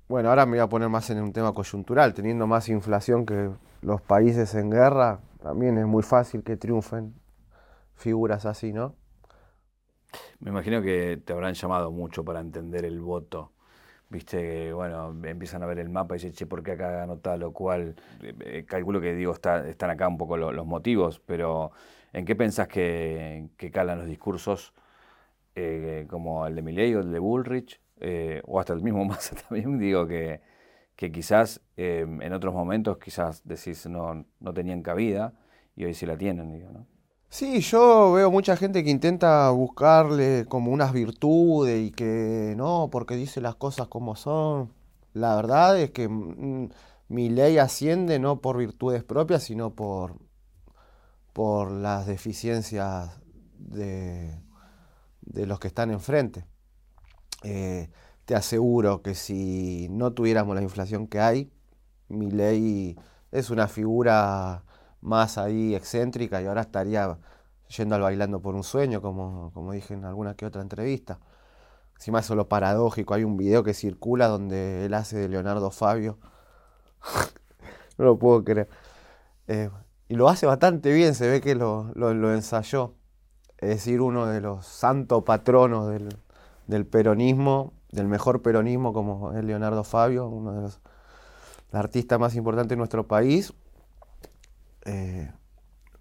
Bueno, 0.07 0.29
ahora 0.29 0.45
me 0.45 0.51
voy 0.51 0.59
a 0.59 0.69
poner 0.69 0.87
más 0.87 1.09
en 1.09 1.21
un 1.21 1.33
tema 1.33 1.53
coyuntural, 1.53 2.13
teniendo 2.13 2.47
más 2.47 2.69
inflación 2.69 3.25
que 3.25 3.49
los 3.81 4.01
países 4.01 4.55
en 4.55 4.69
guerra, 4.69 5.19
también 5.43 5.77
es 5.77 5.85
muy 5.85 6.01
fácil 6.01 6.43
que 6.43 6.55
triunfen 6.55 7.13
figuras 7.93 8.45
así, 8.45 8.71
¿no? 8.71 8.95
Me 10.39 10.51
imagino 10.51 10.81
que 10.81 11.21
te 11.25 11.33
habrán 11.33 11.55
llamado 11.55 11.91
mucho 11.91 12.23
para 12.23 12.39
entender 12.39 12.85
el 12.85 13.01
voto. 13.01 13.51
Viste, 14.09 14.71
bueno, 14.71 15.13
empiezan 15.25 15.63
a 15.63 15.65
ver 15.65 15.79
el 15.79 15.89
mapa 15.89 16.15
y 16.15 16.19
dicen, 16.19 16.31
che, 16.31 16.45
¿por 16.45 16.63
qué 16.63 16.71
acá 16.73 16.89
ganó 16.91 17.17
tal 17.17 17.43
o 17.43 17.51
cual? 17.51 17.95
Eh, 18.21 18.33
eh, 18.39 18.65
calculo 18.65 19.01
que 19.01 19.13
digo, 19.13 19.33
está, 19.33 19.67
están 19.67 19.89
acá 19.89 20.07
un 20.07 20.17
poco 20.17 20.37
los 20.37 20.65
motivos, 20.65 21.19
pero 21.19 21.71
¿en 22.13 22.23
qué 22.23 22.35
pensás 22.37 22.69
que, 22.69 23.49
calan 23.73 23.99
los 23.99 24.07
discursos 24.07 24.73
eh, 25.55 26.07
como 26.09 26.47
el 26.47 26.55
de 26.55 26.61
Milley 26.61 26.95
o 26.95 27.01
el 27.01 27.11
de 27.11 27.19
Bullrich? 27.19 27.81
O 28.45 28.59
hasta 28.59 28.73
el 28.73 28.81
mismo 28.81 29.05
Massa 29.05 29.35
también, 29.35 29.79
digo 29.79 30.07
que 30.07 30.41
que 30.97 31.11
quizás 31.11 31.61
em, 31.77 32.21
en 32.21 32.33
otros 32.33 32.53
momentos 32.53 32.97
quizás 32.97 33.43
decís 33.45 33.85
no, 33.87 34.25
no 34.39 34.53
tenían 34.53 34.81
cabida 34.81 35.33
y 35.75 35.85
hoy 35.85 35.93
sí 35.93 36.05
la 36.07 36.17
tienen, 36.17 36.51
digo, 36.51 36.71
¿no? 36.71 36.87
Sí, 37.29 37.59
yo 37.59 38.13
veo 38.13 38.31
mucha 38.31 38.57
gente 38.57 38.83
que 38.83 38.89
intenta 38.89 39.49
buscarle 39.51 40.45
como 40.47 40.71
unas 40.71 40.93
virtudes 40.93 41.87
y 41.87 41.91
que 41.91 42.55
no, 42.57 42.89
porque 42.91 43.15
dice 43.15 43.41
las 43.41 43.55
cosas 43.55 43.87
como 43.87 44.15
son. 44.15 44.73
La 45.13 45.35
verdad 45.35 45.79
es 45.79 45.91
que 45.91 46.07
mm, 46.09 46.69
mi 47.09 47.29
ley 47.29 47.57
asciende 47.59 48.17
no 48.17 48.41
por 48.41 48.57
virtudes 48.57 49.03
propias, 49.03 49.43
sino 49.43 49.75
por, 49.75 50.15
por 51.33 51.69
las 51.69 52.07
deficiencias 52.07 53.21
de, 53.59 54.33
de 55.21 55.45
los 55.45 55.59
que 55.59 55.67
están 55.67 55.91
enfrente. 55.91 56.45
Eh, 57.43 57.89
te 58.25 58.35
aseguro 58.35 59.01
que 59.01 59.15
si 59.15 59.87
no 59.89 60.13
tuviéramos 60.13 60.55
la 60.55 60.61
inflación 60.61 61.07
que 61.07 61.19
hay, 61.19 61.51
mi 62.09 62.31
ley 62.31 62.97
es 63.31 63.49
una 63.49 63.67
figura 63.67 64.63
más 65.01 65.37
ahí 65.37 65.75
excéntrica 65.75 66.41
y 66.41 66.45
ahora 66.45 66.61
estaría 66.61 67.17
yendo 67.75 67.95
al 67.95 68.01
bailando 68.01 68.41
por 68.41 68.55
un 68.55 68.63
sueño, 68.63 69.01
como, 69.01 69.51
como 69.53 69.73
dije 69.73 69.93
en 69.93 70.05
alguna 70.05 70.35
que 70.35 70.45
otra 70.45 70.61
entrevista. 70.61 71.19
Encima 71.95 72.19
eso 72.19 72.33
es 72.33 72.37
lo 72.37 72.47
paradójico, 72.47 73.13
hay 73.13 73.23
un 73.23 73.37
video 73.37 73.63
que 73.63 73.73
circula 73.73 74.27
donde 74.27 74.85
él 74.85 74.93
hace 74.93 75.17
de 75.17 75.29
Leonardo 75.29 75.71
Fabio. 75.71 76.17
no 77.97 78.05
lo 78.05 78.19
puedo 78.19 78.43
creer. 78.43 78.69
Eh, 79.47 79.69
y 80.09 80.15
lo 80.15 80.29
hace 80.29 80.45
bastante 80.45 80.91
bien, 80.93 81.15
se 81.15 81.27
ve 81.29 81.41
que 81.41 81.55
lo, 81.55 81.91
ensayó. 82.33 82.95
Es 83.57 83.69
decir, 83.69 84.01
uno 84.01 84.27
de 84.27 84.41
los 84.41 84.65
santos 84.65 85.23
patronos 85.23 85.89
del, 85.89 86.09
del 86.67 86.85
peronismo 86.85 87.73
del 87.91 88.07
mejor 88.07 88.41
peronismo 88.41 88.93
como 88.93 89.33
es 89.33 89.43
Leonardo 89.43 89.83
Fabio, 89.83 90.27
uno 90.27 90.53
de 90.53 90.61
los 90.61 90.79
artistas 91.71 92.19
más 92.19 92.35
importantes 92.35 92.69
de 92.69 92.77
nuestro 92.77 93.07
país. 93.07 93.53
Eh, 94.85 95.31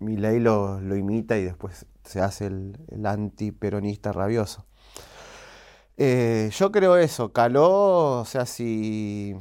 ley 0.00 0.40
lo, 0.40 0.80
imita 0.96 1.36
y 1.38 1.44
después 1.44 1.86
se 2.04 2.20
hace 2.20 2.46
el, 2.46 2.78
el 2.88 3.06
antiperonista 3.06 4.12
rabioso. 4.12 4.66
Eh, 5.96 6.50
yo 6.52 6.70
creo 6.70 6.96
eso, 6.96 7.32
caló, 7.32 8.20
o 8.20 8.24
sea, 8.26 8.44
si 8.44 9.34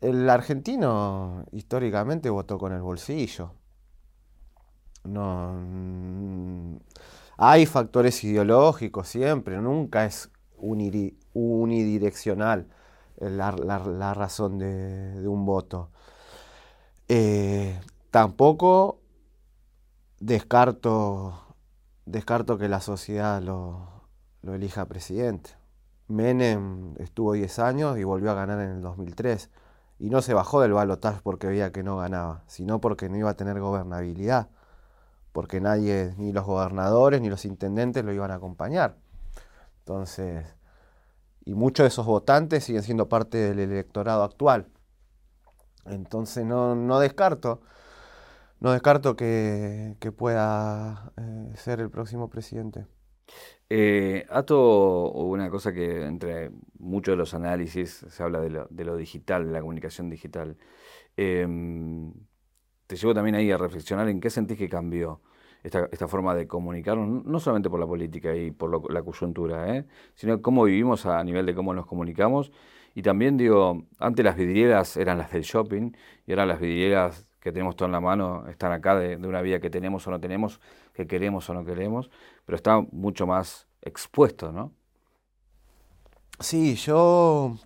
el 0.00 0.30
argentino 0.30 1.44
históricamente 1.50 2.30
votó 2.30 2.58
con 2.58 2.72
el 2.72 2.80
bolsillo. 2.80 3.54
No, 5.04 6.78
hay 7.38 7.66
factores 7.66 8.22
ideológicos 8.24 9.08
siempre, 9.08 9.56
nunca 9.58 10.04
es 10.04 10.30
unidireccional 10.56 12.66
la, 13.20 14.14
razón 14.14 14.58
de, 14.58 15.26
un 15.26 15.46
voto. 15.46 15.90
Eh, 17.08 17.80
tampoco 18.10 19.00
descarto, 20.20 21.54
descarto 22.06 22.58
que 22.58 22.68
la 22.68 22.80
sociedad 22.80 23.42
lo, 23.42 23.88
elija 24.42 24.86
presidente. 24.86 25.50
Menem 26.08 26.94
estuvo 26.98 27.34
10 27.34 27.58
años 27.60 27.98
y 27.98 28.04
volvió 28.04 28.30
a 28.30 28.34
ganar 28.34 28.60
en 28.60 28.70
el 28.70 28.82
2003. 28.82 29.50
Y 30.00 30.10
no 30.10 30.22
se 30.22 30.34
bajó 30.34 30.60
del 30.60 30.72
balotaje 30.72 31.20
porque 31.22 31.48
veía 31.48 31.72
que 31.72 31.82
no 31.82 31.98
ganaba, 31.98 32.42
sino 32.46 32.80
porque 32.80 33.08
no 33.08 33.16
iba 33.16 33.30
a 33.30 33.34
tener 33.34 33.60
gobernabilidad. 33.60 34.48
Porque 35.32 35.60
nadie, 35.60 36.14
ni 36.16 36.32
los 36.32 36.44
gobernadores 36.44 37.20
ni 37.20 37.28
los 37.28 37.44
intendentes 37.44 38.04
lo 38.04 38.12
iban 38.12 38.30
a 38.30 38.34
acompañar. 38.34 38.96
Entonces, 39.80 40.46
y 41.44 41.54
muchos 41.54 41.84
de 41.84 41.88
esos 41.88 42.04
votantes 42.04 42.64
siguen 42.64 42.82
siendo 42.82 43.08
parte 43.08 43.38
del 43.38 43.58
electorado 43.58 44.22
actual. 44.22 44.66
Entonces 45.86 46.44
no, 46.44 47.00
descarto, 47.00 47.62
no 48.60 48.72
descarto 48.72 49.16
que, 49.16 49.96
pueda 50.16 51.12
eh, 51.16 51.52
ser 51.54 51.80
el 51.80 51.88
próximo 51.88 52.28
presidente. 52.28 52.86
Eh, 53.70 54.26
Ato, 54.30 55.10
una 55.12 55.50
cosa 55.50 55.72
que 55.72 56.04
entre 56.04 56.50
muchos 56.78 57.12
de 57.12 57.16
los 57.16 57.34
análisis 57.34 58.04
se 58.08 58.22
habla 58.22 58.40
de 58.40 58.84
lo, 58.84 58.96
digital, 58.96 59.46
de 59.46 59.52
la 59.52 59.60
comunicación 59.60 60.10
digital. 60.10 60.56
Em, 61.16 62.12
te 62.88 62.96
llevo 62.96 63.14
también 63.14 63.36
ahí 63.36 63.52
a 63.52 63.58
reflexionar 63.58 64.08
en 64.08 64.20
qué 64.20 64.30
sentís 64.30 64.58
que 64.58 64.68
cambió 64.68 65.20
esta, 65.62 66.08
forma 66.08 66.34
de 66.34 66.46
comunicarnos, 66.48 67.24
no 67.24 67.38
solamente 67.38 67.68
por 67.68 67.78
la 67.78 67.86
política 67.86 68.34
y 68.34 68.50
por 68.50 68.90
la 68.90 69.02
coyuntura, 69.02 69.76
¿eh? 69.76 69.84
sino 70.14 70.40
cómo 70.40 70.64
vivimos 70.64 71.04
a 71.04 71.22
nivel 71.22 71.44
de 71.46 71.54
cómo 71.54 71.74
nos 71.74 71.86
comunicamos. 71.86 72.50
Y 72.94 73.02
también 73.02 73.36
digo, 73.36 73.84
antes 73.98 74.24
las 74.24 74.36
vidrieras 74.36 74.96
eran 74.96 75.18
las 75.18 75.30
del 75.30 75.42
shopping 75.42 75.92
y 76.26 76.32
ahora 76.32 76.46
las 76.46 76.60
vidrieras 76.60 77.26
que 77.40 77.52
tenemos 77.52 77.76
todo 77.76 77.86
en 77.86 77.92
la 77.92 78.00
mano 78.00 78.48
están 78.48 78.72
acá 78.72 78.98
de, 78.98 79.16
una 79.16 79.42
vida 79.42 79.60
que 79.60 79.68
tenemos 79.68 80.06
o 80.06 80.10
no 80.10 80.18
tenemos, 80.18 80.58
que 80.94 81.06
queremos 81.06 81.48
o 81.50 81.54
no 81.54 81.64
queremos, 81.64 82.10
pero 82.46 82.56
está 82.56 82.80
mucho 82.90 83.26
más 83.26 83.68
expuesto, 83.82 84.50
¿no? 84.50 84.72
Sí, 86.40 86.74
yo, 86.76 87.56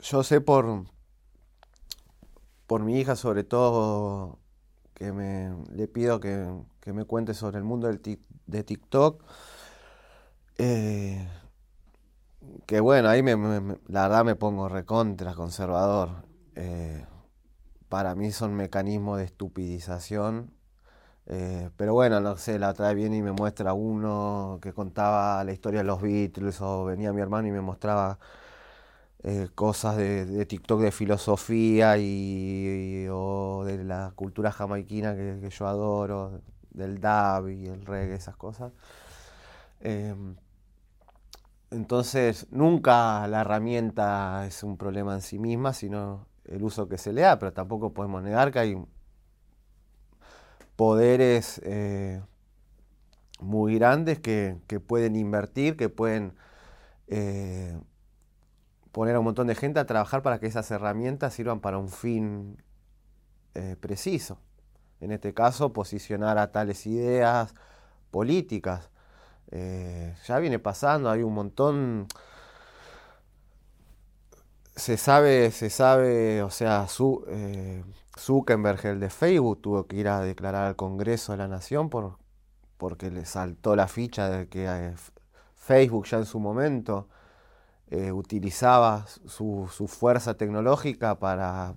yo 0.00 0.22
sé 0.22 0.40
por, 0.40 0.84
por 2.74 2.82
mi 2.82 2.98
hija 2.98 3.14
sobre 3.14 3.44
todo 3.44 4.40
que 4.94 5.12
me, 5.12 5.54
le 5.76 5.86
pido 5.86 6.18
que, 6.18 6.44
me 6.86 7.04
cuente 7.04 7.32
sobre 7.32 7.58
el 7.58 7.62
mundo 7.62 7.86
del 7.86 8.00
de 8.48 8.64
TikTok. 8.64 9.22
Eh, 10.58 11.24
que 12.66 12.80
bueno, 12.80 13.10
ahí 13.10 13.22
me, 13.22 13.36
la 13.86 14.08
verdad 14.08 14.24
me 14.24 14.34
pongo 14.34 14.68
recontra 14.68 15.36
conservador. 15.36 16.26
Eh, 16.56 17.06
para 17.88 18.16
mí 18.16 18.32
son 18.32 18.54
mecanismos 18.56 19.18
de 19.18 19.24
estupidización. 19.26 20.52
Eh, 21.26 21.70
pero 21.76 21.94
bueno, 21.94 22.20
no 22.20 22.36
sé, 22.36 22.58
la 22.58 22.70
otra 22.70 22.88
vez 22.88 22.96
viene 22.96 23.18
y 23.18 23.22
me 23.22 23.30
muestra 23.30 23.72
uno 23.72 24.58
que 24.60 24.72
contaba 24.72 25.44
la 25.44 25.52
historia 25.52 25.78
de 25.82 25.84
los 25.84 26.02
Beatles, 26.02 26.60
o 26.60 26.86
venía 26.86 27.12
mi 27.12 27.20
hermano 27.20 27.46
y 27.46 27.52
me 27.52 27.60
mostraba 27.60 28.18
eh, 29.26 29.48
cosas 29.54 29.96
de, 29.96 30.44
TikTok 30.44 30.82
de 30.82 30.92
filosofía 30.92 31.96
y, 31.96 33.06
o 33.10 33.64
de 33.64 33.82
la 33.82 34.12
cultura 34.14 34.52
jamaiquina 34.52 35.16
que, 35.16 35.48
yo 35.50 35.66
adoro, 35.66 36.42
del 36.70 37.00
dub 37.00 37.48
y 37.48 37.66
el 37.66 37.86
reggae, 37.86 38.16
esas 38.16 38.36
cosas. 38.36 38.72
Em, 39.80 40.36
entonces, 41.70 42.46
nunca 42.50 43.26
la 43.28 43.40
herramienta 43.40 44.44
es 44.46 44.62
un 44.62 44.76
problema 44.76 45.14
en 45.14 45.22
sí 45.22 45.38
misma, 45.38 45.72
sino 45.72 46.26
el 46.44 46.62
uso 46.62 46.88
que 46.88 46.98
se 46.98 47.12
le 47.14 47.22
da, 47.22 47.38
pero 47.38 47.52
tampoco 47.54 47.94
podemos 47.94 48.22
negar 48.22 48.52
que 48.52 48.58
hay 48.58 48.76
poderes 50.76 51.62
eh, 51.64 52.20
muy 53.40 53.76
grandes 53.76 54.18
que, 54.20 54.58
que 54.66 54.80
pueden 54.80 55.16
invertir, 55.16 55.76
que 55.78 55.88
pueden 55.88 56.34
eh, 57.08 57.78
poner 58.94 59.16
a 59.16 59.18
un 59.18 59.24
montón 59.24 59.48
de 59.48 59.56
gente 59.56 59.80
a 59.80 59.86
trabajar 59.86 60.22
para 60.22 60.38
que 60.38 60.46
esas 60.46 60.70
herramientas 60.70 61.34
sirvan 61.34 61.58
para 61.58 61.78
un 61.78 61.88
fin 61.88 62.62
eh, 63.54 63.76
preciso. 63.80 64.38
En 65.00 65.10
este 65.10 65.34
caso, 65.34 65.72
posicionar 65.72 66.38
a 66.38 66.52
tales 66.52 66.86
ideas 66.86 67.56
políticas. 68.12 68.90
Eh, 69.50 70.14
ya 70.26 70.38
viene 70.38 70.60
pasando, 70.60 71.10
hay 71.10 71.24
un 71.24 71.34
montón. 71.34 72.06
Se 74.76 74.96
sabe, 74.96 75.50
se 75.50 75.70
sabe, 75.70 76.42
o 76.44 76.50
sea, 76.50 76.86
su, 76.86 77.24
eh, 77.28 77.82
Zuckerberg, 78.16 78.86
el 78.86 79.00
de 79.00 79.10
Facebook, 79.10 79.60
tuvo 79.60 79.86
que 79.88 79.96
ir 79.96 80.06
a 80.08 80.20
declarar 80.20 80.66
al 80.66 80.76
Congreso 80.76 81.32
de 81.32 81.38
la 81.38 81.48
Nación 81.48 81.90
por, 81.90 82.18
porque 82.78 83.10
le 83.10 83.24
saltó 83.24 83.74
la 83.74 83.88
ficha 83.88 84.30
de 84.30 84.48
que 84.48 84.94
Facebook 85.56 86.06
ya 86.06 86.18
en 86.18 86.26
su 86.26 86.38
momento 86.38 87.08
eh, 87.90 88.12
utilizaba 88.12 89.06
su, 89.26 89.68
su 89.72 89.88
fuerza 89.88 90.34
tecnológica 90.36 91.18
para 91.18 91.76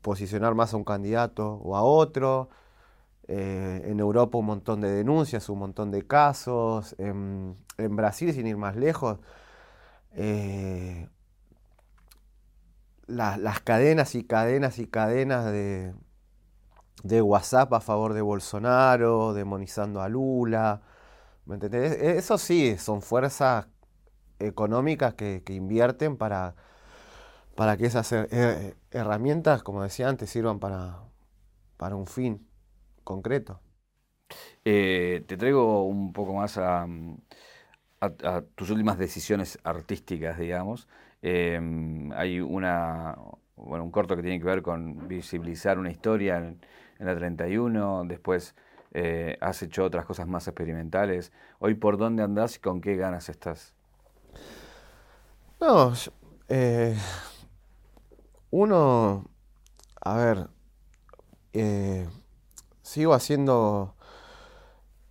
posicionar 0.00 0.54
más 0.54 0.74
a 0.74 0.76
un 0.76 0.84
candidato 0.84 1.54
o 1.62 1.76
a 1.76 1.82
otro. 1.82 2.48
Eh, 3.28 3.82
en 3.86 4.00
Europa 4.00 4.38
un 4.38 4.46
montón 4.46 4.80
de 4.82 4.90
denuncias, 4.92 5.48
un 5.50 5.60
montón 5.60 5.90
de 5.92 6.06
casos. 6.06 6.96
En, 6.98 7.56
Brasil, 7.78 8.32
sin 8.34 8.46
ir 8.48 8.56
más 8.58 8.76
lejos, 8.76 9.18
eh, 10.14 11.08
la- 13.06 13.36
las 13.36 13.60
cadenas 13.60 14.14
y 14.16 14.24
cadenas 14.24 14.78
y 14.78 14.86
cadenas 14.86 15.44
de, 15.46 15.94
de 17.02 17.22
WhatsApp 17.22 17.72
a 17.74 17.80
favor 17.80 18.12
de 18.14 18.20
Bolsonaro, 18.22 19.32
demonizando 19.34 20.00
a 20.02 20.08
Lula. 20.08 20.82
¿Me 21.46 21.54
entendés? 21.56 21.92
E- 22.00 22.18
Eso 22.18 22.38
sí, 22.38 22.76
son 22.78 23.02
fuerzas 23.02 23.66
económicas 24.38 25.14
que, 25.14 25.42
invierten 25.48 26.16
para, 26.16 26.54
para 27.54 27.76
que 27.76 27.86
esas 27.86 28.10
her- 28.12 28.28
her- 28.30 28.76
herramientas, 28.90 29.62
como 29.62 29.82
decía 29.82 30.08
antes, 30.08 30.30
sirvan 30.30 30.58
para, 30.60 30.98
para 31.76 31.96
un 31.96 32.06
fin 32.06 32.46
concreto. 33.04 33.60
Eh, 34.64 35.24
te 35.26 35.36
traigo 35.36 35.84
un 35.86 36.12
poco 36.12 36.34
más 36.34 36.58
a, 36.58 36.86
tus 38.54 38.70
últimas 38.70 38.98
decisiones 38.98 39.58
artísticas, 39.64 40.38
digamos. 40.38 40.88
Em, 41.22 42.12
hay 42.12 42.40
una, 42.40 43.16
bueno, 43.56 43.84
un 43.84 43.90
corto 43.90 44.16
que 44.16 44.22
tiene 44.22 44.38
que 44.38 44.44
ver 44.44 44.62
con 44.62 45.06
visibilizar 45.08 45.78
una 45.78 45.90
historia 45.90 46.38
en, 46.38 46.60
en 46.98 47.06
la 47.06 47.14
31, 47.16 48.04
después 48.04 48.54
eh, 48.92 49.36
has 49.40 49.62
hecho 49.62 49.84
otras 49.84 50.04
cosas 50.06 50.26
más 50.28 50.46
experimentales. 50.48 51.32
Hoy, 51.58 51.74
¿por 51.74 51.96
dónde 51.96 52.22
andás 52.22 52.56
y 52.56 52.60
con 52.60 52.80
qué 52.80 52.96
ganas 52.96 53.28
estás? 53.28 53.74
No, 55.62 55.92
eh, 56.48 56.96
uno, 58.50 59.30
a 60.00 60.16
ver, 60.16 60.50
eh, 61.52 62.08
sigo 62.82 63.14
haciendo, 63.14 63.94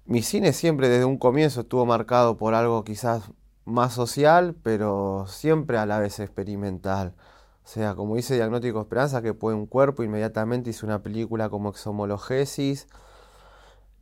mi 0.04 0.22
cine 0.24 0.52
siempre 0.52 0.90
desde 0.90 1.06
un 1.06 1.18
comienzo 1.18 1.62
estuvo 1.62 1.86
marcado 1.86 2.38
por 2.38 2.54
algo 2.54 2.84
quizás 2.84 3.32
más 3.64 3.94
social, 3.94 4.54
pero 4.62 5.26
siempre 5.30 5.78
a 5.78 5.86
la 5.86 6.00
vez 6.00 6.20
experimental. 6.20 7.16
O 7.64 7.68
sea, 7.70 7.96
como 7.96 8.18
dice 8.18 8.36
Diagnóstico 8.36 8.82
Esperanza, 8.82 9.22
que 9.22 9.34
fue 9.34 9.54
un 9.54 9.68
cuerpo, 9.68 10.04
inmediatamente 10.04 10.72
hice 10.72 10.86
una 10.86 11.02
película 11.02 11.50
como 11.50 11.70
Exhomologesis, 11.70 12.90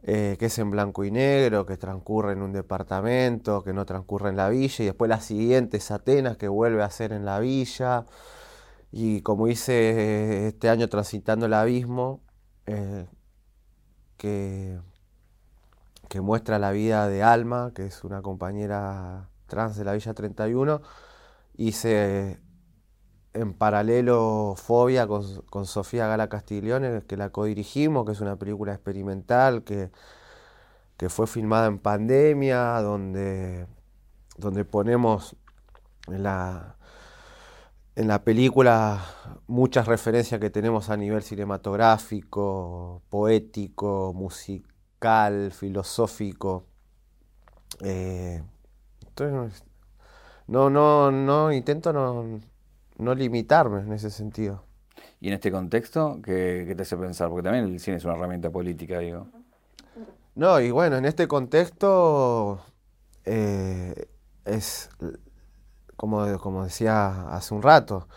eh, 0.03 0.37
que 0.39 0.45
es 0.45 0.57
en 0.59 0.71
blanco 0.71 1.03
y 1.03 1.11
negro, 1.11 1.65
que 1.65 1.77
transcurre 1.77 2.33
en 2.33 2.41
un 2.41 2.53
departamento, 2.53 3.63
que 3.63 3.73
no 3.73 3.85
transcurre 3.85 4.29
en 4.29 4.37
la 4.37 4.49
villa, 4.49 4.83
y 4.83 4.85
después 4.85 5.09
la 5.09 5.19
siguiente 5.19 5.77
es 5.77 5.91
Atenas, 5.91 6.37
que 6.37 6.47
vuelve 6.47 6.83
a 6.83 6.89
ser 6.89 7.11
en 7.11 7.25
la 7.25 7.39
villa, 7.39 8.05
y 8.91 9.21
como 9.21 9.47
hice 9.47 9.73
eh, 9.73 10.47
este 10.49 10.69
año 10.69 10.87
Transitando 10.89 11.45
el 11.47 11.53
Abismo, 11.53 12.21
eh, 12.65 13.07
que, 14.17 14.79
que 16.07 16.21
muestra 16.21 16.59
la 16.59 16.71
vida 16.71 17.07
de 17.07 17.23
Alma, 17.23 17.71
que 17.75 17.85
es 17.85 18.03
una 18.03 18.21
compañera 18.21 19.29
trans 19.47 19.77
de 19.77 19.83
la 19.85 19.93
Villa 19.93 20.13
31, 20.13 20.81
hice 21.57 22.39
en 23.33 23.53
paralelo 23.53 24.55
Fobia 24.57 25.07
con, 25.07 25.41
con 25.49 25.65
Sofía 25.65 26.07
Gala 26.07 26.29
Castiglione, 26.29 27.03
que 27.07 27.17
la 27.17 27.29
codirigimos, 27.29 28.05
que 28.05 28.13
es 28.13 28.21
una 28.21 28.37
película 28.37 28.73
experimental 28.73 29.63
que, 29.63 29.91
que 30.97 31.09
fue 31.09 31.27
filmada 31.27 31.67
en 31.67 31.79
pandemia, 31.79 32.81
donde, 32.81 33.67
donde 34.37 34.65
ponemos 34.65 35.35
en 36.07 36.23
la, 36.23 36.75
en 37.95 38.07
la 38.07 38.23
película 38.23 39.05
muchas 39.47 39.87
referencias 39.87 40.39
que 40.39 40.49
tenemos 40.49 40.89
a 40.89 40.97
nivel 40.97 41.21
cinematográfico, 41.23 43.01
poético, 43.09 44.13
musical, 44.13 45.51
filosófico. 45.51 46.65
Eh, 47.81 48.43
entonces, 49.07 49.63
no, 50.47 50.69
no, 50.69 51.11
no, 51.11 51.51
intento 51.51 51.93
no, 51.93 52.39
no 52.99 53.15
limitarme 53.15 53.81
en 53.81 53.93
ese 53.93 54.09
sentido. 54.11 54.63
Y 55.19 55.29
en 55.29 55.33
este 55.33 55.51
contexto, 55.51 56.19
¿qué, 56.23 56.65
qué 56.67 56.75
te 56.75 56.83
hace 56.83 56.95
pensar? 56.97 57.29
Porque 57.29 57.43
también 57.43 57.65
el 57.65 57.79
cine 57.79 57.97
es 57.97 58.05
una 58.05 58.13
herramienta 58.13 58.49
política, 58.49 58.99
digo. 58.99 59.27
No, 60.35 60.59
y 60.61 60.71
bueno, 60.71 60.97
en 60.97 61.05
este 61.05 61.27
contexto 61.27 62.59
eh, 63.25 64.07
es, 64.45 64.89
como, 65.97 66.37
como 66.39 66.63
decía 66.63 67.27
hace 67.29 67.53
un 67.53 67.61
rato, 67.61 68.07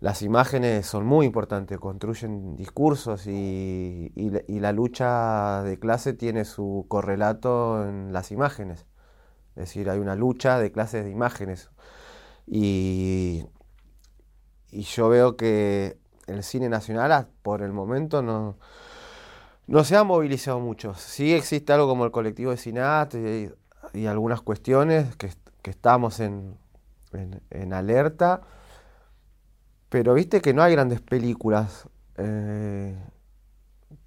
las 0.00 0.22
imágenes 0.22 0.86
son 0.86 1.04
muy 1.04 1.26
importantes, 1.26 1.78
construyen 1.78 2.56
discursos 2.56 3.26
y, 3.26 4.10
y 4.16 4.30
la- 4.30 4.42
y 4.48 4.58
la 4.60 4.72
lucha 4.72 5.62
de 5.62 5.78
clase 5.78 6.14
tiene 6.14 6.44
su 6.44 6.86
correlato 6.88 7.86
en 7.86 8.12
las 8.12 8.32
imágenes. 8.32 8.86
Es 9.56 9.66
decir, 9.66 9.90
hay 9.90 9.98
una 9.98 10.16
lucha 10.16 10.58
de 10.58 10.72
clases 10.72 11.04
de 11.04 11.10
imágenes. 11.10 11.70
Y, 12.46 13.44
y 14.72 14.82
yo 14.82 15.08
veo 15.08 15.36
que 15.36 15.98
el 16.26 16.42
cine 16.44 16.68
nacional 16.68 17.28
por 17.42 17.62
el 17.62 17.72
momento 17.72 18.22
no, 18.22 18.56
no 19.66 19.84
se 19.84 19.96
ha 19.96 20.04
movilizado 20.04 20.60
mucho. 20.60 20.94
Sí 20.94 21.32
existe 21.34 21.72
algo 21.72 21.88
como 21.88 22.04
el 22.04 22.10
colectivo 22.10 22.50
de 22.50 22.56
cineastas 22.56 23.20
y, 23.94 24.06
algunas 24.06 24.40
cuestiones 24.42 25.16
que, 25.16 25.30
que 25.62 25.70
estamos 25.70 26.20
en, 26.20 26.56
en- 27.12 27.42
en 27.50 27.72
alerta, 27.72 28.40
pero 29.88 30.14
viste 30.14 30.40
que 30.40 30.54
no 30.54 30.62
hay 30.62 30.72
grandes 30.72 31.00
películas 31.00 31.88
eh, 32.16 32.94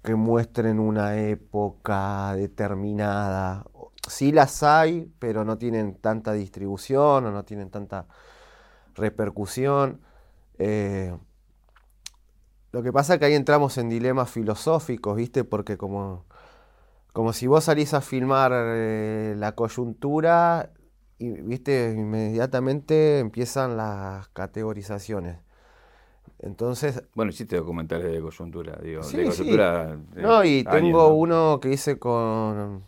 que 0.02 0.14
muestren 0.14 0.78
una 0.80 1.16
época 1.18 2.34
determinada. 2.36 3.64
Sí 4.08 4.32
las 4.32 4.62
hay, 4.62 5.10
pero 5.18 5.44
no 5.44 5.56
tienen 5.58 5.96
tanta 5.96 6.32
distribución 6.32 7.24
o 7.26 7.30
no 7.30 7.44
tienen 7.44 7.70
tanta 7.70 8.06
repercusión. 8.94 10.00
Eh, 10.58 11.16
lo 12.72 12.82
que 12.82 12.92
pasa 12.92 13.14
es 13.14 13.20
que 13.20 13.26
ahí 13.26 13.34
entramos 13.34 13.78
en 13.78 13.88
dilemas 13.88 14.30
filosóficos, 14.30 15.16
¿viste? 15.16 15.44
Porque 15.44 15.76
como, 15.76 16.24
como 17.12 17.32
si 17.32 17.46
vos 17.46 17.64
salís 17.64 17.94
a 17.94 18.00
filmar 18.00 18.52
eh, 18.54 19.34
la 19.36 19.52
coyuntura, 19.52 20.72
y, 21.18 21.30
¿viste? 21.30 21.94
Inmediatamente 21.96 23.20
empiezan 23.20 23.76
las 23.76 24.28
categorizaciones. 24.28 25.38
Entonces, 26.40 27.02
Bueno, 27.14 27.30
hiciste 27.30 27.56
documentales 27.56 28.12
de 28.12 28.20
coyuntura, 28.20 28.78
digo. 28.82 29.02
Sí, 29.02 29.16
de 29.18 29.30
sí. 29.30 29.38
coyuntura. 29.38 29.96
de 29.96 30.22
no, 30.22 30.44
y 30.44 30.58
años, 30.60 30.72
tengo 30.72 31.08
¿no? 31.08 31.14
uno 31.14 31.60
que 31.60 31.72
hice 31.72 31.98
con, 31.98 32.84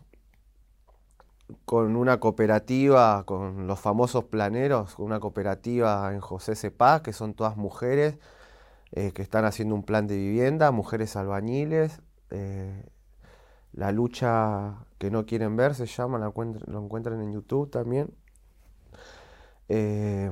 con 1.65 1.97
una 1.97 2.19
cooperativa, 2.21 3.25
con 3.25 3.67
los 3.67 3.81
famosos 3.81 4.25
planeros, 4.25 4.95
con 4.95 5.07
una 5.07 5.21
cooperativa 5.21 6.13
en 6.13 6.21
José 6.21 6.57
Cepaz, 6.57 7.03
que 7.03 7.13
son 7.13 7.35
todas 7.35 7.57
mujeres 7.57 8.19
eh, 8.93 9.13
que 9.13 9.23
están 9.23 9.45
haciendo 9.45 9.75
un 9.75 9.83
plan 9.83 10.07
de 10.07 10.17
vivienda, 10.17 10.71
mujeres 10.71 11.17
albañiles. 11.17 12.01
Eh, 12.31 12.85
la 13.73 13.93
lucha 13.93 14.87
que 14.99 15.11
no 15.11 15.27
quieren 15.27 15.57
ver 15.57 15.75
se 15.75 15.87
llama, 15.87 16.19
lo 16.19 16.83
encuentran 16.83 17.21
en 17.23 17.33
YouTube 17.33 17.71
también. 17.71 18.11
Eh, 19.69 20.31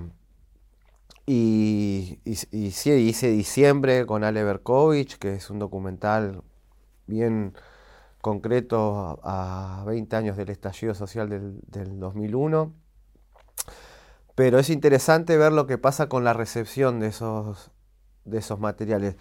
y, 1.26 2.20
y, 2.24 2.70
sí, 2.70 2.90
hice 2.90 3.28
diciembre 3.28 4.06
con 4.06 4.24
Ale 4.24 4.44
Berkovich, 4.44 5.18
que 5.18 5.34
es 5.34 5.50
un 5.50 5.58
documental 5.58 6.42
bien 7.06 7.54
concreto 8.24 9.20
a, 9.22 9.84
20 9.86 10.16
años 10.16 10.38
del 10.38 10.48
estallido 10.48 10.94
social 10.94 11.28
del, 11.28 11.60
del, 11.66 12.00
2001. 12.00 12.72
Pero 14.34 14.58
es 14.58 14.70
interesante 14.70 15.36
ver 15.36 15.52
lo 15.52 15.66
que 15.66 15.76
pasa 15.76 16.08
con 16.08 16.24
la 16.24 16.32
recepción 16.32 17.00
de 17.00 17.08
esos, 17.08 17.70
de 18.24 18.38
esos 18.38 18.58
materiales. 18.58 19.16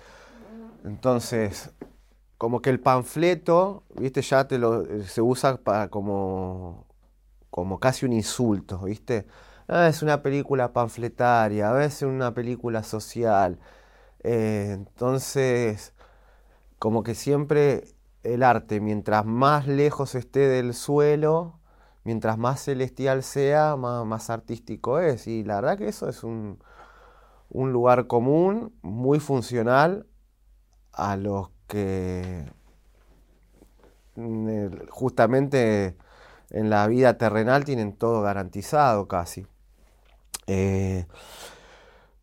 Entonces, 0.86 1.72
como 2.38 2.62
que 2.62 2.70
el 2.70 2.80
panfleto, 2.80 3.84
viste, 4.00 4.22
ya 4.22 4.48
te 4.48 4.58
lo, 4.58 4.86
se 5.04 5.22
usa 5.22 5.58
para 5.58 5.90
como, 5.90 6.88
como 7.50 7.82
casi 7.82 8.06
un 8.06 8.14
insulto, 8.14 8.80
viste. 8.80 9.28
Ah, 9.68 9.90
es 9.90 10.02
una 10.02 10.22
película 10.22 10.72
panfletaria, 10.72 11.72
a 11.72 11.74
veces 11.74 12.04
una 12.04 12.34
película 12.34 12.84
social. 12.84 13.60
Eh, 14.24 14.70
entonces, 14.72 15.94
como 16.80 17.04
que 17.04 17.16
siempre 17.16 17.84
el 18.24 18.44
arte, 18.44 18.80
mientras 18.80 19.26
más 19.26 19.68
lejos 19.68 20.16
esté 20.16 20.48
del 20.48 20.74
suelo, 20.74 21.60
mientras 22.04 22.38
más 22.38 22.62
celestial 22.62 23.24
sea, 23.24 23.76
más, 23.76 24.30
artístico 24.30 25.00
es. 25.00 25.28
Y 25.28 25.44
la 25.44 25.56
verdad 25.56 25.78
que 25.78 25.88
eso 25.88 26.10
es 26.10 26.24
un, 26.24 26.60
lugar 27.52 28.08
común, 28.08 28.74
muy 28.82 29.20
funcional 29.20 30.08
a 30.92 31.18
los 31.18 31.50
que 31.68 32.52
mm, 34.16 34.88
justamente 34.90 35.98
en 36.50 36.70
la 36.70 36.88
vida 36.88 37.18
terrenal 37.18 37.66
tienen 37.66 37.94
todo 37.94 38.22
garantizado 38.22 39.08
casi. 39.08 39.48
Eh, 40.48 41.08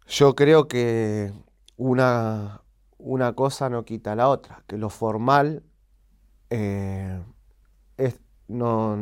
yo 0.07 0.35
creo 0.35 0.69
que 0.69 1.33
una, 1.77 2.63
una 2.99 3.35
cosa 3.35 3.69
no 3.71 3.85
quita 3.85 4.15
la 4.15 4.29
otra, 4.29 4.63
que 4.67 4.77
lo 4.77 4.91
formal 4.91 5.65
eh, 6.51 7.23
no, 8.49 8.97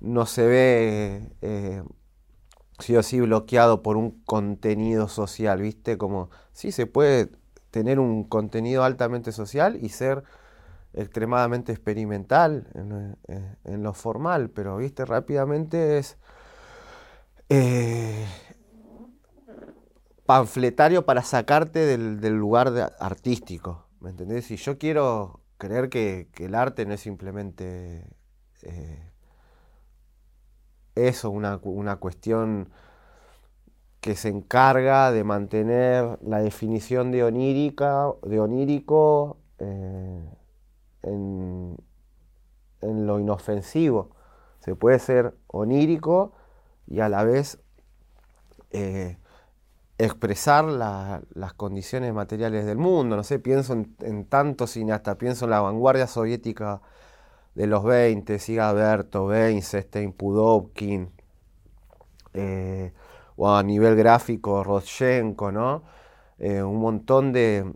no, 0.00 0.26
se 0.26 0.46
ve 0.46 1.32
eh, 1.40 1.82
o 2.78 3.22
bloqueado 3.22 3.82
por 3.82 3.96
un 3.96 4.22
contenido 4.24 5.08
social, 5.08 5.62
¿viste? 5.62 5.96
Como 5.96 6.30
sí 6.52 6.70
se 6.72 6.86
puede 6.86 7.30
tener 7.70 7.98
un 7.98 8.24
contenido 8.24 8.84
altamente 8.84 9.32
social 9.32 9.78
y 9.80 9.88
ser 9.88 10.22
extremadamente 10.92 11.72
experimental 11.72 12.68
en, 12.74 13.16
eh, 13.28 13.78
lo 13.78 13.94
formal, 13.94 14.50
pero 14.50 14.76
viste, 14.76 15.04
rápidamente 15.04 15.98
es 15.98 16.18
panfletario 20.26 21.04
para 21.04 21.22
sacarte 21.22 21.80
del, 21.80 22.36
lugar 22.36 22.94
artístico, 22.98 23.86
¿me 24.00 24.10
entendés? 24.10 24.46
Si 24.46 24.56
yo 24.56 24.78
quiero 24.78 25.43
creer 25.58 25.88
que, 25.88 26.28
el 26.38 26.54
arte 26.54 26.86
no 26.86 26.94
es 26.94 27.00
simplemente 27.00 28.06
eh, 28.62 29.10
eso, 30.94 31.30
una, 31.30 31.58
cuestión 31.96 32.70
que 34.00 34.14
se 34.16 34.28
encarga 34.28 35.10
de 35.10 35.24
mantener 35.24 36.18
la 36.22 36.40
definición 36.40 37.10
de 37.10 37.24
onírica, 37.24 38.08
de 38.22 38.40
onírico 38.40 39.38
eh, 39.58 40.30
en, 41.02 41.76
lo 42.82 43.18
inofensivo. 43.18 44.10
Se 44.60 44.76
puede 44.76 44.98
ser 44.98 45.34
onírico 45.46 46.32
y 46.86 47.00
a 47.00 47.08
la 47.08 47.24
vez 47.24 47.62
eh, 48.70 49.18
expresar 49.98 50.64
las 50.64 51.54
condiciones 51.54 52.12
materiales 52.12 52.66
del 52.66 52.78
mundo. 52.78 53.16
No 53.16 53.22
sé, 53.22 53.38
pienso 53.38 53.72
en, 53.72 54.24
tantos 54.26 54.72
cineastas, 54.72 55.16
pienso 55.16 55.44
en 55.44 55.52
la 55.52 55.60
vanguardia 55.60 56.06
soviética 56.06 56.80
de 57.54 57.66
los 57.66 57.84
20, 57.84 58.38
Siga 58.38 58.72
Berto, 58.72 59.26
Weinstein, 59.26 60.12
Pudovkin, 60.12 61.10
eh, 62.32 62.92
o 63.36 63.54
a 63.54 63.62
nivel 63.62 63.94
gráfico, 63.94 64.64
Rodchenko, 64.64 65.52
¿no? 65.52 65.84
Eh, 66.38 66.62
un 66.62 66.80
montón 66.80 67.32
de, 67.32 67.72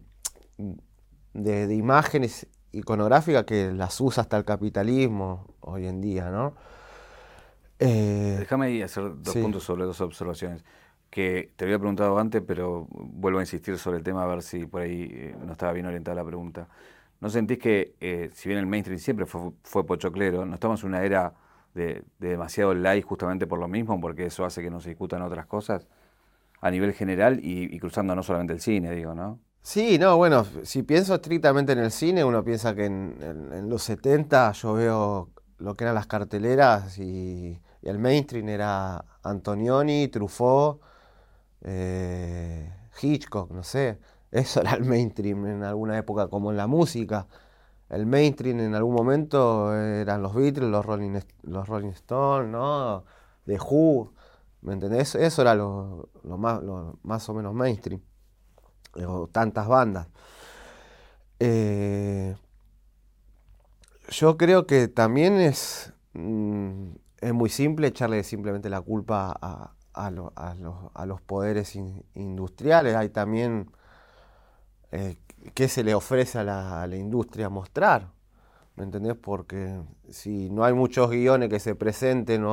de, 1.33 1.75
imágenes 1.75 2.49
iconográficas 2.73 3.45
que 3.45 3.73
las 3.73 4.01
usa 4.01 4.23
hasta 4.23 4.37
el 4.37 4.45
capitalismo 4.45 5.47
hoy 5.61 5.87
en 5.87 6.01
día, 6.01 6.31
¿no? 6.31 6.55
Eh, 7.79 8.37
Déjame 8.41 8.83
hacer 8.83 9.05
dos 9.23 9.37
puntos 9.37 9.63
sobre 9.63 9.85
dos 9.85 10.01
observaciones 10.01 10.65
que 11.19 11.51
te 11.57 11.65
había 11.65 11.81
preguntado 11.81 12.17
antes, 12.17 12.41
pero 12.47 12.87
vuelvo 12.91 13.41
a 13.41 13.43
insistir 13.43 13.77
sobre 13.77 13.99
el 13.99 14.05
tema 14.05 14.23
a 14.23 14.27
ver 14.29 14.41
si 14.41 14.67
por 14.67 14.83
ahí 14.83 15.09
eh, 15.11 15.37
no 15.45 15.51
estaba 15.51 15.73
bien 15.73 15.85
orientada 15.85 16.15
la 16.15 16.25
pregunta. 16.25 16.69
¿No 17.21 17.29
sentís 17.29 17.59
que, 17.59 17.97
eh, 18.01 18.31
si 18.35 18.49
bien 18.49 18.61
el 18.61 18.67
mainstream 18.67 19.01
siempre 19.01 19.27
fue, 19.27 19.51
fue 19.65 19.85
pochoclero, 19.85 20.47
no 20.47 20.55
estamos 20.55 20.81
en 20.85 20.91
una 20.91 21.03
era 21.03 21.33
de, 21.75 22.05
demasiado 22.21 22.73
light 22.73 23.05
justamente 23.05 23.49
por 23.49 23.59
lo 23.59 23.67
mismo, 23.67 24.01
porque 24.01 24.27
eso 24.27 24.45
hace 24.45 24.63
que 24.63 24.71
no 24.71 24.79
se 24.79 24.91
discutan 24.91 25.21
otras 25.23 25.47
cosas 25.47 25.89
a 26.61 26.71
nivel 26.71 26.93
general 26.93 27.41
y, 27.43 27.77
cruzando 27.81 28.15
no 28.15 28.23
solamente 28.23 28.53
el 28.53 28.61
cine, 28.61 28.93
digo, 28.93 29.13
¿no? 29.13 29.41
Sí, 29.61 29.99
no, 29.99 30.17
bueno, 30.19 30.47
si 30.63 30.85
pienso 30.85 31.17
estrictamente 31.17 31.73
en 31.73 31.81
el 31.81 31.91
cine, 31.91 32.23
uno 32.23 32.45
piensa 32.45 32.77
que 32.77 32.85
en, 32.85 33.69
los 33.69 33.83
70 33.83 34.53
yo 34.53 34.75
veo 34.75 35.31
lo 35.59 35.75
que 35.75 35.83
eran 35.83 35.97
las 35.97 36.07
carteleras 36.07 36.97
y, 37.01 37.59
y 37.83 37.89
el 37.89 37.99
mainstream 37.99 38.49
era 38.51 39.05
Antonioni, 39.25 40.07
Truffaut, 40.07 40.81
eh, 41.63 42.73
Hitchcock, 43.01 43.51
no 43.51 43.63
sé. 43.63 43.99
Eso 44.31 44.61
era 44.61 44.75
el 44.75 44.85
mainstream 44.85 45.47
en 45.47 45.65
alguna 45.65 45.99
época, 45.99 46.29
como 46.29 46.51
en 46.51 46.57
la 46.57 46.67
música. 46.67 47.27
El 47.89 48.07
mainstream 48.07 48.61
en 48.61 48.75
algún 48.75 48.95
momento 48.95 49.75
eran 49.75 50.23
los 50.23 50.35
Beatles, 50.35 50.71
los 50.71 50.85
Rolling, 50.85 51.19
los 51.43 51.69
Rolling 51.69 51.91
Stones, 51.91 52.51
¿no? 52.51 53.05
The 53.47 53.59
Who, 53.59 54.13
¿me 54.63 54.75
entendés? 54.75 55.15
Eso 55.15 55.43
era 55.43 55.55
lo, 55.55 56.11
más, 56.25 56.61
más 57.03 57.29
o 57.29 57.35
menos 57.35 57.55
mainstream. 57.55 58.03
tantas 59.33 59.67
bandas. 59.69 60.09
Eh, 61.41 62.37
yo 64.11 64.37
creo 64.37 64.67
que 64.67 64.89
también 64.89 65.35
es, 65.35 65.93
mm, 66.15 66.91
es 67.21 67.33
muy 67.33 67.49
simple 67.51 67.89
echarle 67.89 68.23
simplemente 68.25 68.69
la 68.71 68.81
culpa 68.81 69.37
a, 69.41 69.75
a, 69.99 71.07
los 71.07 71.21
poderes 71.23 71.77
industriales, 72.15 72.95
hay 72.95 73.09
también 73.09 73.71
eh, 74.93 75.19
qué 75.55 75.69
se 75.69 75.83
le 75.83 75.95
ofrece 75.95 76.39
a 76.39 76.45
la, 76.45 76.97
industria 76.97 77.49
mostrar, 77.49 78.13
¿me 78.77 78.85
entendés? 78.85 79.17
Porque 79.17 79.81
si 80.09 80.51
no 80.51 80.65
hay 80.65 80.75
muchos 80.75 81.11
guiones 81.11 81.49
que 81.49 81.61
se 81.61 81.75
presenten, 81.75 82.45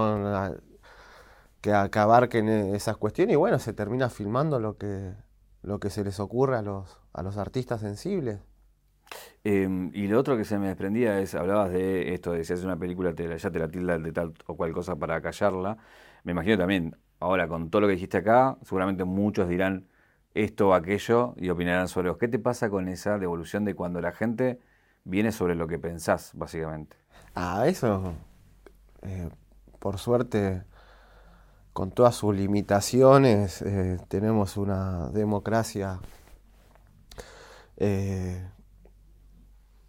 que, 1.62 1.90
que, 1.92 2.00
abarquen 2.00 2.50
esas 2.50 2.98
cuestiones, 2.98 3.34
y 3.34 3.38
bueno, 3.38 3.60
se 3.60 3.74
termina 3.74 4.10
filmando 4.10 4.60
lo 4.60 4.78
que, 4.78 5.14
lo 5.62 5.80
que 5.80 5.90
se 5.90 6.04
les 6.04 6.20
ocurre 6.20 6.58
a 6.58 6.62
los, 6.62 7.00
a 7.14 7.22
los 7.24 7.38
artistas 7.38 7.82
sensibles. 7.82 8.40
Em, 9.44 9.92
y 9.94 10.08
lo 10.08 10.20
otro 10.20 10.36
que 10.38 10.44
se 10.44 10.58
me 10.58 10.68
desprendía 10.68 11.20
es, 11.20 11.36
hablabas 11.36 11.72
de 11.72 12.14
esto, 12.14 12.32
de 12.32 12.44
si 12.44 12.54
haces 12.54 12.66
una 12.66 12.78
película, 12.78 13.14
ya 13.14 13.52
te 13.52 13.60
la 13.60 13.68
tilda 13.68 13.98
de 14.00 14.12
tal 14.12 14.34
o 14.48 14.56
cual 14.58 14.74
cosa 14.74 14.96
para 14.96 15.22
callarla. 15.22 15.78
Me 16.24 16.32
imagino 16.32 16.58
también, 16.58 16.96
Ahora, 17.20 17.48
con 17.48 17.70
todo 17.70 17.82
lo 17.82 17.88
que 17.88 17.94
dijiste 17.94 18.18
acá, 18.18 18.58
seguramente 18.64 19.04
muchos 19.06 19.48
dirán 19.48 19.88
esto 20.34 20.70
o 20.70 20.74
aquello 20.74 21.34
y 21.38 21.50
opinarán 21.50 21.88
sobre 21.88 22.10
vos. 22.10 22.18
¿Qué 22.18 22.28
te 22.28 22.40
pasa 22.40 22.70
con 22.70 22.88
esa 22.88 23.18
devolución 23.18 23.66
de 23.66 23.74
cuando 23.74 24.02
la 24.02 24.12
gente 24.12 24.60
viene 25.06 25.32
sobre 25.32 25.56
lo 25.56 25.68
que 25.68 25.80
pensás, 25.80 26.32
básicamente? 26.36 26.98
Ah, 27.34 27.66
eso, 27.68 28.14
eh, 29.02 29.30
por 29.80 29.98
suerte, 29.98 30.64
con 31.74 31.92
todas 31.92 32.16
sus 32.16 32.36
limitaciones, 32.36 33.62
eh, 33.62 33.98
tenemos 34.10 34.58
una 34.58 35.10
democracia 35.10 36.00
eh, 37.78 38.46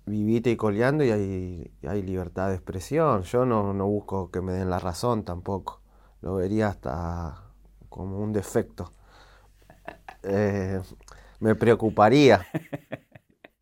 vivita 0.07 0.49
y 0.51 0.57
coleando 0.57 1.05
y 1.05 1.11
hay, 1.11 1.71
hay, 1.89 2.03
libertad 2.03 2.49
de 2.49 2.55
expresión. 2.55 3.23
Yo 3.23 3.45
no, 3.45 3.73
no 3.75 3.87
busco 3.87 4.31
que 4.31 4.41
me 4.41 4.53
den 4.53 4.71
la 4.71 4.79
razón 4.79 5.25
tampoco 5.25 5.83
lo 6.27 6.35
vería 6.35 6.67
hasta 6.67 7.41
como 7.89 8.19
un 8.19 8.33
defecto. 8.33 8.93
Eh, 10.25 10.83
me 11.39 11.55
preocuparía. 11.55 12.45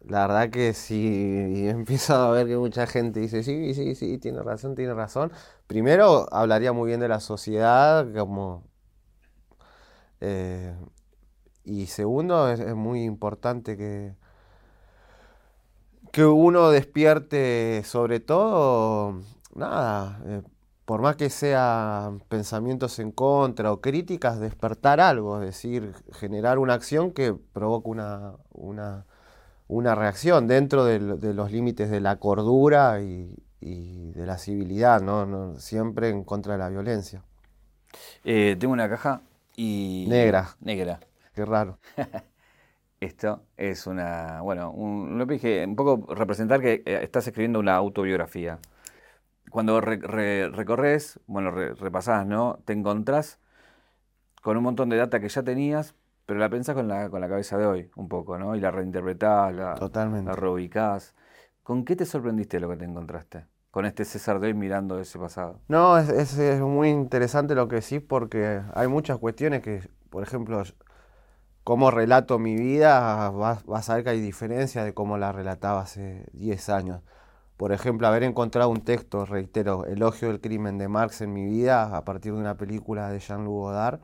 la 0.00 0.26
verdad 0.26 0.48
que 0.48 0.72
si 0.72 1.68
empiezo 1.68 2.14
a 2.14 2.30
ver 2.30 2.46
que 2.46 2.56
mucha 2.56 2.86
gente 2.86 3.20
dice, 3.20 3.42
sí, 3.42 3.74
sí, 3.74 3.94
sí, 3.94 4.16
tiene 4.16 4.42
razón, 4.42 4.74
tiene 4.74 4.94
razón. 4.94 5.30
Primero, 5.66 6.26
hablaría 6.32 6.72
muy 6.72 6.88
bien 6.88 7.00
de 7.00 7.08
la 7.08 7.20
sociedad, 7.20 8.06
como... 8.14 8.64
eh, 10.22 10.74
y 11.64 11.86
segundo, 11.86 12.48
es, 12.50 12.74
muy 12.74 13.04
importante 13.04 13.76
que, 13.76 14.14
que 16.12 16.24
uno 16.24 16.70
despierte 16.70 17.82
sobre 17.84 18.20
todo, 18.20 19.20
nada, 19.54 20.20
eh, 20.26 20.42
por 20.84 21.00
más 21.00 21.16
que 21.16 21.30
sean 21.30 22.20
pensamientos 22.28 22.98
en 22.98 23.10
contra 23.10 23.72
o 23.72 23.80
críticas, 23.80 24.40
despertar 24.40 25.00
algo, 25.00 25.40
es 25.40 25.46
decir, 25.46 25.94
generar 26.12 26.58
una 26.58 26.74
acción 26.74 27.12
que 27.12 27.34
provoque 27.34 27.88
una, 27.88 28.34
una, 28.52 29.06
una 29.68 29.94
reacción 29.94 30.46
dentro 30.46 30.84
de, 30.84 30.98
los 31.34 31.50
límites 31.50 31.90
de 31.90 32.00
la 32.00 32.16
cordura 32.16 33.00
y, 33.00 33.34
y 33.60 34.12
de 34.12 34.26
la 34.26 34.38
civilidad, 34.38 35.00
¿no? 35.00 35.24
No, 35.24 35.58
siempre 35.58 36.10
en 36.10 36.22
contra 36.24 36.52
de 36.52 36.58
la 36.58 36.68
violencia. 36.68 37.22
Eh, 38.24 38.56
tengo 38.58 38.72
una 38.72 38.88
caja 38.88 39.22
y... 39.56 40.06
Negra. 40.08 40.56
Negra. 40.60 41.00
Qué 41.34 41.44
raro. 41.44 41.78
Esto 43.00 43.42
es 43.56 43.86
una, 43.86 44.40
bueno, 44.40 44.70
un, 44.70 45.18
lo 45.18 45.26
que 45.26 45.34
dije, 45.34 45.64
un 45.64 45.76
poco 45.76 46.14
representar 46.14 46.60
que 46.60 46.82
eh, 46.86 47.00
estás 47.02 47.26
escribiendo 47.26 47.58
una 47.58 47.74
autobiografía. 47.74 48.58
Cuando 49.54 49.80
re- 49.80 50.00
re- 50.02 50.48
recorres, 50.48 51.20
bueno, 51.28 51.52
re- 51.52 51.74
repasás, 51.74 52.26
¿no? 52.26 52.58
Te 52.64 52.72
encontrás 52.72 53.38
con 54.42 54.56
un 54.56 54.64
montón 54.64 54.88
de 54.88 54.96
data 54.96 55.20
que 55.20 55.28
ya 55.28 55.44
tenías, 55.44 55.94
pero 56.26 56.40
la 56.40 56.50
pensás 56.50 56.74
con 56.74 56.88
la, 56.88 57.08
con 57.08 57.20
la 57.20 57.28
cabeza 57.28 57.56
de 57.56 57.64
hoy, 57.66 57.90
un 57.94 58.08
poco, 58.08 58.36
¿no? 58.36 58.56
Y 58.56 58.60
la 58.60 58.72
reinterpretás, 58.72 59.54
la, 59.54 59.74
Totalmente. 59.74 60.28
la 60.28 60.34
reubicás. 60.36 61.14
¿Con 61.62 61.84
qué 61.84 61.94
te 61.94 62.04
sorprendiste 62.04 62.58
lo 62.58 62.68
que 62.68 62.76
te 62.78 62.84
encontraste? 62.84 63.46
Con 63.70 63.86
este 63.86 64.04
César 64.04 64.40
de 64.40 64.48
hoy 64.48 64.54
mirando 64.54 64.98
ese 64.98 65.20
pasado. 65.20 65.60
No, 65.68 65.98
es, 65.98 66.08
es- 66.08 66.36
es 66.36 66.60
muy 66.60 66.88
interesante 66.88 67.54
lo 67.54 67.68
que 67.68 67.76
decís 67.76 68.02
porque 68.02 68.60
hay 68.74 68.88
muchas 68.88 69.18
cuestiones 69.18 69.62
que, 69.62 69.88
por 70.10 70.24
ejemplo, 70.24 70.64
cómo 71.64 71.90
relato 71.90 72.38
mi 72.38 72.56
vida, 72.56 73.30
vas, 73.30 73.64
vas 73.64 73.88
a 73.90 73.94
ver 73.96 74.04
que 74.04 74.10
hay 74.10 74.20
diferencias 74.20 74.84
de 74.84 74.94
cómo 74.94 75.16
la 75.18 75.32
relataba 75.32 75.80
hace 75.82 76.26
10 76.32 76.68
años. 76.68 77.02
Por 77.56 77.72
ejemplo, 77.72 78.06
haber 78.08 78.24
encontrado 78.24 78.68
un 78.70 78.82
texto, 78.82 79.24
reitero, 79.26 79.86
Elogio 79.86 80.28
del 80.28 80.40
crimen 80.40 80.78
de 80.78 80.88
Marx 80.88 81.20
en 81.20 81.32
mi 81.32 81.44
vida, 81.46 81.96
a 81.96 82.04
partir 82.04 82.32
de 82.34 82.40
una 82.40 82.56
película 82.56 83.10
de 83.10 83.20
Jean-Luc 83.20 83.52
Godard, 83.54 84.00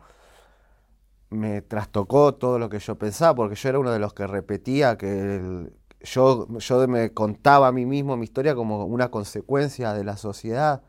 me 1.30 1.62
trastocó 1.62 2.34
todo 2.34 2.58
lo 2.58 2.68
que 2.68 2.78
yo 2.80 2.96
pensaba, 2.98 3.34
porque 3.34 3.54
yo 3.54 3.68
era 3.68 3.78
uno 3.78 3.92
de 3.92 3.98
los 4.00 4.14
que 4.14 4.26
repetía 4.26 4.96
que 4.98 5.36
el- 5.36 5.72
yo, 6.02 6.48
yo 6.58 6.88
me 6.88 7.12
contaba 7.12 7.68
a 7.68 7.72
mí 7.72 7.86
mismo 7.86 8.16
mi 8.16 8.24
historia 8.24 8.54
como 8.54 8.84
una 8.86 9.10
consecuencia 9.10 9.92
de 9.92 10.02
la 10.04 10.16
sociedad. 10.16 10.82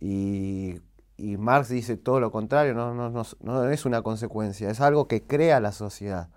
Y, 0.00 0.80
y 1.16 1.36
Marx 1.38 1.68
dice 1.70 1.96
todo 1.96 2.20
lo 2.20 2.30
contrario, 2.32 2.74
no, 2.74 2.94
no, 2.94 3.10
no, 3.10 3.24
no 3.42 3.70
es 3.70 3.84
una 3.86 4.02
consecuencia, 4.02 4.70
es 4.70 4.80
algo 4.80 5.08
que 5.08 5.22
crea 5.22 5.60
la 5.60 5.72
sociedad, 5.72 6.28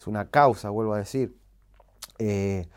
es 0.00 0.06
una 0.06 0.30
causa, 0.30 0.70
vuelvo 0.70 0.94
a 0.94 0.98
decir. 0.98 1.36
Eh, 2.18 2.68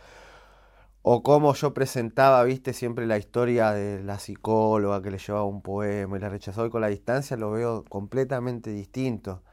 o 1.04 1.24
como 1.24 1.54
yo 1.54 1.74
presentaba, 1.74 2.44
viste, 2.44 2.74
siempre 2.74 3.08
la 3.08 3.18
historia 3.18 3.72
de 3.72 4.04
la 4.04 4.20
psicóloga 4.20 5.02
que 5.02 5.12
le 5.12 5.18
llevaba 5.18 5.46
un 5.46 5.62
poema 5.62 6.18
y 6.18 6.20
la 6.20 6.30
rechazó, 6.30 6.66
y 6.66 6.70
con 6.70 6.82
la 6.82 6.88
distancia 6.88 7.38
lo 7.38 7.52
veo 7.52 7.84
completamente 7.90 8.70
distinto. 8.72 9.44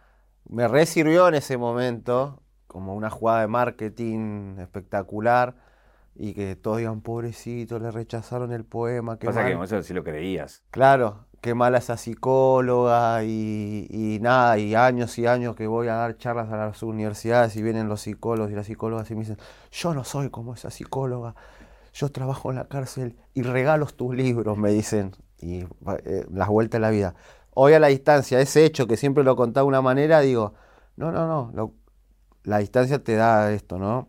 Me 0.49 0.69
resirvió 0.69 1.29
en 1.29 1.35
ese 1.35 1.57
momento 1.57 2.43
como 2.67 2.95
una 2.95 3.11
jugada 3.11 3.41
de 3.41 3.49
marketing 3.49 4.59
espectacular 4.59 5.57
y 6.15 6.35
que 6.35 6.57
todos 6.57 6.79
digan, 6.79 7.01
pobrecito, 7.01 7.79
le 7.79 7.91
rechazaron 7.91 8.53
el 8.53 8.65
poema, 8.65 9.19
qué 9.19 9.27
Pasa 9.27 9.47
que 9.47 9.55
mal". 9.55 9.65
eso 9.65 9.83
sí 9.83 9.95
lo 9.95 10.05
creías. 10.05 10.65
Claro, 10.71 11.28
qué 11.49 11.55
mala 11.55 11.79
esa 11.79 11.97
psicóloga 11.97 13.25
y, 13.25 14.19
nada, 14.21 14.59
y 14.59 14.75
años 14.75 15.19
y 15.19 15.27
años 15.27 15.57
que 15.57 15.67
voy 15.67 15.89
a 15.89 15.95
dar 15.95 16.19
charlas 16.19 16.53
a 16.53 16.59
las 16.59 16.83
universidades 16.83 17.57
y 17.57 17.63
vienen 17.63 17.89
los 17.89 18.03
psicólogos 18.03 18.53
y 18.53 18.55
las 18.55 18.67
psicólogas 18.67 19.11
y 19.11 19.15
me 19.15 19.21
dicen, 19.21 19.39
yo 19.73 19.95
no 19.95 20.05
soy 20.05 20.29
como 20.29 20.53
esa 20.53 20.71
psicóloga, 20.71 21.35
yo 21.95 22.13
trabajo 22.13 22.51
en 22.51 22.57
la 22.57 22.69
cárcel 22.69 23.17
y 23.33 23.45
regalo 23.45 23.87
tus 23.87 24.15
libros, 24.15 24.59
me 24.59 24.73
dicen, 24.73 25.17
y 25.41 25.61
eh, 26.05 26.27
las 26.31 26.49
vueltas 26.49 26.81
de 26.81 26.83
la 26.83 26.91
vida. 26.91 27.15
Hoy 27.55 27.73
a 27.73 27.81
la 27.81 27.87
distancia, 27.87 28.39
ese 28.41 28.67
hecho 28.67 28.87
que 28.87 28.99
siempre 28.99 29.25
lo 29.25 29.35
contaba 29.35 29.63
de 29.63 29.69
una 29.69 29.81
manera, 29.81 30.21
digo, 30.21 30.53
no, 30.97 31.13
no, 31.13 31.51
no, 31.51 31.73
la 32.45 32.59
distancia 32.59 33.03
te 33.03 33.15
da 33.15 33.51
esto, 33.53 33.79
¿no? 33.79 34.09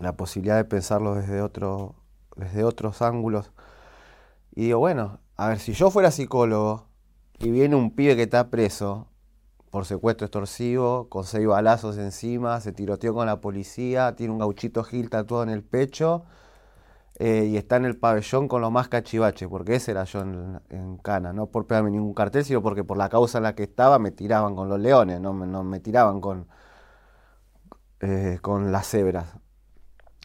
La 0.00 0.16
posibilidad 0.16 0.56
de 0.56 0.64
pensarlo 0.64 1.14
desde 1.14 1.42
otro, 1.42 1.94
desde 2.36 2.64
otros 2.64 3.02
ángulos. 3.02 3.52
Y 4.54 4.62
digo, 4.62 4.78
bueno, 4.78 5.20
a 5.36 5.48
ver, 5.48 5.58
si 5.58 5.72
yo 5.72 5.90
fuera 5.90 6.10
psicólogo 6.10 6.86
y 7.38 7.50
viene 7.50 7.76
un 7.76 7.94
pibe 7.94 8.16
que 8.16 8.22
está 8.22 8.50
preso 8.50 9.08
por 9.70 9.84
secuestro 9.84 10.26
extorsivo, 10.26 11.08
con 11.10 11.24
seis 11.24 11.46
balazos 11.46 11.98
encima, 11.98 12.60
se 12.60 12.72
tiroteó 12.72 13.12
con 13.12 13.26
la 13.26 13.40
policía, 13.40 14.16
tiene 14.16 14.32
un 14.32 14.38
gauchito 14.38 14.82
Gil 14.84 15.10
tatuado 15.10 15.42
en 15.42 15.50
el 15.50 15.62
pecho 15.62 16.24
eh, 17.18 17.46
y 17.50 17.56
está 17.56 17.76
en 17.76 17.84
el 17.84 17.96
pabellón 17.98 18.48
con 18.48 18.62
lo 18.62 18.70
más 18.70 18.88
cachivache, 18.88 19.48
porque 19.48 19.76
ese 19.76 19.90
era 19.90 20.04
yo 20.04 20.20
en, 20.22 20.98
Cana, 21.02 21.32
no 21.32 21.46
por 21.46 21.66
pegarme 21.66 21.90
ningún 21.90 22.14
cartel, 22.14 22.44
sino 22.44 22.62
porque 22.62 22.84
por 22.84 22.96
la 22.96 23.08
causa 23.08 23.38
en 23.38 23.44
la 23.44 23.54
que 23.54 23.64
estaba 23.64 23.98
me 23.98 24.10
tiraban 24.10 24.54
con 24.56 24.68
los 24.68 24.80
leones, 24.80 25.20
no 25.20 25.32
me, 25.34 25.80
tiraban 25.80 26.20
con, 26.20 26.48
eh, 28.00 28.38
con 28.42 28.72
las 28.72 28.86
cebras. 28.88 29.34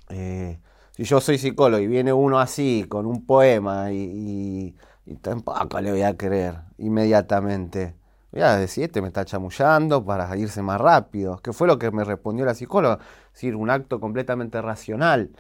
Eh, 0.10 0.60
si 0.92 1.04
yo 1.04 1.22
soy 1.22 1.38
psicólogo 1.38 1.82
y 1.82 1.88
viene 1.88 2.12
uno 2.14 2.40
así, 2.40 2.86
con 2.90 3.06
un 3.06 3.26
poema, 3.26 3.92
y, 3.92 4.76
y 5.06 5.16
tampoco 5.16 5.80
le 5.82 5.92
voy 5.92 6.04
a 6.04 6.16
creer 6.18 6.62
inmediatamente. 6.78 7.96
Voy 8.32 8.42
a 8.44 8.56
decir, 8.56 8.86
este 8.86 9.02
me 9.02 9.08
está 9.08 9.26
chamullando 9.26 10.06
para 10.06 10.36
irse 10.38 10.62
más 10.62 10.80
rápido. 10.80 11.38
¿Qué 11.42 11.54
fue 11.54 11.68
lo 11.68 11.78
que 11.80 11.92
me 11.92 12.04
respondió 12.04 12.46
la 12.46 12.54
psicóloga? 12.56 13.00
Es 13.28 13.34
decir, 13.34 13.56
un 13.56 13.70
acto 13.70 14.00
completamente 14.00 14.62
racional. 14.62 15.32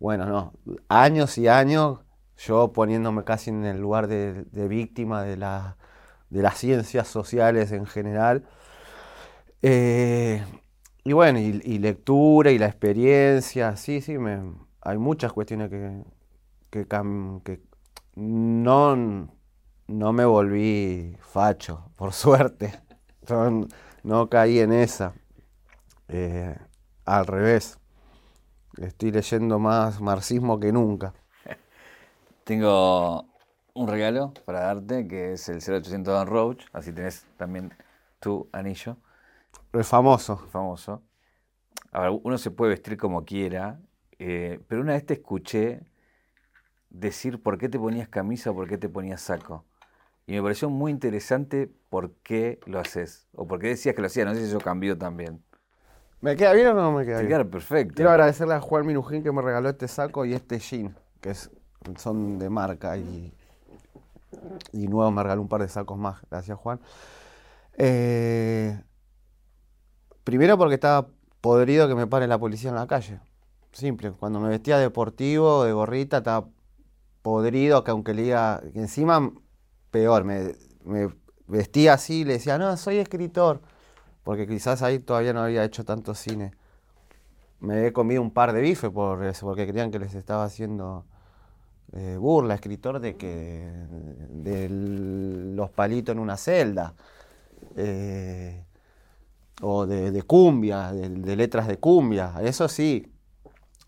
Bueno, 0.00 0.26
no, 0.26 0.52
años 0.88 1.38
y 1.38 1.48
años 1.48 2.00
yo 2.38 2.72
poniéndome 2.72 3.24
casi 3.24 3.50
en 3.50 3.64
el 3.64 3.80
lugar 3.80 4.08
de, 4.08 4.44
de 4.44 4.68
víctima 4.68 5.22
de, 5.22 5.36
la, 5.36 5.76
de 6.30 6.42
las 6.42 6.58
ciencias 6.58 7.08
sociales 7.08 7.72
en 7.72 7.86
general. 7.86 8.44
Eh, 9.62 10.44
y 11.04 11.12
bueno, 11.12 11.38
y, 11.38 11.60
y 11.64 11.78
lectura 11.78 12.50
y 12.50 12.58
la 12.58 12.66
experiencia, 12.66 13.76
sí, 13.76 14.00
sí, 14.00 14.18
me, 14.18 14.40
hay 14.82 14.98
muchas 14.98 15.32
cuestiones 15.32 15.70
que, 15.70 16.04
que, 16.70 16.86
que 17.44 17.60
no, 18.16 18.96
no 19.88 20.12
me 20.12 20.24
volví 20.24 21.16
facho, 21.20 21.90
por 21.96 22.12
suerte. 22.14 22.74
No, 23.28 23.66
no 24.04 24.28
caí 24.28 24.60
en 24.60 24.72
esa. 24.72 25.14
Eh, 26.08 26.56
al 27.06 27.26
revés. 27.26 27.78
Estoy 28.78 29.12
leyendo 29.12 29.58
más 29.58 30.00
marxismo 30.00 30.60
que 30.60 30.72
nunca. 30.72 31.14
Tengo 32.44 33.26
un 33.74 33.88
regalo 33.88 34.32
para 34.44 34.60
darte 34.60 35.06
que 35.08 35.32
es 35.32 35.48
el 35.48 35.60
0800 35.62 36.14
Don 36.14 36.26
Roach, 36.26 36.66
así 36.72 36.92
tenés 36.92 37.26
también 37.36 37.72
tu 38.20 38.48
anillo 38.52 38.96
El 39.72 39.84
famoso. 39.84 40.40
famoso. 40.50 41.02
A 41.92 42.00
ver, 42.00 42.20
uno 42.22 42.38
se 42.38 42.50
puede 42.50 42.70
vestir 42.72 42.96
como 42.96 43.24
quiera, 43.24 43.80
eh, 44.18 44.60
pero 44.68 44.82
una 44.82 44.94
vez 44.94 45.06
te 45.06 45.14
escuché 45.14 45.82
decir 47.00 47.42
por 47.42 47.58
qué 47.58 47.68
te 47.68 47.78
ponías 47.78 48.08
camisa 48.08 48.50
o 48.50 48.54
por 48.54 48.68
qué 48.68 48.78
te 48.78 48.88
ponías 48.88 49.20
saco. 49.20 49.64
Y 50.26 50.32
me 50.32 50.42
pareció 50.42 50.68
muy 50.70 50.90
interesante 50.90 51.70
por 51.88 52.12
qué 52.22 52.58
lo 52.66 52.80
haces, 52.80 53.28
o 53.32 53.46
por 53.46 53.60
qué 53.60 53.68
decías 53.68 53.94
que 53.94 54.00
lo 54.00 54.08
hacías, 54.08 54.26
no 54.26 54.34
sé 54.34 54.40
si 54.40 54.48
eso 54.48 54.58
cambió 54.58 54.98
también. 54.98 55.42
¿Me 56.20 56.34
queda 56.34 56.52
bien 56.52 56.68
o 56.68 56.74
no 56.74 56.92
me 56.92 57.04
queda 57.04 57.18
bien? 57.18 57.28
queda 57.28 57.44
perfecto. 57.44 57.94
Quiero 57.94 58.10
agradecerle 58.10 58.54
a 58.54 58.60
Juan 58.60 58.86
Minujín 58.86 59.22
que 59.22 59.30
me 59.30 59.42
regaló 59.42 59.68
este 59.68 59.86
saco 59.86 60.24
y 60.24 60.34
este 60.34 60.58
jean, 60.58 60.96
que 61.20 61.30
es, 61.30 61.50
son 61.96 62.38
de 62.38 62.50
marca 62.50 62.96
y, 62.96 63.32
y 64.72 64.88
nuevo 64.88 65.10
me 65.10 65.22
regaló 65.22 65.42
un 65.42 65.48
par 65.48 65.60
de 65.60 65.68
sacos 65.68 65.98
más. 65.98 66.20
Gracias, 66.30 66.58
Juan. 66.58 66.80
Eh, 67.74 68.80
primero 70.24 70.58
porque 70.58 70.74
estaba 70.74 71.08
podrido 71.40 71.86
que 71.86 71.94
me 71.94 72.06
pare 72.06 72.26
la 72.26 72.38
policía 72.38 72.70
en 72.70 72.76
la 72.76 72.86
calle. 72.86 73.20
Simple. 73.70 74.12
Cuando 74.12 74.40
me 74.40 74.48
vestía 74.48 74.78
deportivo, 74.78 75.64
de 75.64 75.72
gorrita, 75.72 76.18
estaba 76.18 76.48
podrido, 77.26 77.82
que 77.82 77.90
aunque 77.90 78.14
le 78.14 78.22
diga, 78.22 78.62
encima 78.74 79.32
peor, 79.90 80.22
me, 80.22 80.54
vestía 81.48 81.94
así 81.94 82.20
y 82.20 82.24
le 82.24 82.34
decía, 82.34 82.56
no, 82.56 82.76
soy 82.76 82.98
escritor. 82.98 83.62
Porque 84.22 84.46
quizás 84.46 84.80
ahí 84.82 85.00
todavía 85.00 85.32
no 85.32 85.42
había 85.42 85.64
hecho 85.64 85.84
tanto 85.84 86.14
cine 86.14 86.52
me 87.58 87.86
he 87.88 87.92
comido 87.92 88.22
un 88.22 88.30
par 88.30 88.52
de 88.52 88.60
bifes 88.60 88.90
por 88.90 89.24
eso, 89.24 89.46
porque 89.46 89.66
creían 89.66 89.90
que 89.90 89.98
les 89.98 90.14
estaba 90.14 90.44
haciendo 90.44 91.04
eh, 91.94 92.16
burla, 92.16 92.54
escritor 92.54 93.00
de 93.00 93.16
que 93.16 93.68
de 94.30 94.68
los 94.68 95.70
palitos 95.70 96.12
en 96.12 96.20
una 96.20 96.36
celda, 96.36 96.94
eh, 97.76 98.64
o 99.62 99.86
de, 99.86 100.22
cumbia, 100.22 100.92
de, 100.92 101.08
de 101.08 101.36
letras 101.36 101.66
de 101.66 101.78
cumbia, 101.78 102.34
eso 102.42 102.68
sí, 102.68 103.10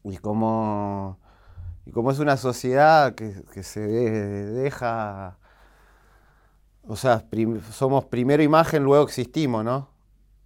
y 0.03 0.17
cómo, 0.17 1.19
y 1.89 1.93
cómo 1.93 2.13
es 2.13 2.21
una 2.21 2.37
sociedad 2.37 3.15
que, 3.17 3.33
se 3.65 3.81
de- 3.81 4.47
deja, 4.53 5.39
o 6.87 6.97
sea, 6.97 7.25
somos 7.73 8.05
primero 8.07 8.43
imagen, 8.43 8.83
luego 8.85 9.05
existimos, 9.05 9.65
¿no? 9.65 9.89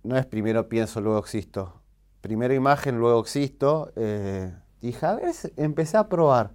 No 0.05 0.17
es 0.17 0.27
primero 0.27 0.69
pienso, 0.69 1.01
luego 1.01 1.19
existo. 1.21 1.83
Primero 2.21 2.55
imagen, 2.55 2.99
luego 2.99 3.21
existo. 3.21 3.93
eh, 3.97 4.55
dije, 4.81 5.07
a 5.07 5.15
ver, 5.17 5.35
empecé 5.57 5.97
a 5.99 6.09
probar, 6.09 6.53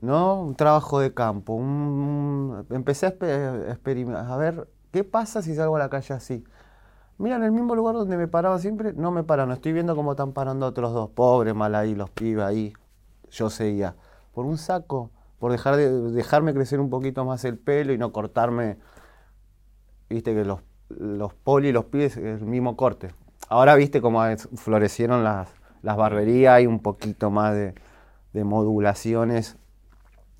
¿no? 0.00 0.42
Un 0.42 0.56
trabajo 0.56 1.00
de 1.00 1.14
campo. 1.14 1.54
un- 1.54 2.66
empecé 2.70 3.06
a, 3.06 3.10
experimentar, 3.72 4.26
a 4.30 4.36
ver, 4.38 4.68
¿qué 4.92 5.04
pasa 5.04 5.42
si 5.42 5.54
salgo 5.56 5.76
a 5.76 5.80
la 5.80 5.90
calle 5.90 6.14
así? 6.14 6.44
Mira, 7.18 7.36
en 7.36 7.44
el 7.44 7.52
mismo 7.52 7.74
lugar 7.76 7.94
donde 7.96 8.16
me 8.18 8.28
paraba 8.28 8.58
siempre, 8.58 8.92
no 8.94 9.10
me 9.12 9.24
pararon. 9.24 9.52
Estoy 9.52 9.72
viendo 9.74 9.96
cómo 9.96 10.12
están 10.12 10.32
parando 10.32 10.66
otros 10.66 10.92
dos, 10.94 11.10
pobres, 11.10 11.54
mal 11.54 11.74
ahí, 11.76 11.94
los 11.94 12.10
pibes 12.10 12.44
ahí. 12.44 12.72
Yo 13.32 13.50
seguía. 13.50 13.96
Por 14.32 14.46
un 14.46 14.58
saco, 14.58 15.10
por 15.38 15.50
dejar 15.50 15.76
de, 15.76 15.90
dejarme 16.12 16.54
crecer 16.54 16.80
un 16.80 16.90
poquito 16.90 17.24
más 17.24 17.44
el 17.44 17.58
pelo 17.58 17.92
y 17.92 17.98
no 17.98 18.12
cortarme. 18.12 18.78
Viste 20.08 20.34
que 20.34 20.44
los, 20.44 20.60
los 20.90 21.34
poli 21.34 21.68
y 21.68 21.72
los 21.72 21.86
pibes 21.86 22.16
es 22.16 22.40
el 22.42 22.46
mismo 22.46 22.76
corte. 22.76 23.14
Ahora 23.48 23.74
viste 23.74 24.00
cómo 24.00 24.22
florecieron 24.56 25.24
las, 25.24 25.48
las 25.82 25.96
barberías, 25.96 26.54
hay 26.54 26.66
un 26.66 26.80
poquito 26.80 27.30
más 27.30 27.54
de, 27.54 27.74
de 28.32 28.44
modulaciones. 28.44 29.56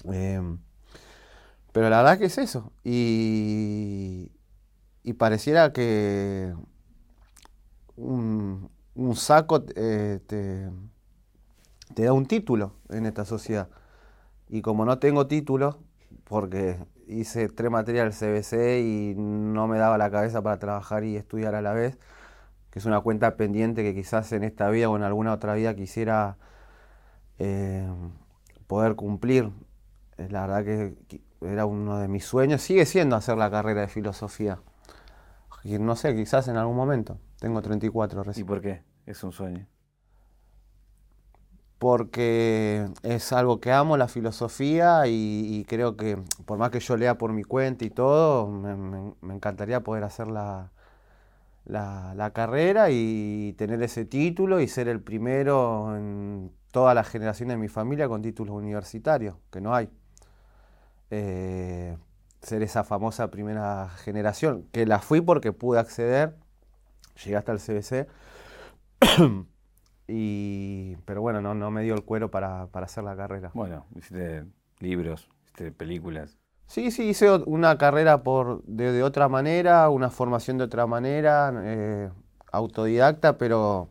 Em, 0.05 0.59
pero 1.73 1.89
la 1.89 1.99
verdad 1.99 2.19
que 2.19 2.27
es 2.27 2.39
eso. 2.39 2.73
Y, 2.85 4.31
y 5.03 5.15
pareciera 5.15 5.73
que 5.73 6.55
un, 7.97 8.71
un 8.95 9.17
saco 9.17 9.65
eh, 9.75 10.21
te, 10.27 10.71
te 11.95 12.05
da 12.05 12.13
un 12.13 12.27
título 12.27 12.75
en 12.91 13.07
esta 13.07 13.25
sociedad. 13.25 13.69
Y 14.49 14.63
como 14.63 14.85
no 14.85 14.99
tengo 14.99 15.27
título, 15.27 15.79
porque 16.25 16.79
hice 17.09 17.49
tres 17.49 17.71
materias 17.71 18.05
del 18.21 18.43
CBC 18.43 18.81
y 18.81 19.15
no 19.17 19.67
me 19.69 19.79
daba 19.79 19.99
la 19.99 20.11
cabeza 20.11 20.43
para 20.43 20.59
trabajar 20.59 21.05
y 21.05 21.17
estudiar 21.17 21.55
a 21.55 21.63
la 21.63 21.73
vez, 21.73 21.99
que 22.71 22.79
es 22.81 22.87
una 22.87 23.01
cuenta 23.01 23.37
pendiente 23.37 23.83
que 23.83 23.95
quizás 23.95 24.33
en 24.33 24.45
esta 24.45 24.71
vida 24.71 24.89
o 24.91 24.97
en 24.97 25.03
alguna 25.05 25.33
otra 25.35 25.55
vida 25.55 25.75
quisiera 25.77 26.39
eh, 27.39 27.89
poder 28.67 28.95
cumplir. 28.97 29.51
Eh, 30.19 30.29
La 30.31 30.43
verdad 30.47 30.65
que 30.65 31.21
era 31.43 31.67
uno 31.67 31.99
de 31.99 32.09
mis 32.09 32.25
sueños, 32.25 32.63
sigue 32.63 32.87
siendo 32.87 33.17
hacer 33.17 33.37
la 33.37 33.51
carrera 33.51 33.83
de 33.83 33.89
filosofía. 33.89 34.61
Y 35.65 35.79
No 35.79 35.97
sé, 35.97 36.15
quizás 36.15 36.49
en 36.49 36.57
algún 36.57 36.77
momento. 36.77 37.19
Tengo 37.39 37.63
34 37.63 38.23
¿Y 38.23 38.25
recién. 38.25 38.47
por 38.47 38.61
qué? 38.61 38.83
Es 39.07 39.23
un 39.25 39.33
sueño. 39.33 39.67
Porque 41.83 42.87
es 43.03 43.33
algo 43.33 43.61
que 43.61 43.73
amo, 43.73 43.97
la 43.97 44.07
filosofía, 44.07 45.03
y, 45.09 45.65
creo 45.69 45.97
que 45.97 46.17
por 46.47 46.57
más 46.57 46.71
que 46.71 46.79
yo 46.79 46.97
lea 46.97 47.19
por 47.19 47.33
mi 47.33 47.43
cuenta 47.43 47.85
y 47.85 47.91
todo, 47.91 48.47
me, 48.47 49.35
encantaría 49.35 49.81
poder 49.83 50.05
hacer 50.05 50.29
la, 50.29 50.71
la, 51.65 52.15
la 52.15 52.33
carrera 52.33 52.91
y 52.91 53.55
tener 53.59 53.83
ese 53.83 54.05
título 54.05 54.61
y 54.61 54.69
ser 54.69 54.87
el 54.87 55.01
primero 55.01 55.97
en 55.97 56.53
toda 56.71 56.95
la 56.95 57.03
generación 57.03 57.49
de 57.49 57.57
mi 57.57 57.67
familia 57.67 58.09
con 58.09 58.23
títulos 58.23 58.55
universitarios, 58.55 59.35
que 59.51 59.61
no 59.61 59.75
hay. 59.75 59.91
Eh, 61.11 61.97
ser 62.43 62.63
esa 62.63 62.85
famosa 62.85 63.29
primera 63.33 63.89
generación, 64.05 64.69
que 64.71 64.87
la 64.87 65.01
fui 65.01 65.21
porque 65.21 65.53
pude 65.53 65.81
acceder, 65.81 66.37
llegué 67.25 67.37
hasta 67.37 67.51
el 67.51 67.59
CBC, 67.59 68.07
y, 70.09 70.97
pero 71.05 71.21
bueno, 71.23 71.41
no, 71.41 71.55
no 71.55 71.71
me 71.71 71.83
dio 71.83 71.95
el 71.95 72.05
cuero 72.05 72.31
para, 72.31 72.67
para 72.69 72.87
hacer 72.87 73.05
la 73.05 73.17
carrera. 73.17 73.51
Bueno, 73.55 73.87
hiciste 73.97 74.45
libros, 74.81 75.29
hiciste 75.45 75.73
películas. 75.73 76.39
Sí, 76.67 76.91
sí, 76.91 77.11
hice 77.11 77.31
una 77.47 77.77
carrera 77.77 78.23
por, 78.23 78.63
de, 78.65 78.93
de 78.93 79.03
otra 79.03 79.29
manera, 79.29 79.89
una 79.91 80.09
formación 80.11 80.59
de 80.59 80.65
otra 80.65 80.87
manera, 80.87 81.53
eh, 81.65 82.11
autodidacta, 82.51 83.37
pero 83.37 83.91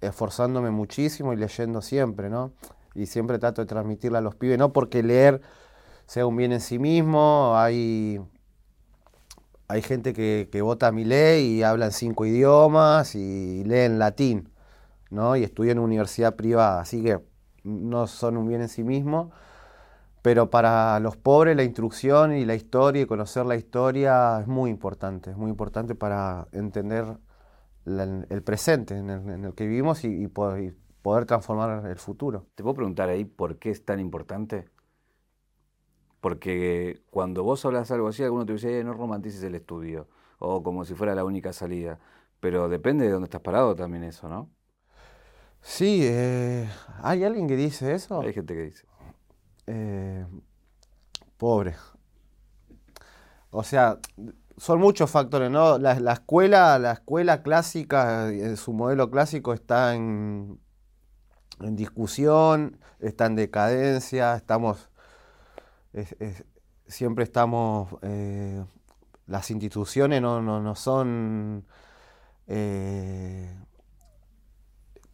esforzándome 0.00 0.70
muchísimo 0.70 1.32
y 1.32 1.36
leyendo 1.36 1.82
siempre, 1.82 2.30
¿no? 2.30 2.52
Y 2.94 3.06
siempre 3.06 3.38
trato 3.38 3.60
de 3.62 3.66
transmitirle 3.66 4.18
a 4.18 4.22
los 4.22 4.34
pibes, 4.34 4.58
no 4.58 4.72
porque 4.72 5.02
leer 5.02 5.42
sea 6.06 6.26
un 6.26 6.36
bien 6.36 6.52
en 6.52 6.60
sí 6.60 6.78
mismo, 6.78 7.52
hay, 7.56 8.20
hay 9.68 9.82
gente 9.82 10.14
que, 10.14 10.48
que 10.50 10.62
vota 10.62 10.92
mi 10.92 11.04
ley 11.04 11.58
y 11.58 11.62
habla 11.62 11.86
en 11.86 11.92
cinco 11.92 12.24
idiomas 12.24 13.14
y 13.14 13.64
lee 13.64 13.80
en 13.80 13.98
latín, 13.98 14.48
¿no? 15.10 15.36
Y 15.36 15.44
estudia 15.44 15.72
en 15.72 15.78
universidad 15.78 16.36
privada, 16.36 16.80
así 16.80 17.02
que 17.02 17.20
no 17.64 18.06
son 18.06 18.36
un 18.36 18.48
bien 18.48 18.62
en 18.62 18.68
sí 18.68 18.84
mismo. 18.84 19.30
Pero 20.22 20.50
para 20.50 20.98
los 21.00 21.16
pobres 21.16 21.56
la 21.56 21.62
instrucción 21.62 22.34
y 22.34 22.44
la 22.44 22.54
historia 22.54 23.02
y 23.02 23.06
conocer 23.06 23.46
la 23.46 23.56
historia 23.56 24.40
es 24.40 24.48
muy 24.48 24.70
importante, 24.70 25.30
es 25.30 25.36
muy 25.36 25.50
importante 25.50 25.94
para 25.94 26.48
entender 26.52 27.18
el 27.84 28.42
presente 28.42 28.96
en 28.98 29.10
el, 29.10 29.54
que 29.54 29.66
vivimos 29.66 30.04
y 30.04 30.26
poder 30.26 31.26
transformar 31.26 31.86
el 31.86 31.98
futuro. 31.98 32.46
¿Te 32.56 32.64
puedo 32.64 32.74
preguntar 32.74 33.08
ahí 33.08 33.24
por 33.24 33.58
qué 33.58 33.70
es 33.70 33.84
tan 33.84 34.00
importante? 34.00 34.68
Porque 36.20 37.02
cuando 37.10 37.44
vos 37.44 37.64
hablas 37.64 37.92
algo 37.92 38.08
así, 38.08 38.24
alguno 38.24 38.44
te 38.44 38.54
dice, 38.54 38.80
"Eh, 38.80 38.82
no 38.84 38.94
romantices 38.94 39.44
el 39.44 39.54
estudio, 39.54 40.08
o 40.40 40.62
como 40.64 40.84
si 40.84 40.94
fuera 40.94 41.14
la 41.14 41.24
única 41.24 41.52
salida. 41.52 42.00
Pero 42.40 42.68
depende 42.68 43.04
de 43.06 43.12
dónde 43.12 43.26
estás 43.26 43.42
parado 43.42 43.76
también 43.76 44.02
eso, 44.02 44.28
¿no? 44.28 44.50
Sí, 45.68 46.00
eh, 46.04 46.68
¿hay 47.02 47.24
alguien 47.24 47.48
que 47.48 47.56
dice 47.56 47.92
eso? 47.92 48.20
Hay 48.20 48.32
gente 48.32 48.54
que 48.54 48.62
dice. 48.62 48.86
Eh, 49.66 50.24
pobre. 51.36 51.74
O 53.50 53.62
sea, 53.62 53.98
son 54.56 54.80
muchos 54.80 55.10
factores, 55.10 55.50
¿no? 55.50 55.78
La, 55.78 55.98
la 56.00 56.12
escuela, 56.14 56.78
la 56.78 56.92
escuela 56.92 57.42
clásica, 57.42 58.28
en 58.30 58.56
su 58.56 58.72
modelo 58.72 59.10
clásico 59.10 59.52
está 59.54 59.94
en, 59.94 60.58
en 61.60 61.76
discusión, 61.76 62.78
está 63.00 63.26
en 63.26 63.36
decadencia, 63.36 64.34
estamos, 64.36 64.90
es- 65.92 66.16
es- 66.20 66.44
siempre 66.86 67.24
estamos, 67.24 67.88
eh, 68.02 68.64
las 69.26 69.50
instituciones 69.50 70.22
no, 70.22 70.40
no, 70.42 70.60
no 70.60 70.74
son 70.76 71.66
eh, 72.48 73.54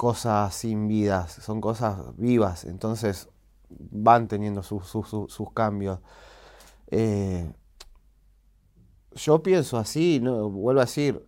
cosas 0.02 0.52
sin 0.52 0.88
vidas, 0.88 1.30
son 1.32 1.60
cosas 1.60 1.96
vivas, 2.16 2.64
entonces 2.64 3.28
van 3.70 4.26
teniendo 4.26 4.64
sus- 4.64 4.88
sus- 4.88 5.50
cambios. 5.54 6.00
Eh, 6.88 7.48
yo 9.14 9.44
pienso 9.44 9.78
así, 9.78 10.18
vuelvo 10.18 10.80
a 10.80 10.86
decir, 10.86 11.24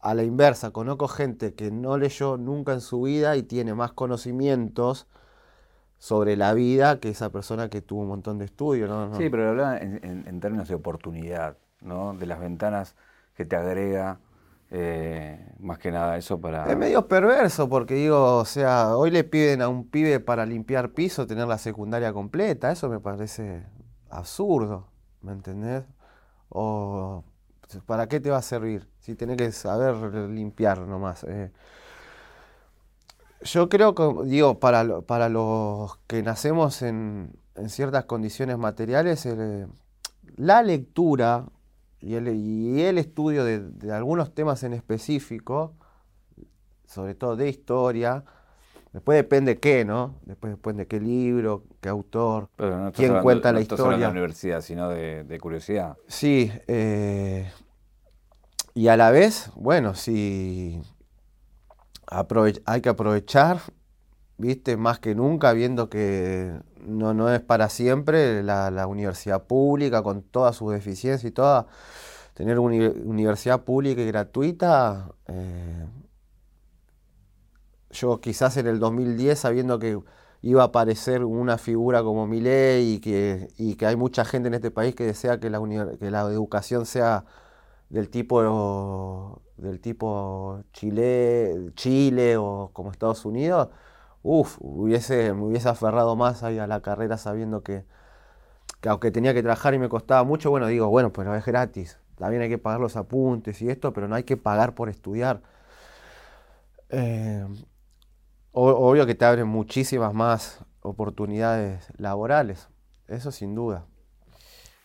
a 0.00 0.14
la 0.14 0.22
inversa, 0.22 0.70
conozco 0.70 1.08
gente 1.08 1.52
que 1.52 1.70
no 1.70 1.98
leyó 1.98 2.38
nunca 2.38 2.72
en 2.72 2.80
su 2.80 3.02
vida 3.02 3.36
y 3.36 3.42
tiene 3.42 3.74
más 3.74 3.92
conocimientos 3.92 5.06
sobre 5.98 6.36
la 6.36 6.54
vida 6.54 6.98
que 7.00 7.10
esa 7.10 7.28
persona 7.28 7.68
que 7.68 7.82
tuvo 7.82 8.00
un 8.00 8.08
montón 8.08 8.38
de 8.38 8.46
estudios. 8.46 8.88
¿no? 8.88 9.14
Sí, 9.14 9.28
pero 9.28 9.50
hablaba 9.50 9.76
en, 9.76 10.02
en- 10.02 10.24
en 10.26 10.40
términos 10.40 10.68
de 10.68 10.74
oportunidad, 10.74 11.58
¿no? 11.82 12.14
De 12.14 12.24
las 12.24 12.40
ventanas 12.40 12.94
que 13.34 13.44
te 13.44 13.56
agrega, 13.56 14.20
eh, 14.70 15.52
más 15.58 15.78
que 15.78 15.90
nada 15.90 16.16
eso 16.16 16.40
para... 16.40 16.70
Es 16.70 16.76
medio 16.76 17.06
perverso 17.06 17.68
porque 17.68 17.94
digo, 17.94 18.38
o 18.38 18.44
sea, 18.44 18.96
hoy 18.96 19.10
le 19.10 19.24
piden 19.24 19.62
a 19.62 19.68
un 19.68 19.88
pibe 19.88 20.20
para 20.20 20.44
limpiar 20.46 20.90
piso 20.90 21.26
tener 21.26 21.46
la 21.46 21.58
secundaria 21.58 22.12
completa, 22.12 22.72
eso 22.72 22.88
me 22.88 23.00
parece 23.00 23.64
absurdo, 24.10 24.88
¿me 25.22 25.32
entendés? 25.32 25.84
O 26.48 27.24
¿para 27.86 28.06
qué 28.06 28.20
te 28.20 28.30
va 28.30 28.38
a 28.38 28.42
servir 28.42 28.88
si 29.00 29.14
tenés 29.14 29.36
que 29.36 29.50
saber 29.52 29.96
limpiar 30.30 30.80
nomás? 30.80 31.24
eh? 31.24 31.52
Yo 33.42 33.68
creo 33.68 33.94
que, 33.94 34.08
digo, 34.24 34.58
para, 34.58 35.02
para 35.02 35.28
los 35.28 35.96
que 36.06 36.22
nacemos 36.22 36.82
en, 36.82 37.32
en 37.54 37.68
ciertas 37.68 38.04
condiciones 38.04 38.58
materiales, 38.58 39.26
el, 39.26 39.68
la 40.36 40.62
lectura 40.62 41.44
y 42.06 42.14
el, 42.14 42.28
y 42.28 42.82
el 42.82 42.98
estudio 42.98 43.44
de, 43.44 43.60
de 43.60 43.92
algunos 43.92 44.34
temas 44.34 44.62
en 44.62 44.72
específico, 44.72 45.74
sobre 46.86 47.14
todo 47.14 47.36
de 47.36 47.48
historia, 47.48 48.24
después 48.92 49.16
depende 49.16 49.58
qué, 49.58 49.84
¿no? 49.84 50.14
Después 50.24 50.52
depende 50.52 50.86
qué 50.86 51.00
libro, 51.00 51.64
qué 51.80 51.88
autor, 51.88 52.48
Pero 52.56 52.78
no 52.78 52.92
quién 52.92 53.08
hablando- 53.10 53.22
cuenta 53.24 53.48
no 53.50 53.54
la 53.56 53.60
estás 53.62 53.80
hablando 53.80 53.90
de 53.90 53.96
historia. 53.96 54.06
la 54.06 54.12
universidad, 54.12 54.60
sino 54.60 54.88
de, 54.88 55.24
de 55.24 55.40
curiosidad. 55.40 55.96
Sí, 56.06 56.50
eh, 56.68 57.50
y 58.74 58.88
a 58.88 58.96
la 58.96 59.10
vez, 59.10 59.50
bueno, 59.56 59.94
sí, 59.94 60.80
hay 62.66 62.80
que 62.80 62.88
aprovechar, 62.88 63.58
viste, 64.38 64.76
más 64.76 64.98
que 65.00 65.14
nunca, 65.14 65.52
viendo 65.52 65.88
que 65.90 66.52
no, 66.86 67.14
no 67.14 67.32
es 67.34 67.40
para 67.40 67.68
siempre 67.68 68.42
la, 68.42 68.70
la 68.70 68.86
universidad 68.86 69.44
pública 69.46 70.02
con 70.02 70.22
todas 70.22 70.56
sus 70.56 70.72
deficiencias 70.72 71.24
y 71.24 71.32
toda. 71.32 71.66
Tener 72.34 72.58
uni- 72.60 72.86
universidad 73.04 73.62
pública 73.64 74.02
y 74.02 74.06
gratuita, 74.08 75.12
eh, 75.28 75.86
yo 77.90 78.20
quizás 78.20 78.56
en 78.56 78.66
el 78.66 78.78
2010, 78.78 79.38
sabiendo 79.40 79.78
que 79.78 79.98
iba 80.42 80.62
a 80.62 80.66
aparecer 80.66 81.24
una 81.24 81.58
figura 81.58 82.02
como 82.02 82.26
Milei 82.26 82.94
y 82.94 83.00
que, 83.00 83.48
y 83.56 83.76
que 83.76 83.86
hay 83.86 83.96
mucha 83.96 84.24
gente 84.24 84.48
en 84.48 84.54
este 84.54 84.70
país 84.70 84.94
que 84.94 85.04
desea 85.04 85.40
que 85.40 85.50
la, 85.50 85.60
que 85.98 86.10
la 86.10 86.20
educación 86.22 86.86
sea 86.86 87.24
del 87.88 88.10
tipo 88.10 89.42
del 89.56 89.80
tipo 89.80 90.62
Chile, 90.72 91.72
Chile 91.76 92.36
o 92.36 92.70
como 92.72 92.90
Estados 92.92 93.24
Unidos, 93.24 93.68
uff, 94.26 94.58
hubiese, 94.60 95.32
me 95.34 95.44
hubiese 95.44 95.68
aferrado 95.68 96.16
más 96.16 96.42
ahí 96.42 96.58
a 96.58 96.66
la 96.66 96.80
carrera 96.82 97.16
sabiendo 97.16 97.62
que, 97.62 97.84
que 98.80 98.88
aunque 98.88 99.10
tenía 99.10 99.34
que 99.34 99.42
trabajar 99.42 99.74
y 99.74 99.78
me 99.78 99.88
costaba 99.88 100.24
mucho, 100.24 100.50
bueno, 100.50 100.66
digo, 100.66 100.88
bueno, 100.88 101.12
pero 101.12 101.34
es 101.34 101.44
gratis. 101.44 101.98
También 102.16 102.42
hay 102.42 102.48
que 102.48 102.58
pagar 102.58 102.80
los 102.80 102.96
apuntes 102.96 103.60
y 103.62 103.68
esto, 103.68 103.92
pero 103.92 104.08
no 104.08 104.14
hay 104.14 104.24
que 104.24 104.36
pagar 104.36 104.74
por 104.74 104.88
estudiar. 104.88 105.42
Eh, 106.88 107.46
obvio 108.52 109.06
que 109.06 109.14
te 109.14 109.24
abren 109.24 109.48
muchísimas 109.48 110.14
más 110.14 110.64
oportunidades 110.80 111.88
laborales, 111.98 112.68
eso 113.06 113.30
sin 113.30 113.54
duda. 113.54 113.86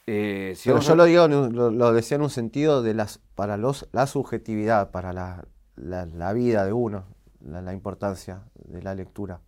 Eh, 0.07 0.57
pero 0.65 0.79
yo 0.79 0.95
lo 0.95 1.05
digo, 1.05 1.27
lo, 1.27 1.93
decía 1.93 2.15
en 2.15 2.23
un 2.23 2.29
sentido 2.29 2.81
de 2.81 2.93
las, 2.93 3.19
para 3.35 3.55
los, 3.55 3.87
la 3.91 4.07
subjetividad, 4.07 4.91
para 4.91 5.13
la, 5.13 5.45
la, 5.77 6.33
vida 6.33 6.65
de 6.65 6.73
uno, 6.73 7.05
la, 7.43 7.73
importancia 7.73 8.43
de 8.55 8.81
la 8.81 8.95
lectura. 8.95 9.41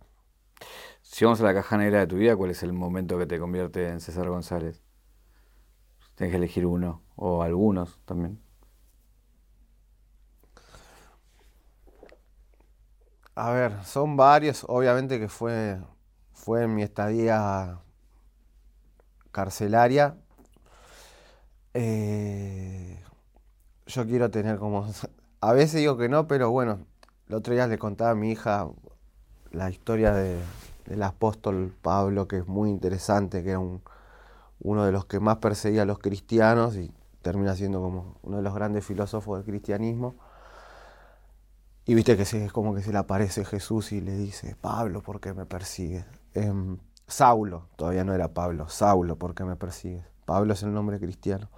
Si 1.02 1.24
vamos 1.24 1.40
a 1.40 1.44
la 1.44 1.54
caja 1.54 1.76
negra 1.76 2.00
de 2.00 2.06
tu 2.06 2.16
vida, 2.16 2.36
¿cuál 2.36 2.50
es 2.50 2.62
el 2.62 2.72
momento 2.72 3.18
que 3.18 3.26
te 3.26 3.38
convierte 3.38 3.88
en 3.88 4.00
César 4.00 4.28
González? 4.28 4.82
Tienes 6.14 6.32
que 6.32 6.36
elegir 6.36 6.66
uno, 6.66 7.02
o 7.16 7.42
algunos 7.42 8.00
también. 8.04 8.40
A 13.36 13.50
ver, 13.50 13.84
son 13.84 14.16
varios, 14.16 14.64
obviamente 14.68 15.18
que 15.18 15.28
fue, 15.28 15.78
fue 16.32 16.62
en 16.64 16.74
mi 16.74 16.82
estadía 16.82 17.80
carcelaria. 19.32 20.16
Eh, 21.74 23.02
yo 23.86 24.06
quiero 24.06 24.30
tener 24.30 24.58
como... 24.58 24.86
A 25.40 25.52
veces 25.52 25.80
digo 25.80 25.98
que 25.98 26.08
no, 26.08 26.26
pero 26.26 26.50
bueno, 26.50 26.86
el 27.28 27.34
otro 27.34 27.54
día 27.54 27.66
le 27.66 27.78
contaba 27.78 28.10
a 28.10 28.14
mi 28.14 28.32
hija 28.32 28.68
la 29.50 29.70
historia 29.70 30.12
del 30.12 31.02
apóstol 31.02 31.74
Pablo, 31.80 32.28
que 32.28 32.38
es 32.38 32.46
muy 32.46 32.70
interesante, 32.70 33.42
que 33.42 33.50
era 33.50 33.60
uno 34.60 34.84
de 34.84 34.92
los 34.92 35.06
que 35.06 35.20
más 35.20 35.38
perseguía 35.38 35.82
a 35.82 35.86
los 35.86 35.98
cristianos 35.98 36.76
y 36.76 36.92
termina 37.22 37.54
siendo 37.54 37.80
como 37.80 38.16
uno 38.22 38.36
de 38.38 38.42
los 38.42 38.54
grandes 38.54 38.84
filósofos 38.84 39.38
del 39.38 39.46
cristianismo. 39.46 40.16
Y 41.86 41.94
viste 41.94 42.16
que 42.16 42.22
es 42.22 42.52
como 42.52 42.74
que 42.74 42.82
se 42.82 42.92
le 42.92 42.98
aparece 42.98 43.44
Jesús 43.44 43.92
y 43.92 44.00
le 44.00 44.16
dice, 44.16 44.56
Pablo, 44.60 45.02
¿por 45.02 45.20
qué 45.20 45.34
me 45.34 45.44
persigues? 45.44 46.04
Em, 46.32 46.78
Saulo, 47.06 47.68
todavía 47.76 48.04
no 48.04 48.14
era 48.14 48.28
Pablo, 48.32 48.68
Saulo, 48.68 49.16
¿por 49.16 49.34
qué 49.34 49.44
me 49.44 49.56
persigues? 49.56 50.04
Pablo 50.24 50.54
es 50.54 50.62
el 50.62 50.72
nombre 50.72 50.98
cristiano. 50.98 51.50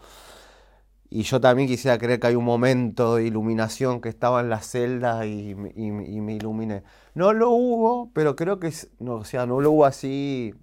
Y 1.09 1.23
yo 1.23 1.41
también 1.41 1.69
quisiera 1.69 1.99
creer 1.99 2.21
que 2.21 2.29
hay 2.29 2.35
un 2.35 2.45
momento 2.45 3.17
de 3.17 3.27
iluminación 3.27 4.01
que 4.01 4.09
estaba 4.09 4.41
en 4.41 4.51
la 4.51 4.61
celda 4.61 5.25
y, 5.27 5.55
me 5.55 6.35
iluminé. 6.35 6.83
No 7.15 7.33
lo 7.33 7.51
hubo, 7.51 8.11
pero 8.13 8.37
creo 8.37 8.59
que, 8.59 8.73
no, 8.99 9.25
sea, 9.25 9.47
no 9.47 9.61
lo 9.61 9.71
hubo 9.71 9.85
así 9.85 10.55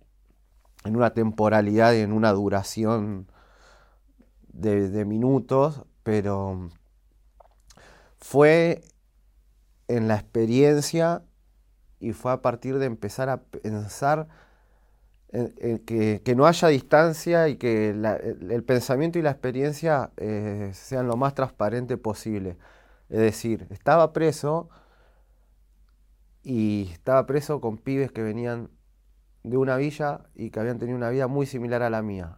en 0.84 0.96
una 0.96 1.14
temporalidad 1.14 1.94
y 1.94 2.02
en 2.02 2.12
una 2.12 2.32
duración 2.34 3.28
de 4.50 5.06
minutos, 5.06 5.84
pero 6.04 6.70
fue 8.18 8.82
en 9.88 10.08
la 10.08 10.16
experiencia 10.16 11.24
y 12.00 12.14
fue 12.14 12.32
a 12.32 12.42
partir 12.42 12.80
de 12.80 12.86
empezar 12.86 13.30
a 13.30 13.44
pensar 13.44 14.28
que, 15.34 16.34
no 16.36 16.46
haya 16.46 16.68
distancia 16.68 17.48
y 17.48 17.56
que 17.56 17.90
el, 17.90 18.64
pensamiento 18.64 19.18
y 19.18 19.24
la 19.24 19.32
experiencia 19.32 20.12
eh, 20.18 20.70
sean 20.74 21.08
lo 21.08 21.18
más 21.18 21.34
transparente 21.34 21.98
posible. 21.98 22.58
Es 23.10 23.20
decir, 23.20 23.68
estaba 23.72 24.14
preso 24.14 24.70
y 26.44 26.90
estaba 26.92 27.26
preso 27.26 27.62
con 27.62 27.78
pibes 27.78 28.12
que 28.12 28.22
venían 28.22 28.70
de 29.44 29.58
una 29.58 29.76
villa 29.78 30.22
y 30.36 30.52
que 30.52 30.60
habían 30.60 30.78
tenido 30.78 30.98
una 30.98 31.10
vida 31.10 31.28
muy 31.28 31.46
similar 31.48 31.82
a 31.82 31.90
la 31.90 32.04
mía. 32.04 32.38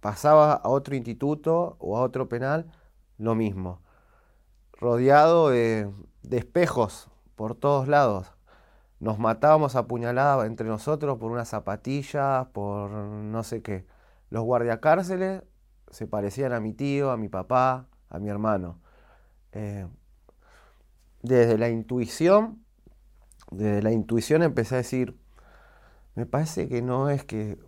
Pasaba 0.00 0.54
a 0.54 0.68
otro 0.68 0.96
instituto 0.96 1.76
o 1.80 1.98
a 1.98 2.02
otro 2.02 2.28
penal, 2.28 2.70
lo 3.18 3.34
mismo. 3.34 3.82
Rodeado 4.72 5.50
de, 5.50 5.90
de 6.22 6.38
espejos 6.38 7.10
por 7.34 7.54
todos 7.54 7.88
lados. 7.88 8.35
Nos 9.00 9.18
matábamos 9.18 9.76
a 9.76 9.86
puñalada 9.86 10.46
entre 10.46 10.68
nosotros 10.68 11.18
por 11.18 11.30
unas 11.30 11.48
zapatillas, 11.48 12.46
por 12.48 12.90
no 12.90 13.42
sé 13.42 13.62
qué. 13.62 13.86
Los 14.30 14.44
guardiacárceles 14.44 15.42
se 15.90 16.06
parecían 16.06 16.52
a 16.52 16.60
mi 16.60 16.72
tío, 16.72 17.10
a 17.10 17.16
mi 17.16 17.28
papá, 17.28 17.86
a 18.08 18.18
mi 18.18 18.28
hermano. 18.28 18.80
Eh, 19.52 19.86
desde 21.22 21.58
la 21.58 21.68
intuición, 21.68 22.64
desde 23.50 23.82
la 23.82 23.92
intuición 23.92 24.42
empecé 24.42 24.76
a 24.76 24.78
decir, 24.78 25.16
me 26.14 26.26
parece 26.26 26.68
que 26.68 26.82
no 26.82 27.10
es 27.10 27.24
que 27.24 27.58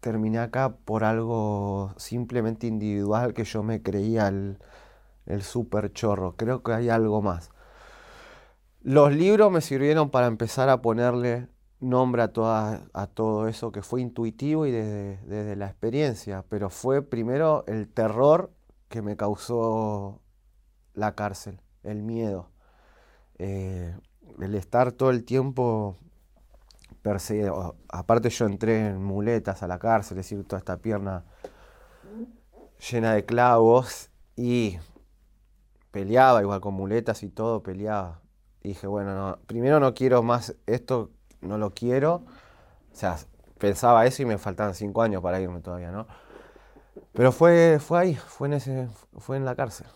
terminé 0.00 0.38
acá 0.38 0.76
por 0.84 1.04
algo 1.04 1.94
simplemente 1.96 2.66
individual 2.66 3.34
que 3.34 3.44
yo 3.44 3.62
me 3.62 3.82
creía 3.82 4.28
el, 4.28 4.58
el 5.26 5.42
chorro. 5.92 6.36
Creo 6.36 6.62
que 6.62 6.72
hay 6.72 6.88
algo 6.88 7.22
más. 7.22 7.50
Los 8.84 9.14
libros 9.14 9.52
me 9.52 9.60
sirvieron 9.60 10.10
para 10.10 10.26
empezar 10.26 10.68
a 10.68 10.82
ponerle 10.82 11.46
nombre 11.78 12.22
a, 12.22 12.80
a 12.92 13.06
todo 13.06 13.46
eso 13.46 13.70
que 13.70 13.80
fue 13.80 14.00
intuitivo 14.00 14.66
y 14.66 14.72
desde, 14.72 15.54
la 15.54 15.66
experiencia, 15.66 16.44
pero 16.48 16.68
fue 16.68 17.00
primero 17.00 17.64
el 17.68 17.88
terror 17.88 18.50
que 18.88 19.00
me 19.00 19.16
causó 19.16 20.20
la 20.94 21.14
cárcel, 21.14 21.60
el 21.84 22.02
miedo, 22.02 22.50
eh, 23.38 23.96
el 24.40 24.54
estar 24.56 24.90
todo 24.90 25.10
el 25.10 25.24
tiempo 25.24 25.96
perseguido. 27.02 27.76
Aparte 27.88 28.30
yo 28.30 28.46
entré 28.46 28.88
en 28.88 29.02
muletas 29.02 29.62
a 29.62 29.68
la 29.68 29.78
cárcel, 29.78 30.18
es 30.18 30.28
decir, 30.28 30.44
toda 30.44 30.58
esta 30.58 30.78
pierna 30.78 31.24
llena 32.90 33.14
de 33.14 33.24
clavos 33.24 34.10
y 34.34 34.78
peleaba 35.92 36.42
igual 36.42 36.60
con 36.60 36.74
muletas 36.74 37.22
y 37.22 37.28
todo, 37.28 37.62
peleaba 37.62 38.21
dije, 38.68 38.86
bueno, 38.86 39.38
primero 39.46 39.80
no 39.80 39.94
quiero 39.94 40.22
más 40.22 40.54
esto, 40.66 41.10
no 41.40 41.58
lo 41.58 41.72
quiero. 41.72 42.24
O 42.92 42.94
sea, 42.94 43.16
pensaba 43.58 44.06
eso 44.06 44.22
y 44.22 44.26
me 44.26 44.38
faltaban 44.38 44.74
cinco 44.74 45.02
años 45.02 45.22
para 45.22 45.40
irme 45.40 45.60
todavía, 45.60 45.90
¿no? 45.90 46.06
Pero 47.12 47.32
fue, 47.32 47.78
fue 47.80 47.98
ahí, 48.00 48.14
fue 48.14 48.48
en, 48.48 48.54
ese, 48.54 48.88
fue 49.18 49.36
en 49.36 49.44
la 49.44 49.54
cárcel. 49.54 49.86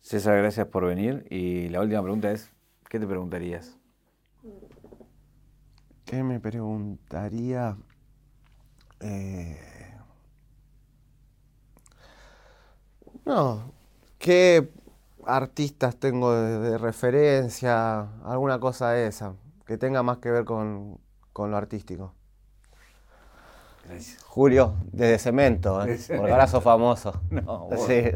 César, 0.00 0.36
gracias 0.38 0.66
por 0.66 0.84
venir. 0.84 1.26
Y 1.30 1.68
la 1.68 1.80
última 1.80 2.02
pregunta 2.02 2.30
es, 2.30 2.50
¿qué 2.88 2.98
te 2.98 3.06
preguntarías? 3.06 3.78
¿Qué 6.04 6.22
me 6.22 6.40
preguntaría? 6.40 7.76
Eh, 9.00 9.58
no, 13.24 13.72
¿qué 14.18 14.68
artistas 15.26 15.96
tengo 15.96 16.34
de, 16.34 16.78
referencia, 16.78 18.00
alguna 18.24 18.58
cosa 18.58 18.90
de 18.90 19.06
esa, 19.06 19.34
que 19.66 19.78
tenga 19.78 20.02
más 20.02 20.18
que 20.18 20.30
ver 20.30 20.44
con, 20.44 20.98
lo 21.34 21.56
artístico. 21.56 22.14
Gracias. 23.84 24.22
Julio, 24.22 24.74
desde 24.92 25.18
Cemento, 25.18 25.84
¿eh? 25.84 25.98
porque 26.16 26.32
ahora 26.32 26.46
famoso. 26.46 27.20
No, 27.30 27.68
sí. 27.86 28.04